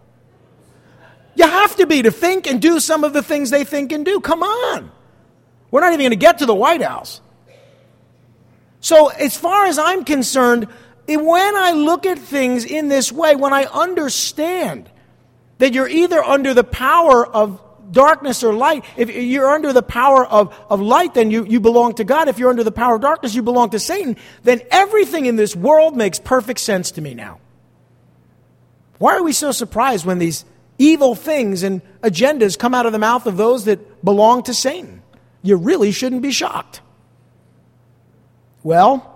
You 1.34 1.46
have 1.46 1.76
to 1.76 1.86
be 1.86 2.02
to 2.02 2.10
think 2.10 2.46
and 2.46 2.60
do 2.60 2.78
some 2.78 3.04
of 3.04 3.14
the 3.14 3.22
things 3.22 3.48
they 3.48 3.64
think 3.64 3.90
and 3.90 4.04
do. 4.04 4.20
Come 4.20 4.42
on. 4.42 4.92
We're 5.70 5.80
not 5.80 5.94
even 5.94 6.00
going 6.00 6.10
to 6.10 6.16
get 6.16 6.40
to 6.40 6.44
the 6.44 6.54
White 6.54 6.82
House. 6.82 7.22
So, 8.80 9.08
as 9.08 9.34
far 9.34 9.64
as 9.64 9.78
I'm 9.78 10.04
concerned, 10.04 10.68
when 11.06 11.56
I 11.56 11.72
look 11.72 12.04
at 12.04 12.18
things 12.18 12.66
in 12.66 12.88
this 12.88 13.10
way, 13.10 13.34
when 13.34 13.54
I 13.54 13.64
understand 13.64 14.90
that 15.56 15.72
you're 15.72 15.88
either 15.88 16.22
under 16.22 16.52
the 16.52 16.64
power 16.64 17.26
of 17.26 17.62
darkness 17.90 18.42
or 18.42 18.52
light. 18.52 18.84
If 18.96 19.10
you're 19.10 19.48
under 19.48 19.72
the 19.72 19.82
power 19.82 20.26
of, 20.26 20.54
of 20.68 20.80
light, 20.80 21.14
then 21.14 21.30
you, 21.30 21.44
you 21.44 21.60
belong 21.60 21.94
to 21.94 22.04
God. 22.04 22.28
If 22.28 22.38
you're 22.38 22.50
under 22.50 22.64
the 22.64 22.72
power 22.72 22.96
of 22.96 23.00
darkness, 23.00 23.34
you 23.34 23.42
belong 23.42 23.70
to 23.70 23.78
Satan. 23.78 24.16
Then 24.42 24.60
everything 24.70 25.26
in 25.26 25.36
this 25.36 25.56
world 25.56 25.96
makes 25.96 26.18
perfect 26.18 26.60
sense 26.60 26.92
to 26.92 27.00
me 27.00 27.14
now. 27.14 27.40
Why 28.98 29.16
are 29.16 29.22
we 29.22 29.32
so 29.32 29.52
surprised 29.52 30.04
when 30.04 30.18
these 30.18 30.44
evil 30.78 31.14
things 31.14 31.62
and 31.62 31.82
agendas 32.02 32.58
come 32.58 32.74
out 32.74 32.86
of 32.86 32.92
the 32.92 32.98
mouth 32.98 33.26
of 33.26 33.36
those 33.36 33.64
that 33.66 34.04
belong 34.04 34.42
to 34.44 34.54
Satan? 34.54 35.02
You 35.42 35.56
really 35.56 35.92
shouldn't 35.92 36.22
be 36.22 36.32
shocked. 36.32 36.80
Well, 38.62 39.14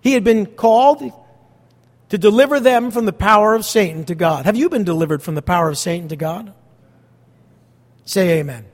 he 0.00 0.14
had 0.14 0.24
been 0.24 0.46
called 0.46 1.12
to 2.08 2.18
deliver 2.18 2.60
them 2.60 2.90
from 2.90 3.04
the 3.04 3.12
power 3.12 3.54
of 3.54 3.64
Satan 3.64 4.04
to 4.06 4.14
God. 4.14 4.46
Have 4.46 4.56
you 4.56 4.68
been 4.68 4.84
delivered 4.84 5.22
from 5.22 5.34
the 5.34 5.42
power 5.42 5.68
of 5.68 5.78
Satan 5.78 6.08
to 6.08 6.16
God? 6.16 6.52
Say 8.04 8.38
amen. 8.40 8.64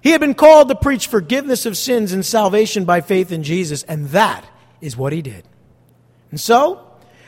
He 0.00 0.10
had 0.10 0.20
been 0.20 0.34
called 0.34 0.68
to 0.68 0.74
preach 0.74 1.06
forgiveness 1.06 1.66
of 1.66 1.76
sins 1.76 2.12
and 2.12 2.24
salvation 2.24 2.84
by 2.84 3.00
faith 3.00 3.32
in 3.32 3.42
Jesus, 3.42 3.82
and 3.82 4.08
that 4.10 4.44
is 4.80 4.96
what 4.96 5.12
he 5.12 5.22
did. 5.22 5.44
And 6.30 6.38
so, 6.38 6.84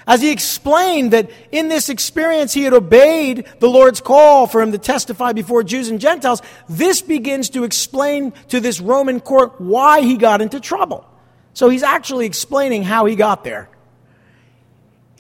as 0.06 0.20
he 0.20 0.30
explained 0.30 1.12
that 1.12 1.30
in 1.50 1.68
this 1.68 1.88
experience 1.88 2.52
he 2.52 2.64
had 2.64 2.72
obeyed 2.72 3.46
the 3.58 3.68
Lord's 3.68 4.00
call 4.00 4.46
for 4.46 4.60
him 4.60 4.72
to 4.72 4.78
testify 4.78 5.32
before 5.32 5.62
Jews 5.62 5.88
and 5.88 6.00
Gentiles, 6.00 6.42
this 6.68 7.00
begins 7.00 7.50
to 7.50 7.64
explain 7.64 8.32
to 8.48 8.60
this 8.60 8.80
Roman 8.80 9.20
court 9.20 9.60
why 9.60 10.02
he 10.02 10.16
got 10.16 10.42
into 10.42 10.60
trouble. 10.60 11.06
So 11.54 11.68
he's 11.68 11.82
actually 11.82 12.26
explaining 12.26 12.82
how 12.82 13.06
he 13.06 13.16
got 13.16 13.44
there. 13.44 13.68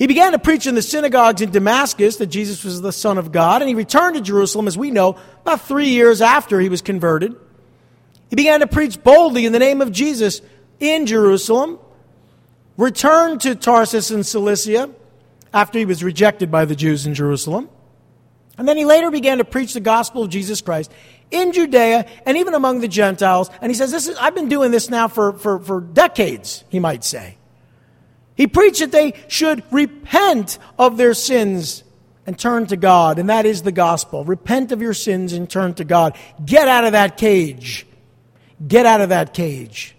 He 0.00 0.06
began 0.06 0.32
to 0.32 0.38
preach 0.38 0.66
in 0.66 0.74
the 0.74 0.80
synagogues 0.80 1.42
in 1.42 1.50
Damascus 1.50 2.16
that 2.16 2.28
Jesus 2.28 2.64
was 2.64 2.80
the 2.80 2.90
Son 2.90 3.18
of 3.18 3.32
God, 3.32 3.60
and 3.60 3.68
he 3.68 3.74
returned 3.74 4.16
to 4.16 4.22
Jerusalem, 4.22 4.66
as 4.66 4.78
we 4.78 4.90
know, 4.90 5.18
about 5.42 5.60
three 5.60 5.90
years 5.90 6.22
after 6.22 6.58
he 6.58 6.70
was 6.70 6.80
converted. 6.80 7.36
He 8.30 8.34
began 8.34 8.60
to 8.60 8.66
preach 8.66 9.02
boldly 9.02 9.44
in 9.44 9.52
the 9.52 9.58
name 9.58 9.82
of 9.82 9.92
Jesus 9.92 10.40
in 10.78 11.04
Jerusalem, 11.04 11.78
returned 12.78 13.42
to 13.42 13.54
Tarsus 13.54 14.10
in 14.10 14.24
Cilicia 14.24 14.88
after 15.52 15.78
he 15.78 15.84
was 15.84 16.02
rejected 16.02 16.50
by 16.50 16.64
the 16.64 16.74
Jews 16.74 17.04
in 17.04 17.12
Jerusalem. 17.12 17.68
And 18.56 18.66
then 18.66 18.78
he 18.78 18.86
later 18.86 19.10
began 19.10 19.36
to 19.36 19.44
preach 19.44 19.74
the 19.74 19.80
gospel 19.80 20.22
of 20.22 20.30
Jesus 20.30 20.62
Christ 20.62 20.90
in 21.30 21.52
Judea 21.52 22.06
and 22.24 22.38
even 22.38 22.54
among 22.54 22.80
the 22.80 22.88
Gentiles. 22.88 23.50
And 23.60 23.70
he 23.70 23.74
says, 23.74 23.90
this 23.90 24.08
is, 24.08 24.16
I've 24.16 24.34
been 24.34 24.48
doing 24.48 24.70
this 24.70 24.88
now 24.88 25.08
for, 25.08 25.34
for, 25.34 25.58
for 25.58 25.82
decades, 25.82 26.64
he 26.70 26.80
might 26.80 27.04
say. 27.04 27.36
He 28.40 28.46
preached 28.46 28.80
that 28.80 28.90
they 28.90 29.12
should 29.28 29.62
repent 29.70 30.58
of 30.78 30.96
their 30.96 31.12
sins 31.12 31.84
and 32.24 32.38
turn 32.38 32.66
to 32.68 32.76
God, 32.78 33.18
and 33.18 33.28
that 33.28 33.44
is 33.44 33.60
the 33.60 33.70
gospel. 33.70 34.24
Repent 34.24 34.72
of 34.72 34.80
your 34.80 34.94
sins 34.94 35.34
and 35.34 35.46
turn 35.46 35.74
to 35.74 35.84
God. 35.84 36.16
Get 36.42 36.66
out 36.66 36.84
of 36.84 36.92
that 36.92 37.18
cage. 37.18 37.86
Get 38.66 38.86
out 38.86 39.02
of 39.02 39.10
that 39.10 39.34
cage. 39.34 39.94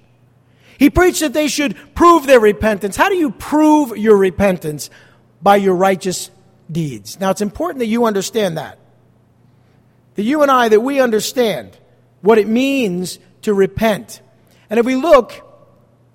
He 0.80 0.90
preached 0.90 1.20
that 1.20 1.34
they 1.34 1.48
should 1.50 1.78
prove 1.94 2.26
their 2.26 2.40
repentance. 2.40 2.96
How 2.96 3.10
do 3.10 3.16
you 3.16 3.30
prove 3.30 3.96
your 3.96 4.18
repentance? 4.18 4.90
By 5.44 5.58
your 5.58 5.76
righteous 5.76 6.32
deeds. 6.72 7.20
Now, 7.20 7.30
it's 7.30 7.42
important 7.42 7.78
that 7.78 7.86
you 7.86 8.06
understand 8.06 8.58
that. 8.58 8.80
That 10.16 10.24
you 10.24 10.42
and 10.42 10.50
I, 10.50 10.68
that 10.70 10.82
we 10.82 11.00
understand 11.00 11.78
what 12.22 12.40
it 12.40 12.48
means 12.48 13.20
to 13.44 13.54
repent. 13.54 14.20
And 14.68 14.80
if 14.80 14.86
we 14.88 14.96
look 14.96 15.32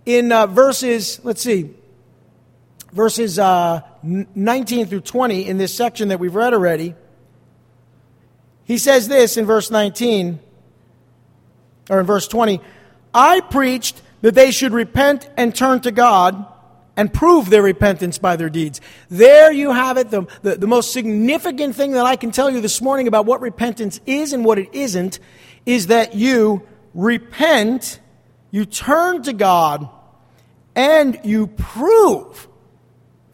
in 0.05 0.32
uh, 0.32 0.48
verses, 0.48 1.20
let's 1.22 1.40
see, 1.40 1.72
verses 2.97 3.38
uh, 3.38 3.82
19 4.03 4.86
through 4.86 5.03
20 5.03 5.47
in 5.47 5.59
this 5.59 5.74
section 5.74 6.09
that 6.09 6.18
we've 6.18 6.34
read 6.34 6.55
already. 6.55 6.94
He 8.64 8.78
says 8.78 9.07
this 9.07 9.36
in 9.36 9.44
verse 9.44 9.70
19, 9.70 10.40
or 11.90 12.01
in 12.01 12.07
verse 12.07 12.26
20 12.26 12.61
I 13.14 13.40
preached 13.40 14.03
that 14.22 14.34
they 14.34 14.51
should 14.51 14.72
repent 14.72 15.28
and 15.36 15.55
turn 15.55 15.80
to 15.82 15.92
God 15.92 16.47
and 16.97 17.12
prove 17.12 17.51
their 17.51 17.62
repentance 17.62 18.18
by 18.18 18.36
their 18.36 18.49
deeds. 18.49 18.80
There 19.11 19.53
you 19.53 19.72
have 19.72 19.99
it. 19.99 20.11
The, 20.11 20.26
the, 20.42 20.57
the, 20.57 20.66
most 20.66 20.92
significant 20.92 21.76
thing 21.76 21.92
that 21.92 22.07
I 22.07 22.16
can 22.16 22.30
tell 22.32 22.51
you 22.51 22.62
this 22.62 22.80
morning 22.80 23.07
about 23.09 23.26
what 23.26 23.42
repentance 23.42 24.01
is 24.07 24.32
and 24.32 24.44
what 24.44 24.59
it 24.59 24.70
isn't 24.72 25.20
is 25.66 25.88
that 25.88 26.14
you 26.14 26.66
repent, 26.94 28.01
you 28.51 28.64
turn 28.64 29.22
to 29.24 29.34
God, 29.34 29.88
and 30.74 31.20
you 31.22 31.47
prove 31.47 32.49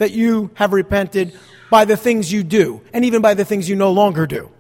that 0.03 0.11
you 0.11 0.51
have 0.55 0.73
repented 0.73 1.39
by 1.71 1.85
the 1.85 1.97
things 1.97 2.31
you 2.33 2.43
do, 2.43 2.83
and 2.93 3.05
even 3.05 3.23
by 3.23 3.35
the 3.35 3.45
things 3.45 3.69
you 3.69 3.77
no 3.77 3.93
longer 3.93 4.27
do. 4.27 4.51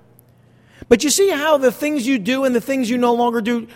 But 0.88 1.02
you 1.02 1.10
see 1.10 1.30
how 1.30 1.58
the 1.58 1.72
things 1.72 2.06
you 2.06 2.18
do 2.18 2.44
and 2.44 2.54
the 2.54 2.60
things 2.60 2.88
you 2.88 2.96
no 2.96 3.14
longer 3.14 3.40
do, 3.40 3.66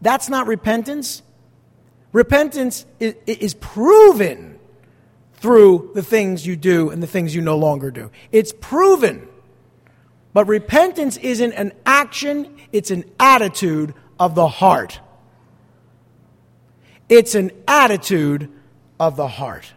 that's 0.00 0.28
not 0.28 0.46
repentance? 0.46 1.22
Repentance 2.12 2.86
is, 3.00 3.16
is 3.26 3.54
proven 3.54 4.58
through 5.34 5.90
the 5.94 6.02
things 6.02 6.46
you 6.46 6.56
do 6.56 6.90
and 6.90 7.02
the 7.02 7.06
things 7.06 7.34
you 7.34 7.42
no 7.42 7.56
longer 7.58 7.90
do. 7.90 8.10
It's 8.30 8.52
proven. 8.52 9.28
But 10.32 10.46
repentance 10.46 11.16
isn't 11.16 11.52
an 11.54 11.72
action, 11.84 12.56
it's 12.70 12.90
an 12.90 13.04
attitude 13.18 13.94
of 14.20 14.34
the 14.34 14.48
heart. 14.48 15.00
It's 17.08 17.34
an 17.34 17.50
attitude 17.66 18.52
of 19.00 19.16
the 19.16 19.28
heart. 19.28 19.72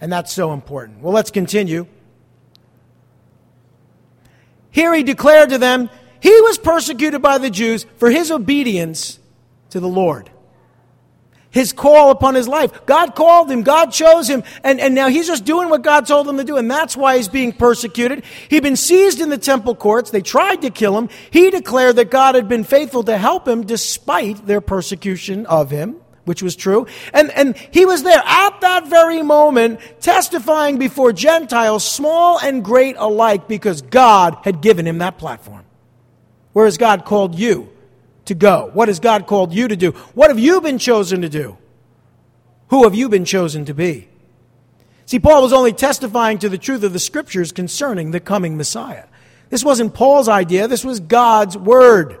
And 0.00 0.12
that's 0.12 0.32
so 0.32 0.52
important. 0.52 1.00
Well, 1.00 1.12
let's 1.12 1.30
continue. 1.30 1.86
Here 4.70 4.94
he 4.94 5.02
declared 5.02 5.50
to 5.50 5.58
them, 5.58 5.90
he 6.20 6.40
was 6.40 6.58
persecuted 6.58 7.22
by 7.22 7.38
the 7.38 7.50
Jews 7.50 7.86
for 7.96 8.10
his 8.10 8.30
obedience 8.30 9.18
to 9.70 9.80
the 9.80 9.88
Lord. 9.88 10.30
His 11.50 11.72
call 11.72 12.10
upon 12.10 12.34
his 12.34 12.46
life. 12.46 12.84
God 12.84 13.14
called 13.14 13.50
him, 13.50 13.62
God 13.62 13.86
chose 13.86 14.28
him, 14.28 14.44
and, 14.62 14.78
and 14.80 14.94
now 14.94 15.08
he's 15.08 15.26
just 15.26 15.44
doing 15.44 15.70
what 15.70 15.82
God 15.82 16.06
told 16.06 16.28
him 16.28 16.36
to 16.36 16.44
do, 16.44 16.58
and 16.58 16.70
that's 16.70 16.96
why 16.96 17.16
he's 17.16 17.28
being 17.28 17.52
persecuted. 17.52 18.22
He'd 18.48 18.62
been 18.62 18.76
seized 18.76 19.20
in 19.20 19.30
the 19.30 19.38
temple 19.38 19.74
courts. 19.74 20.10
They 20.10 20.20
tried 20.20 20.62
to 20.62 20.70
kill 20.70 20.98
him. 20.98 21.08
He 21.30 21.50
declared 21.50 21.96
that 21.96 22.10
God 22.10 22.34
had 22.34 22.48
been 22.48 22.64
faithful 22.64 23.02
to 23.04 23.16
help 23.16 23.48
him 23.48 23.64
despite 23.64 24.46
their 24.46 24.60
persecution 24.60 25.46
of 25.46 25.70
him 25.70 25.96
which 26.28 26.42
was 26.42 26.54
true. 26.54 26.86
And, 27.14 27.30
and 27.30 27.56
he 27.56 27.86
was 27.86 28.02
there 28.02 28.22
at 28.22 28.60
that 28.60 28.86
very 28.86 29.22
moment 29.22 29.80
testifying 30.00 30.78
before 30.78 31.12
Gentiles, 31.14 31.84
small 31.84 32.38
and 32.38 32.62
great 32.62 32.96
alike, 32.98 33.48
because 33.48 33.80
God 33.80 34.36
had 34.44 34.60
given 34.60 34.86
him 34.86 34.98
that 34.98 35.16
platform. 35.16 35.64
Where 36.52 36.66
has 36.66 36.76
God 36.76 37.06
called 37.06 37.34
you 37.34 37.70
to 38.26 38.34
go? 38.34 38.70
What 38.74 38.88
has 38.88 39.00
God 39.00 39.26
called 39.26 39.54
you 39.54 39.68
to 39.68 39.76
do? 39.76 39.92
What 40.12 40.28
have 40.28 40.38
you 40.38 40.60
been 40.60 40.78
chosen 40.78 41.22
to 41.22 41.30
do? 41.30 41.56
Who 42.68 42.84
have 42.84 42.94
you 42.94 43.08
been 43.08 43.24
chosen 43.24 43.64
to 43.64 43.74
be? 43.74 44.08
See, 45.06 45.18
Paul 45.18 45.40
was 45.40 45.54
only 45.54 45.72
testifying 45.72 46.38
to 46.40 46.50
the 46.50 46.58
truth 46.58 46.82
of 46.82 46.92
the 46.92 46.98
scriptures 46.98 47.52
concerning 47.52 48.10
the 48.10 48.20
coming 48.20 48.58
Messiah. 48.58 49.06
This 49.48 49.64
wasn't 49.64 49.94
Paul's 49.94 50.28
idea, 50.28 50.68
this 50.68 50.84
was 50.84 51.00
God's 51.00 51.56
word. 51.56 52.18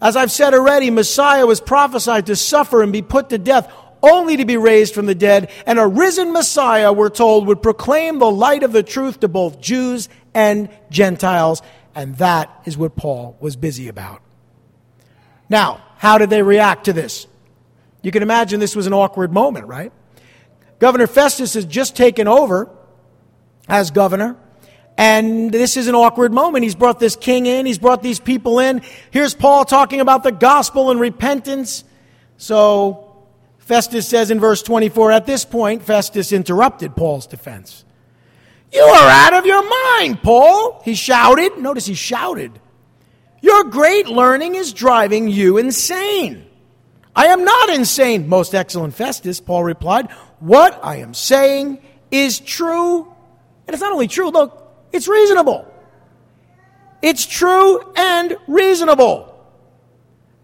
As 0.00 0.16
I've 0.16 0.30
said 0.30 0.54
already, 0.54 0.90
Messiah 0.90 1.46
was 1.46 1.60
prophesied 1.60 2.26
to 2.26 2.36
suffer 2.36 2.82
and 2.82 2.92
be 2.92 3.02
put 3.02 3.28
to 3.30 3.38
death, 3.38 3.70
only 4.02 4.38
to 4.38 4.44
be 4.44 4.56
raised 4.56 4.94
from 4.94 5.06
the 5.06 5.14
dead. 5.14 5.50
And 5.66 5.78
a 5.78 5.86
risen 5.86 6.32
Messiah, 6.32 6.92
we're 6.92 7.10
told, 7.10 7.46
would 7.46 7.62
proclaim 7.62 8.18
the 8.18 8.30
light 8.30 8.62
of 8.62 8.72
the 8.72 8.82
truth 8.82 9.20
to 9.20 9.28
both 9.28 9.60
Jews 9.60 10.08
and 10.32 10.70
Gentiles. 10.90 11.60
And 11.94 12.16
that 12.16 12.50
is 12.64 12.78
what 12.78 12.96
Paul 12.96 13.36
was 13.40 13.56
busy 13.56 13.88
about. 13.88 14.22
Now, 15.50 15.82
how 15.98 16.16
did 16.16 16.30
they 16.30 16.42
react 16.42 16.84
to 16.84 16.92
this? 16.92 17.26
You 18.02 18.10
can 18.10 18.22
imagine 18.22 18.60
this 18.60 18.76
was 18.76 18.86
an 18.86 18.94
awkward 18.94 19.32
moment, 19.32 19.66
right? 19.66 19.92
Governor 20.78 21.06
Festus 21.06 21.52
has 21.54 21.66
just 21.66 21.94
taken 21.94 22.26
over 22.26 22.70
as 23.68 23.90
governor. 23.90 24.36
And 25.00 25.50
this 25.50 25.78
is 25.78 25.88
an 25.88 25.94
awkward 25.94 26.30
moment. 26.30 26.62
He's 26.62 26.74
brought 26.74 27.00
this 27.00 27.16
king 27.16 27.46
in, 27.46 27.64
he's 27.64 27.78
brought 27.78 28.02
these 28.02 28.20
people 28.20 28.58
in. 28.58 28.82
Here's 29.10 29.32
Paul 29.32 29.64
talking 29.64 30.02
about 30.02 30.24
the 30.24 30.30
gospel 30.30 30.90
and 30.90 31.00
repentance. 31.00 31.84
So 32.36 33.24
Festus 33.56 34.06
says 34.06 34.30
in 34.30 34.38
verse 34.38 34.62
24, 34.62 35.12
at 35.12 35.24
this 35.24 35.46
point, 35.46 35.84
Festus 35.84 36.32
interrupted 36.32 36.96
Paul's 36.96 37.26
defense. 37.26 37.86
You 38.74 38.82
are 38.82 39.08
out 39.08 39.32
of 39.32 39.46
your 39.46 39.66
mind, 39.96 40.22
Paul, 40.22 40.82
he 40.84 40.94
shouted. 40.94 41.56
Notice 41.56 41.86
he 41.86 41.94
shouted. 41.94 42.60
Your 43.40 43.64
great 43.64 44.06
learning 44.06 44.54
is 44.54 44.74
driving 44.74 45.28
you 45.28 45.56
insane. 45.56 46.44
I 47.16 47.28
am 47.28 47.46
not 47.46 47.70
insane, 47.70 48.28
most 48.28 48.54
excellent 48.54 48.92
Festus, 48.92 49.40
Paul 49.40 49.64
replied. 49.64 50.10
What 50.40 50.78
I 50.82 50.96
am 50.96 51.14
saying 51.14 51.78
is 52.10 52.38
true. 52.38 53.10
And 53.66 53.74
it's 53.74 53.80
not 53.80 53.92
only 53.92 54.06
true, 54.06 54.28
look, 54.28 54.59
it's 54.92 55.08
reasonable. 55.08 55.66
It's 57.02 57.26
true 57.26 57.92
and 57.96 58.36
reasonable. 58.46 59.26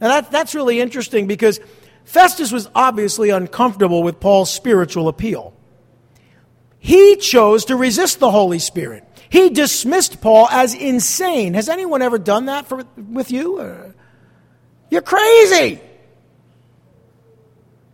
Now 0.00 0.08
that, 0.08 0.30
that's 0.30 0.54
really 0.54 0.80
interesting 0.80 1.26
because 1.26 1.60
Festus 2.04 2.52
was 2.52 2.68
obviously 2.74 3.30
uncomfortable 3.30 4.02
with 4.02 4.20
Paul's 4.20 4.50
spiritual 4.50 5.08
appeal. 5.08 5.54
He 6.78 7.16
chose 7.16 7.64
to 7.66 7.76
resist 7.76 8.20
the 8.20 8.30
Holy 8.30 8.58
Spirit. 8.58 9.04
He 9.28 9.50
dismissed 9.50 10.20
Paul 10.20 10.48
as 10.50 10.72
insane. 10.72 11.54
Has 11.54 11.68
anyone 11.68 12.00
ever 12.00 12.18
done 12.18 12.46
that 12.46 12.66
for, 12.66 12.84
with 12.96 13.32
you? 13.32 13.58
Uh, 13.58 13.90
you're 14.88 15.02
crazy. 15.02 15.80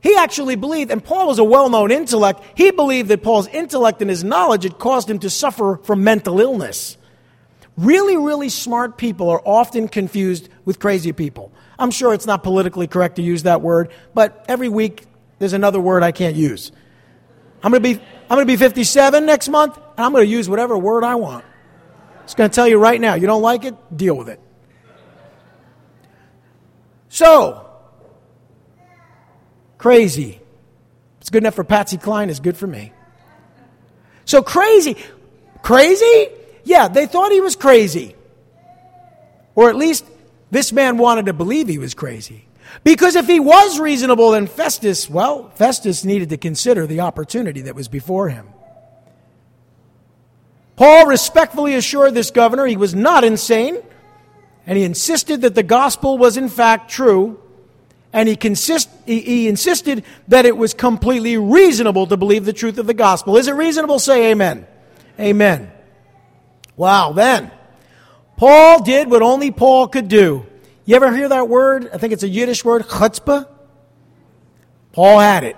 He 0.03 0.16
actually 0.16 0.57
believed, 0.57 0.90
and 0.90 1.03
Paul 1.03 1.28
was 1.28 1.38
a 1.38 1.44
well 1.44 1.70
known 1.70 1.92
intellect, 1.92 2.42
he 2.57 2.72
believed 2.72 3.09
that 3.09 3.22
Paul's 3.22 3.46
intellect 3.46 4.00
and 4.00 4.11
his 4.11 4.24
knowledge 4.24 4.64
had 4.64 4.78
caused 4.78 5.09
him 5.09 5.20
to 5.20 5.30
suffer 5.30 5.78
from 5.84 6.03
mental 6.03 6.40
illness. 6.40 6.96
Really, 7.76 8.16
really 8.16 8.48
smart 8.48 8.98
people 8.98 9.30
are 9.30 9.40
often 9.44 9.88
confused 9.88 10.48
with 10.64 10.80
crazy 10.80 11.12
people. 11.12 11.53
I'm 11.78 11.92
sure 11.92 12.12
it's 12.12 12.26
not 12.26 12.42
politically 12.42 12.88
correct 12.88 13.16
to 13.16 13.22
use 13.22 13.44
that 13.44 13.62
word, 13.62 13.92
but 14.12 14.44
every 14.48 14.68
week 14.68 15.05
there's 15.38 15.53
another 15.53 15.80
word 15.80 16.03
I 16.03 16.12
can't 16.12 16.34
use. 16.36 16.72
I'm 17.62 17.70
going 17.70 17.82
to 17.82 17.88
be, 17.94 18.03
I'm 18.28 18.36
going 18.36 18.46
to 18.46 18.53
be 18.53 18.57
57 18.57 19.24
next 19.24 19.48
month, 19.48 19.76
and 19.76 20.00
I'm 20.05 20.12
going 20.12 20.26
to 20.26 20.30
use 20.30 20.48
whatever 20.48 20.76
word 20.76 21.05
I 21.05 21.14
want. 21.14 21.44
I'm 21.44 22.34
going 22.36 22.50
to 22.50 22.55
tell 22.55 22.66
you 22.66 22.78
right 22.78 23.00
now. 23.00 23.14
You 23.14 23.28
don't 23.28 23.42
like 23.42 23.64
it? 23.64 23.74
Deal 23.96 24.16
with 24.16 24.28
it. 24.28 24.40
So, 27.09 27.71
Crazy. 29.83 30.41
It's 31.20 31.28
good 31.28 31.43
enough 31.43 31.57
for 31.57 31.64
Patsy 31.64 31.99
Cline, 31.99 32.30
it's 32.30 32.39
good 32.39 32.57
for 32.57 32.68
me. 32.68 32.93
So 34.24 34.41
crazy. 34.41 34.97
Crazy? 35.62 36.28
Yeah, 36.62 36.87
they 36.87 37.07
thought 37.07 37.33
he 37.33 37.41
was 37.41 37.57
crazy. 37.57 38.14
Or 39.57 39.70
at 39.70 39.74
least 39.74 40.05
this 40.53 40.72
man 40.72 40.99
wanted 40.99 41.26
to 41.26 41.33
believe 41.33 41.66
he 41.66 41.78
was 41.78 41.95
crazy. 41.95 42.47
Because 42.85 43.16
if 43.16 43.26
he 43.26 43.41
was 43.41 43.80
reasonable, 43.80 44.30
then 44.30 44.47
Festus, 44.47 45.11
well, 45.11 45.51
Festus 45.57 46.05
needed 46.05 46.28
to 46.28 46.37
consider 46.37 46.87
the 46.87 47.01
opportunity 47.01 47.62
that 47.62 47.74
was 47.74 47.89
before 47.89 48.28
him. 48.28 48.47
Paul 50.76 51.07
respectfully 51.07 51.74
assured 51.74 52.14
this 52.14 52.30
governor 52.30 52.66
he 52.66 52.76
was 52.76 52.95
not 52.95 53.24
insane, 53.24 53.83
and 54.64 54.78
he 54.78 54.85
insisted 54.85 55.41
that 55.41 55.57
the 55.57 55.64
gospel 55.64 56.18
was 56.18 56.37
in 56.37 56.49
fact 56.49 56.89
true, 56.89 57.41
and 58.12 58.28
he, 58.28 58.36
consist, 58.36 58.90
he, 59.06 59.20
he, 59.20 59.48
insisted 59.48 60.04
that 60.28 60.44
it 60.44 60.56
was 60.56 60.74
completely 60.74 61.38
reasonable 61.38 62.06
to 62.06 62.16
believe 62.16 62.44
the 62.44 62.52
truth 62.52 62.78
of 62.78 62.86
the 62.86 62.94
gospel. 62.94 63.36
Is 63.36 63.48
it 63.48 63.52
reasonable? 63.52 63.98
Say 63.98 64.30
amen. 64.30 64.66
Amen. 65.18 65.72
Wow, 66.76 67.12
then. 67.12 67.50
Paul 68.36 68.82
did 68.82 69.10
what 69.10 69.22
only 69.22 69.50
Paul 69.50 69.88
could 69.88 70.08
do. 70.08 70.46
You 70.84 70.96
ever 70.96 71.14
hear 71.14 71.28
that 71.28 71.48
word? 71.48 71.88
I 71.92 71.98
think 71.98 72.12
it's 72.12 72.22
a 72.22 72.28
Yiddish 72.28 72.64
word, 72.64 72.82
chutzpah. 72.82 73.48
Paul 74.92 75.20
had 75.20 75.44
it. 75.44 75.56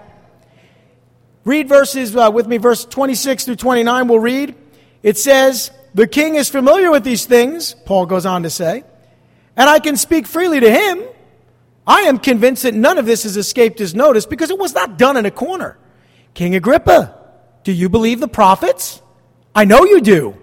Read 1.44 1.68
verses 1.68 2.16
uh, 2.16 2.30
with 2.32 2.46
me, 2.46 2.56
verse 2.56 2.84
26 2.84 3.46
through 3.46 3.56
29, 3.56 4.08
we'll 4.08 4.18
read. 4.18 4.54
It 5.02 5.18
says, 5.18 5.70
The 5.94 6.06
king 6.06 6.36
is 6.36 6.48
familiar 6.48 6.90
with 6.90 7.04
these 7.04 7.26
things, 7.26 7.74
Paul 7.84 8.06
goes 8.06 8.26
on 8.26 8.44
to 8.44 8.50
say, 8.50 8.84
and 9.56 9.68
I 9.68 9.78
can 9.78 9.96
speak 9.96 10.26
freely 10.26 10.60
to 10.60 10.70
him 10.70 11.02
I 11.86 12.02
am 12.02 12.18
convinced 12.18 12.62
that 12.62 12.74
none 12.74 12.98
of 12.98 13.06
this 13.06 13.24
has 13.24 13.36
escaped 13.36 13.78
his 13.78 13.94
notice 13.94 14.26
because 14.26 14.50
it 14.50 14.58
was 14.58 14.74
not 14.74 14.98
done 14.98 15.16
in 15.16 15.26
a 15.26 15.30
corner. 15.30 15.76
King 16.32 16.54
Agrippa, 16.54 17.14
do 17.62 17.72
you 17.72 17.88
believe 17.88 18.20
the 18.20 18.28
prophets? 18.28 19.02
I 19.54 19.64
know 19.64 19.84
you 19.84 20.00
do. 20.00 20.36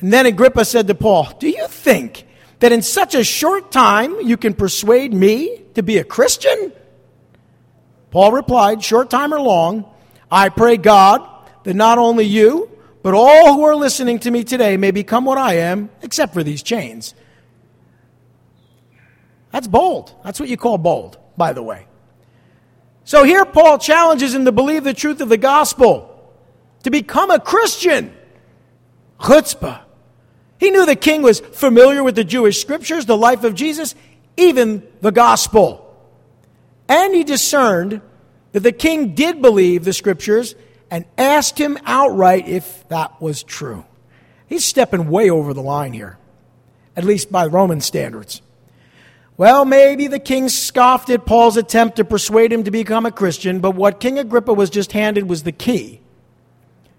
And 0.00 0.12
then 0.12 0.26
Agrippa 0.26 0.64
said 0.64 0.86
to 0.86 0.94
Paul, 0.94 1.28
Do 1.40 1.48
you 1.48 1.66
think 1.68 2.26
that 2.60 2.72
in 2.72 2.82
such 2.82 3.14
a 3.14 3.24
short 3.24 3.72
time 3.72 4.20
you 4.20 4.36
can 4.36 4.54
persuade 4.54 5.12
me 5.12 5.62
to 5.74 5.82
be 5.82 5.98
a 5.98 6.04
Christian? 6.04 6.72
Paul 8.10 8.32
replied, 8.32 8.82
Short 8.82 9.10
time 9.10 9.34
or 9.34 9.40
long, 9.40 9.84
I 10.30 10.50
pray 10.50 10.76
God 10.76 11.26
that 11.64 11.74
not 11.74 11.98
only 11.98 12.24
you, 12.24 12.70
but 13.02 13.14
all 13.14 13.54
who 13.54 13.64
are 13.64 13.76
listening 13.76 14.18
to 14.20 14.30
me 14.30 14.44
today 14.44 14.76
may 14.76 14.90
become 14.90 15.24
what 15.24 15.38
I 15.38 15.54
am, 15.54 15.90
except 16.02 16.34
for 16.34 16.42
these 16.42 16.62
chains. 16.62 17.14
That's 19.50 19.66
bold. 19.66 20.14
That's 20.24 20.38
what 20.38 20.48
you 20.48 20.56
call 20.56 20.78
bold, 20.78 21.18
by 21.36 21.52
the 21.52 21.62
way. 21.62 21.86
So 23.04 23.24
here 23.24 23.44
Paul 23.46 23.78
challenges 23.78 24.34
him 24.34 24.44
to 24.44 24.52
believe 24.52 24.84
the 24.84 24.92
truth 24.92 25.20
of 25.20 25.28
the 25.28 25.38
gospel, 25.38 26.32
to 26.82 26.90
become 26.90 27.30
a 27.30 27.40
Christian. 27.40 28.14
Chutzpah. 29.18 29.80
He 30.60 30.70
knew 30.70 30.84
the 30.84 30.96
king 30.96 31.22
was 31.22 31.40
familiar 31.40 32.04
with 32.04 32.16
the 32.16 32.24
Jewish 32.24 32.60
scriptures, 32.60 33.06
the 33.06 33.16
life 33.16 33.44
of 33.44 33.54
Jesus, 33.54 33.94
even 34.36 34.82
the 35.00 35.12
gospel. 35.12 35.84
And 36.88 37.14
he 37.14 37.24
discerned 37.24 38.00
that 38.52 38.60
the 38.60 38.72
king 38.72 39.14
did 39.14 39.40
believe 39.40 39.84
the 39.84 39.92
scriptures 39.92 40.54
and 40.90 41.04
asked 41.16 41.58
him 41.58 41.78
outright 41.84 42.48
if 42.48 42.86
that 42.88 43.20
was 43.20 43.42
true. 43.42 43.84
He's 44.48 44.64
stepping 44.64 45.08
way 45.08 45.30
over 45.30 45.52
the 45.52 45.62
line 45.62 45.92
here, 45.92 46.18
at 46.96 47.04
least 47.04 47.30
by 47.30 47.46
Roman 47.46 47.80
standards. 47.80 48.40
Well, 49.38 49.64
maybe 49.64 50.08
the 50.08 50.18
king 50.18 50.48
scoffed 50.48 51.10
at 51.10 51.24
Paul's 51.24 51.56
attempt 51.56 51.96
to 51.96 52.04
persuade 52.04 52.52
him 52.52 52.64
to 52.64 52.72
become 52.72 53.06
a 53.06 53.12
Christian, 53.12 53.60
but 53.60 53.76
what 53.76 54.00
King 54.00 54.18
Agrippa 54.18 54.52
was 54.52 54.68
just 54.68 54.90
handed 54.90 55.28
was 55.28 55.44
the 55.44 55.52
key 55.52 56.00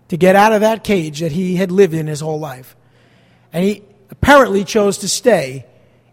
to 0.07 0.15
get 0.15 0.37
out 0.37 0.53
of 0.53 0.61
that 0.61 0.85
cage 0.85 1.19
that 1.19 1.33
he 1.33 1.57
had 1.57 1.69
lived 1.69 1.93
in 1.93 2.07
his 2.07 2.21
whole 2.21 2.39
life. 2.39 2.77
And 3.51 3.65
he 3.65 3.83
apparently 4.09 4.63
chose 4.63 4.99
to 4.99 5.09
stay 5.09 5.65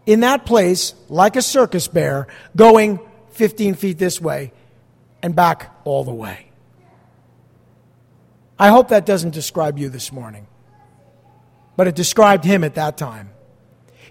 in 0.05 0.19
that 0.19 0.45
place 0.45 0.93
like 1.07 1.37
a 1.37 1.41
circus 1.41 1.87
bear, 1.87 2.27
going 2.57 2.99
15 3.31 3.75
feet 3.75 3.97
this 3.97 4.19
way 4.19 4.51
and 5.23 5.33
back 5.33 5.73
all 5.85 6.03
the 6.03 6.13
way. 6.13 6.51
I 8.59 8.67
hope 8.67 8.89
that 8.89 9.05
doesn't 9.05 9.31
describe 9.31 9.79
you 9.79 9.87
this 9.87 10.11
morning, 10.11 10.45
but 11.77 11.87
it 11.87 11.95
described 11.95 12.43
him 12.43 12.65
at 12.65 12.75
that 12.75 12.97
time. 12.97 13.29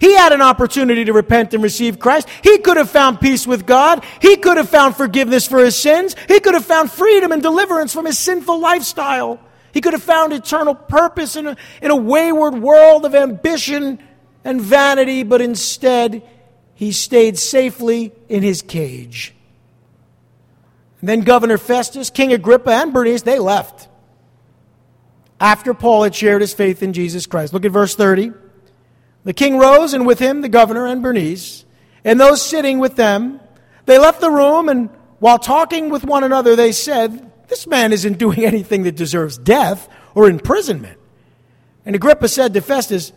He 0.01 0.15
had 0.15 0.33
an 0.33 0.43
opportunity 0.43 1.05
to 1.05 1.13
repent 1.13 1.55
and 1.55 1.63
receive 1.63 1.99
Christ. 1.99 2.29
He 2.43 2.59
could 2.59 2.77
have 2.77 2.91
found 2.91 3.21
peace 3.21 3.47
with 3.47 3.67
God. 3.67 4.05
He 4.21 4.37
could 4.37 4.57
have 4.57 4.69
found 4.69 4.97
forgiveness 4.97 5.47
for 5.47 5.59
his 5.59 5.77
sins. 5.77 6.15
He 6.29 6.41
could 6.41 6.55
have 6.55 6.65
found 6.65 6.91
freedom 6.91 7.33
and 7.33 7.43
deliverance 7.43 7.93
from 7.93 8.07
his 8.07 8.19
sinful 8.19 8.61
lifestyle. 8.61 9.41
He 9.73 9.81
could 9.81 9.93
have 9.93 10.03
found 10.03 10.33
eternal 10.33 10.75
purpose 10.75 11.37
in 11.37 11.47
a, 11.47 11.57
in 11.83 11.91
a 11.91 11.97
wayward 11.97 12.55
world 12.55 13.05
of 13.05 13.15
ambition 13.15 13.99
and 14.45 14.61
vanity, 14.61 15.23
but 15.23 15.41
instead, 15.41 16.23
he 16.75 16.93
stayed 16.93 17.39
safely 17.39 18.13
in 18.29 18.43
his 18.43 18.63
cage. 18.63 19.35
And 21.01 21.09
then 21.09 21.21
Governor 21.21 21.59
Festus, 21.59 22.11
King 22.11 22.33
Agrippa, 22.33 22.71
and 22.71 22.93
Bernice, 22.93 23.23
they 23.23 23.39
left 23.39 23.89
after 25.41 25.75
Paul 25.75 26.05
had 26.05 26.15
shared 26.15 26.41
his 26.41 26.55
faith 26.55 26.83
in 26.83 26.93
Jesus 26.93 27.27
Christ. 27.27 27.53
Look 27.53 27.65
at 27.65 27.73
verse 27.73 27.95
30. 27.95 28.33
The 29.27 29.35
king 29.35 29.59
rose, 29.59 29.93
and 29.93 30.07
with 30.07 30.21
him 30.21 30.41
the 30.41 30.49
governor 30.49 30.87
and 30.87 31.03
Bernice, 31.03 31.65
and 32.05 32.21
those 32.21 32.41
sitting 32.41 32.79
with 32.79 32.95
them. 32.95 33.41
They 33.85 33.99
left 33.99 34.21
the 34.21 34.31
room, 34.31 34.69
and 34.69 34.89
while 35.19 35.41
talking 35.41 35.91
with 35.91 36.05
one 36.05 36.23
another, 36.23 36.55
they 36.55 36.71
said, 36.71 37.33
This 37.49 37.67
man 37.67 37.93
isn't 37.93 38.19
doing 38.19 38.45
anything 38.45 38.85
that 38.85 38.95
deserves 38.95 39.37
death 39.37 39.89
or 40.15 40.31
imprisonment. 40.31 41.01
And 41.85 41.97
Agrippa 41.97 42.29
said 42.29 42.55
to 42.55 42.61
Festus, 42.61 43.13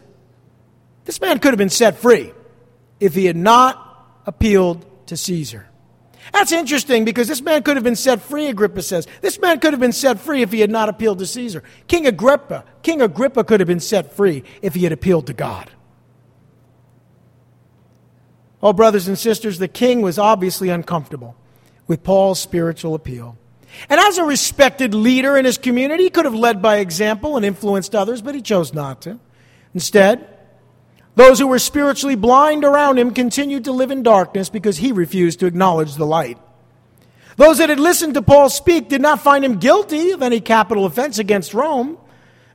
This 1.05 1.21
man 1.21 1.37
could 1.37 1.53
have 1.53 1.59
been 1.59 1.69
set 1.69 1.97
free 1.97 2.33
if 2.99 3.13
he 3.13 3.25
had 3.25 3.37
not 3.37 4.21
appealed 4.25 4.87
to 5.07 5.15
Caesar. 5.15 5.67
That's 6.33 6.51
interesting 6.51 7.05
because 7.05 7.27
this 7.27 7.41
man 7.41 7.61
could 7.61 7.77
have 7.77 7.83
been 7.83 7.95
set 7.95 8.19
free, 8.19 8.47
Agrippa 8.47 8.81
says. 8.81 9.07
This 9.21 9.39
man 9.39 9.59
could 9.59 9.73
have 9.73 9.79
been 9.79 9.91
set 9.91 10.19
free 10.19 10.41
if 10.41 10.51
he 10.51 10.59
had 10.59 10.71
not 10.71 10.89
appealed 10.89 11.19
to 11.19 11.27
Caesar. 11.27 11.61
King 11.87 12.07
Agrippa, 12.07 12.65
King 12.81 13.03
Agrippa 13.03 13.43
could 13.43 13.59
have 13.59 13.67
been 13.67 13.79
set 13.79 14.13
free 14.15 14.43
if 14.63 14.73
he 14.73 14.83
had 14.85 14.91
appealed 14.91 15.27
to 15.27 15.33
God. 15.33 15.69
Oh, 18.61 18.73
brothers 18.73 19.07
and 19.07 19.17
sisters, 19.17 19.57
the 19.57 19.67
king 19.67 20.01
was 20.01 20.19
obviously 20.19 20.69
uncomfortable 20.69 21.35
with 21.87 22.03
Paul's 22.03 22.39
spiritual 22.39 22.93
appeal. 22.93 23.37
And 23.89 23.99
as 23.99 24.17
a 24.17 24.23
respected 24.23 24.93
leader 24.93 25.37
in 25.37 25.45
his 25.45 25.57
community, 25.57 26.05
he 26.05 26.09
could 26.09 26.25
have 26.25 26.33
led 26.33 26.61
by 26.61 26.77
example 26.77 27.37
and 27.37 27.45
influenced 27.45 27.95
others, 27.95 28.21
but 28.21 28.35
he 28.35 28.41
chose 28.41 28.73
not 28.73 29.01
to. 29.03 29.19
Instead, 29.73 30.27
those 31.15 31.39
who 31.39 31.47
were 31.47 31.59
spiritually 31.59 32.15
blind 32.15 32.65
around 32.65 32.97
him 32.97 33.11
continued 33.11 33.65
to 33.65 33.71
live 33.71 33.91
in 33.91 34.03
darkness 34.03 34.49
because 34.49 34.77
he 34.77 34.91
refused 34.91 35.39
to 35.39 35.45
acknowledge 35.45 35.95
the 35.95 36.05
light. 36.05 36.37
Those 37.37 37.59
that 37.59 37.69
had 37.69 37.79
listened 37.79 38.15
to 38.15 38.21
Paul 38.21 38.49
speak 38.49 38.89
did 38.89 39.01
not 39.01 39.21
find 39.21 39.45
him 39.45 39.59
guilty 39.59 40.11
of 40.11 40.21
any 40.21 40.41
capital 40.41 40.85
offense 40.85 41.19
against 41.19 41.53
Rome. 41.53 41.97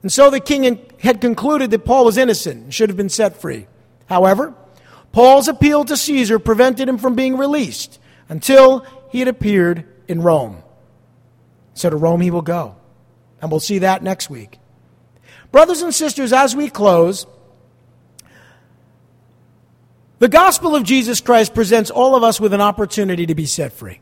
And 0.03 0.13
so 0.13 0.29
the 0.29 0.41
king 0.41 0.79
had 1.01 1.21
concluded 1.23 1.71
that 1.71 1.87
Paul 1.87 2.05
was 2.05 2.19
innocent 2.19 2.65
and 2.65 2.75
should 2.75 2.91
have 2.91 2.97
been 2.97 3.09
set 3.09 3.41
free. 3.41 3.67
However, 4.07 4.55
Paul's 5.15 5.47
appeal 5.47 5.85
to 5.85 5.97
Caesar 5.97 6.41
prevented 6.41 6.89
him 6.89 6.99
from 6.99 7.15
being 7.15 7.37
released 7.37 8.01
until 8.29 8.85
he 9.11 9.21
had 9.21 9.29
appeared 9.29 9.87
in 10.09 10.21
Rome. 10.21 10.61
So 11.75 11.89
to 11.89 11.95
Rome 11.95 12.21
he 12.21 12.33
will 12.33 12.43
go. 12.43 12.75
And 13.41 13.49
we'll 13.49 13.61
see 13.61 13.79
that 13.79 14.03
next 14.03 14.29
week. 14.29 14.59
Brothers 15.53 15.83
and 15.83 15.95
sisters, 15.95 16.33
as 16.33 16.57
we 16.57 16.69
close, 16.69 17.29
the 20.19 20.27
gospel 20.27 20.75
of 20.75 20.83
Jesus 20.83 21.21
Christ 21.21 21.55
presents 21.55 21.93
all 21.93 22.17
of 22.17 22.25
us 22.25 22.41
with 22.41 22.53
an 22.53 22.61
opportunity 22.61 23.27
to 23.27 23.37
be 23.37 23.47
set 23.47 23.73
free. 23.73 24.01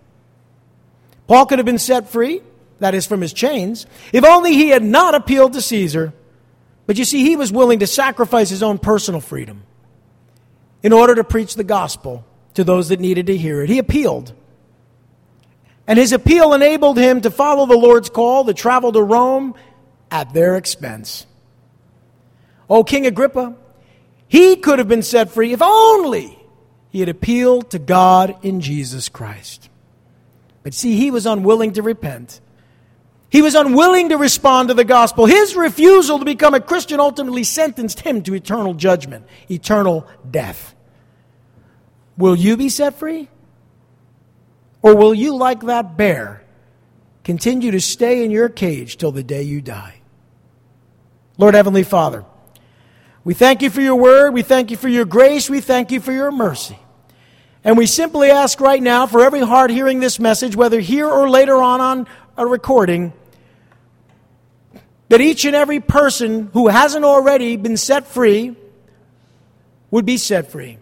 Paul 1.26 1.44
could 1.44 1.58
have 1.58 1.66
been 1.66 1.76
set 1.76 2.08
free, 2.08 2.40
that 2.78 2.94
is, 2.94 3.04
from 3.04 3.20
his 3.20 3.34
chains, 3.34 3.84
if 4.14 4.24
only 4.24 4.54
he 4.54 4.70
had 4.70 4.82
not 4.82 5.14
appealed 5.14 5.52
to 5.52 5.60
Caesar. 5.60 6.14
But 6.86 6.96
you 6.96 7.04
see, 7.04 7.22
he 7.22 7.36
was 7.36 7.52
willing 7.52 7.80
to 7.80 7.86
sacrifice 7.86 8.48
his 8.48 8.62
own 8.62 8.78
personal 8.78 9.20
freedom 9.20 9.64
in 10.82 10.92
order 10.92 11.14
to 11.14 11.24
preach 11.24 11.54
the 11.54 11.64
gospel 11.64 12.24
to 12.54 12.64
those 12.64 12.88
that 12.88 13.00
needed 13.00 13.26
to 13.26 13.36
hear 13.36 13.62
it. 13.62 13.70
He 13.70 13.78
appealed. 13.78 14.32
And 15.86 15.98
his 15.98 16.12
appeal 16.12 16.54
enabled 16.54 16.98
him 16.98 17.20
to 17.22 17.30
follow 17.30 17.66
the 17.66 17.76
Lord's 17.76 18.08
call 18.08 18.44
to 18.44 18.54
travel 18.54 18.92
to 18.92 19.02
Rome 19.02 19.54
at 20.10 20.32
their 20.32 20.56
expense. 20.56 21.26
Oh, 22.68 22.84
King 22.84 23.06
Agrippa, 23.06 23.56
he 24.28 24.56
could 24.56 24.78
have 24.78 24.88
been 24.88 25.02
set 25.02 25.30
free 25.30 25.52
if 25.52 25.60
only 25.60 26.38
he 26.90 27.00
had 27.00 27.08
appealed 27.08 27.70
to 27.70 27.78
God 27.78 28.36
in 28.42 28.60
Jesus 28.60 29.08
Christ. 29.08 29.68
But 30.62 30.74
see, 30.74 30.96
he 30.96 31.10
was 31.10 31.26
unwilling 31.26 31.72
to 31.72 31.82
repent. 31.82 32.40
He 33.32 33.40
was 33.40 33.54
unwilling 33.54 34.10
to 34.10 34.18
respond 34.18 34.68
to 34.68 34.74
the 34.74 34.84
gospel. 34.84 35.24
His 35.24 35.56
refusal 35.56 36.18
to 36.18 36.24
become 36.26 36.52
a 36.52 36.60
Christian 36.60 37.00
ultimately 37.00 37.44
sentenced 37.44 38.00
him 38.00 38.22
to 38.24 38.34
eternal 38.34 38.74
judgment, 38.74 39.26
eternal 39.50 40.06
death. 40.30 40.74
Will 42.18 42.36
you 42.36 42.58
be 42.58 42.68
set 42.68 42.98
free? 42.98 43.30
Or 44.82 44.94
will 44.94 45.14
you, 45.14 45.34
like 45.34 45.62
that 45.62 45.96
bear, 45.96 46.44
continue 47.24 47.70
to 47.70 47.80
stay 47.80 48.22
in 48.22 48.30
your 48.30 48.50
cage 48.50 48.98
till 48.98 49.12
the 49.12 49.22
day 49.22 49.42
you 49.44 49.62
die? 49.62 50.02
Lord 51.38 51.54
Heavenly 51.54 51.84
Father, 51.84 52.26
we 53.24 53.32
thank 53.32 53.62
you 53.62 53.70
for 53.70 53.80
your 53.80 53.96
word. 53.96 54.34
We 54.34 54.42
thank 54.42 54.70
you 54.70 54.76
for 54.76 54.88
your 54.88 55.06
grace. 55.06 55.48
We 55.48 55.62
thank 55.62 55.90
you 55.90 56.00
for 56.00 56.12
your 56.12 56.30
mercy. 56.30 56.78
And 57.64 57.78
we 57.78 57.86
simply 57.86 58.30
ask 58.30 58.60
right 58.60 58.82
now 58.82 59.06
for 59.06 59.24
every 59.24 59.40
heart 59.40 59.70
hearing 59.70 60.00
this 60.00 60.18
message, 60.18 60.54
whether 60.54 60.80
here 60.80 61.08
or 61.08 61.30
later 61.30 61.56
on 61.62 61.80
on 61.80 62.06
a 62.36 62.44
recording, 62.46 63.14
that 65.12 65.20
each 65.20 65.44
and 65.44 65.54
every 65.54 65.78
person 65.78 66.48
who 66.54 66.68
hasn't 66.68 67.04
already 67.04 67.56
been 67.56 67.76
set 67.76 68.06
free 68.06 68.56
would 69.90 70.06
be 70.06 70.16
set 70.16 70.50
free. 70.50 70.78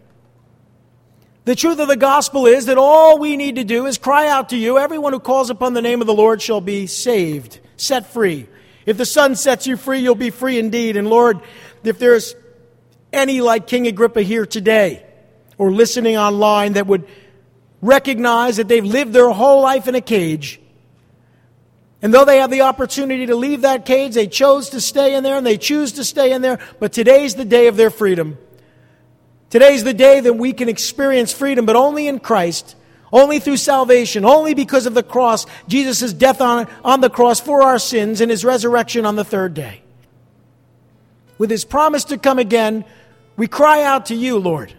The 1.46 1.56
truth 1.56 1.80
of 1.80 1.88
the 1.88 1.96
gospel 1.96 2.46
is 2.46 2.66
that 2.66 2.78
all 2.78 3.18
we 3.18 3.36
need 3.36 3.56
to 3.56 3.64
do 3.64 3.86
is 3.86 3.98
cry 3.98 4.28
out 4.28 4.50
to 4.50 4.56
you. 4.56 4.78
Everyone 4.78 5.12
who 5.12 5.18
calls 5.18 5.50
upon 5.50 5.74
the 5.74 5.82
name 5.82 6.00
of 6.00 6.06
the 6.06 6.14
Lord 6.14 6.40
shall 6.40 6.60
be 6.60 6.86
saved, 6.86 7.58
set 7.76 8.06
free. 8.06 8.46
If 8.86 8.96
the 8.96 9.04
Son 9.04 9.34
sets 9.34 9.66
you 9.66 9.76
free, 9.76 9.98
you'll 9.98 10.14
be 10.14 10.30
free 10.30 10.60
indeed. 10.60 10.96
And 10.96 11.10
Lord, 11.10 11.40
if 11.82 11.98
there's 11.98 12.36
any 13.12 13.40
like 13.40 13.66
King 13.66 13.88
Agrippa 13.88 14.22
here 14.22 14.46
today 14.46 15.04
or 15.58 15.72
listening 15.72 16.16
online 16.16 16.74
that 16.74 16.86
would 16.86 17.04
recognize 17.82 18.58
that 18.58 18.68
they've 18.68 18.84
lived 18.84 19.12
their 19.12 19.30
whole 19.30 19.60
life 19.60 19.88
in 19.88 19.96
a 19.96 20.00
cage, 20.00 20.60
and 22.02 22.12
though 22.14 22.24
they 22.24 22.38
have 22.38 22.50
the 22.50 22.62
opportunity 22.62 23.26
to 23.26 23.36
leave 23.36 23.62
that 23.62 23.84
cage, 23.84 24.14
they 24.14 24.26
chose 24.26 24.70
to 24.70 24.80
stay 24.80 25.14
in 25.14 25.22
there 25.22 25.36
and 25.36 25.46
they 25.46 25.58
choose 25.58 25.92
to 25.92 26.04
stay 26.04 26.32
in 26.32 26.42
there, 26.42 26.58
but 26.78 26.92
today's 26.92 27.34
the 27.34 27.44
day 27.44 27.66
of 27.66 27.76
their 27.76 27.90
freedom. 27.90 28.38
Today's 29.50 29.84
the 29.84 29.94
day 29.94 30.20
that 30.20 30.34
we 30.34 30.52
can 30.52 30.68
experience 30.68 31.32
freedom, 31.32 31.66
but 31.66 31.76
only 31.76 32.06
in 32.06 32.20
Christ. 32.20 32.76
Only 33.12 33.40
through 33.40 33.56
salvation, 33.56 34.24
only 34.24 34.54
because 34.54 34.86
of 34.86 34.94
the 34.94 35.02
cross, 35.02 35.44
Jesus' 35.66 36.12
death 36.12 36.40
on, 36.40 36.68
on 36.84 37.00
the 37.00 37.10
cross 37.10 37.40
for 37.40 37.64
our 37.64 37.80
sins 37.80 38.20
and 38.20 38.30
his 38.30 38.44
resurrection 38.44 39.04
on 39.04 39.16
the 39.16 39.24
third 39.24 39.52
day 39.52 39.82
with 41.40 41.50
his 41.50 41.64
promise 41.64 42.04
to 42.04 42.18
come 42.18 42.38
again, 42.38 42.84
we 43.38 43.48
cry 43.48 43.82
out 43.82 44.06
to 44.06 44.14
you, 44.14 44.36
Lord. 44.36 44.74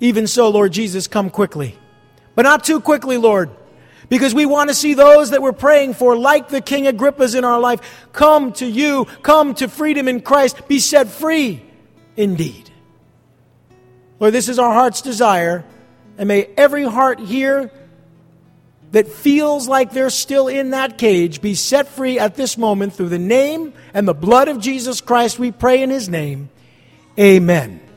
Even 0.00 0.26
so, 0.26 0.48
Lord 0.48 0.72
Jesus, 0.72 1.06
come 1.06 1.28
quickly. 1.28 1.76
But 2.34 2.44
not 2.44 2.64
too 2.64 2.80
quickly, 2.80 3.18
Lord, 3.18 3.50
because 4.08 4.34
we 4.34 4.46
want 4.46 4.70
to 4.70 4.74
see 4.74 4.94
those 4.94 5.30
that 5.30 5.42
we're 5.42 5.52
praying 5.52 5.94
for, 5.94 6.16
like 6.16 6.48
the 6.48 6.60
King 6.60 6.86
Agrippa's 6.86 7.34
in 7.34 7.44
our 7.44 7.60
life, 7.60 8.06
come 8.12 8.52
to 8.54 8.66
you, 8.66 9.06
come 9.22 9.54
to 9.54 9.68
freedom 9.68 10.08
in 10.08 10.20
Christ, 10.20 10.66
be 10.68 10.78
set 10.78 11.08
free 11.08 11.62
indeed. 12.16 12.70
Lord, 14.20 14.34
this 14.34 14.48
is 14.48 14.58
our 14.58 14.72
heart's 14.72 15.02
desire, 15.02 15.64
and 16.16 16.28
may 16.28 16.48
every 16.56 16.84
heart 16.84 17.20
here 17.20 17.70
that 18.90 19.06
feels 19.06 19.68
like 19.68 19.92
they're 19.92 20.10
still 20.10 20.48
in 20.48 20.70
that 20.70 20.96
cage 20.96 21.40
be 21.40 21.54
set 21.54 21.86
free 21.88 22.18
at 22.18 22.34
this 22.34 22.56
moment 22.56 22.94
through 22.94 23.10
the 23.10 23.18
name 23.18 23.72
and 23.92 24.08
the 24.08 24.14
blood 24.14 24.48
of 24.48 24.58
Jesus 24.58 25.00
Christ. 25.00 25.38
We 25.38 25.52
pray 25.52 25.82
in 25.82 25.90
his 25.90 26.08
name. 26.08 26.48
Amen. 27.18 27.87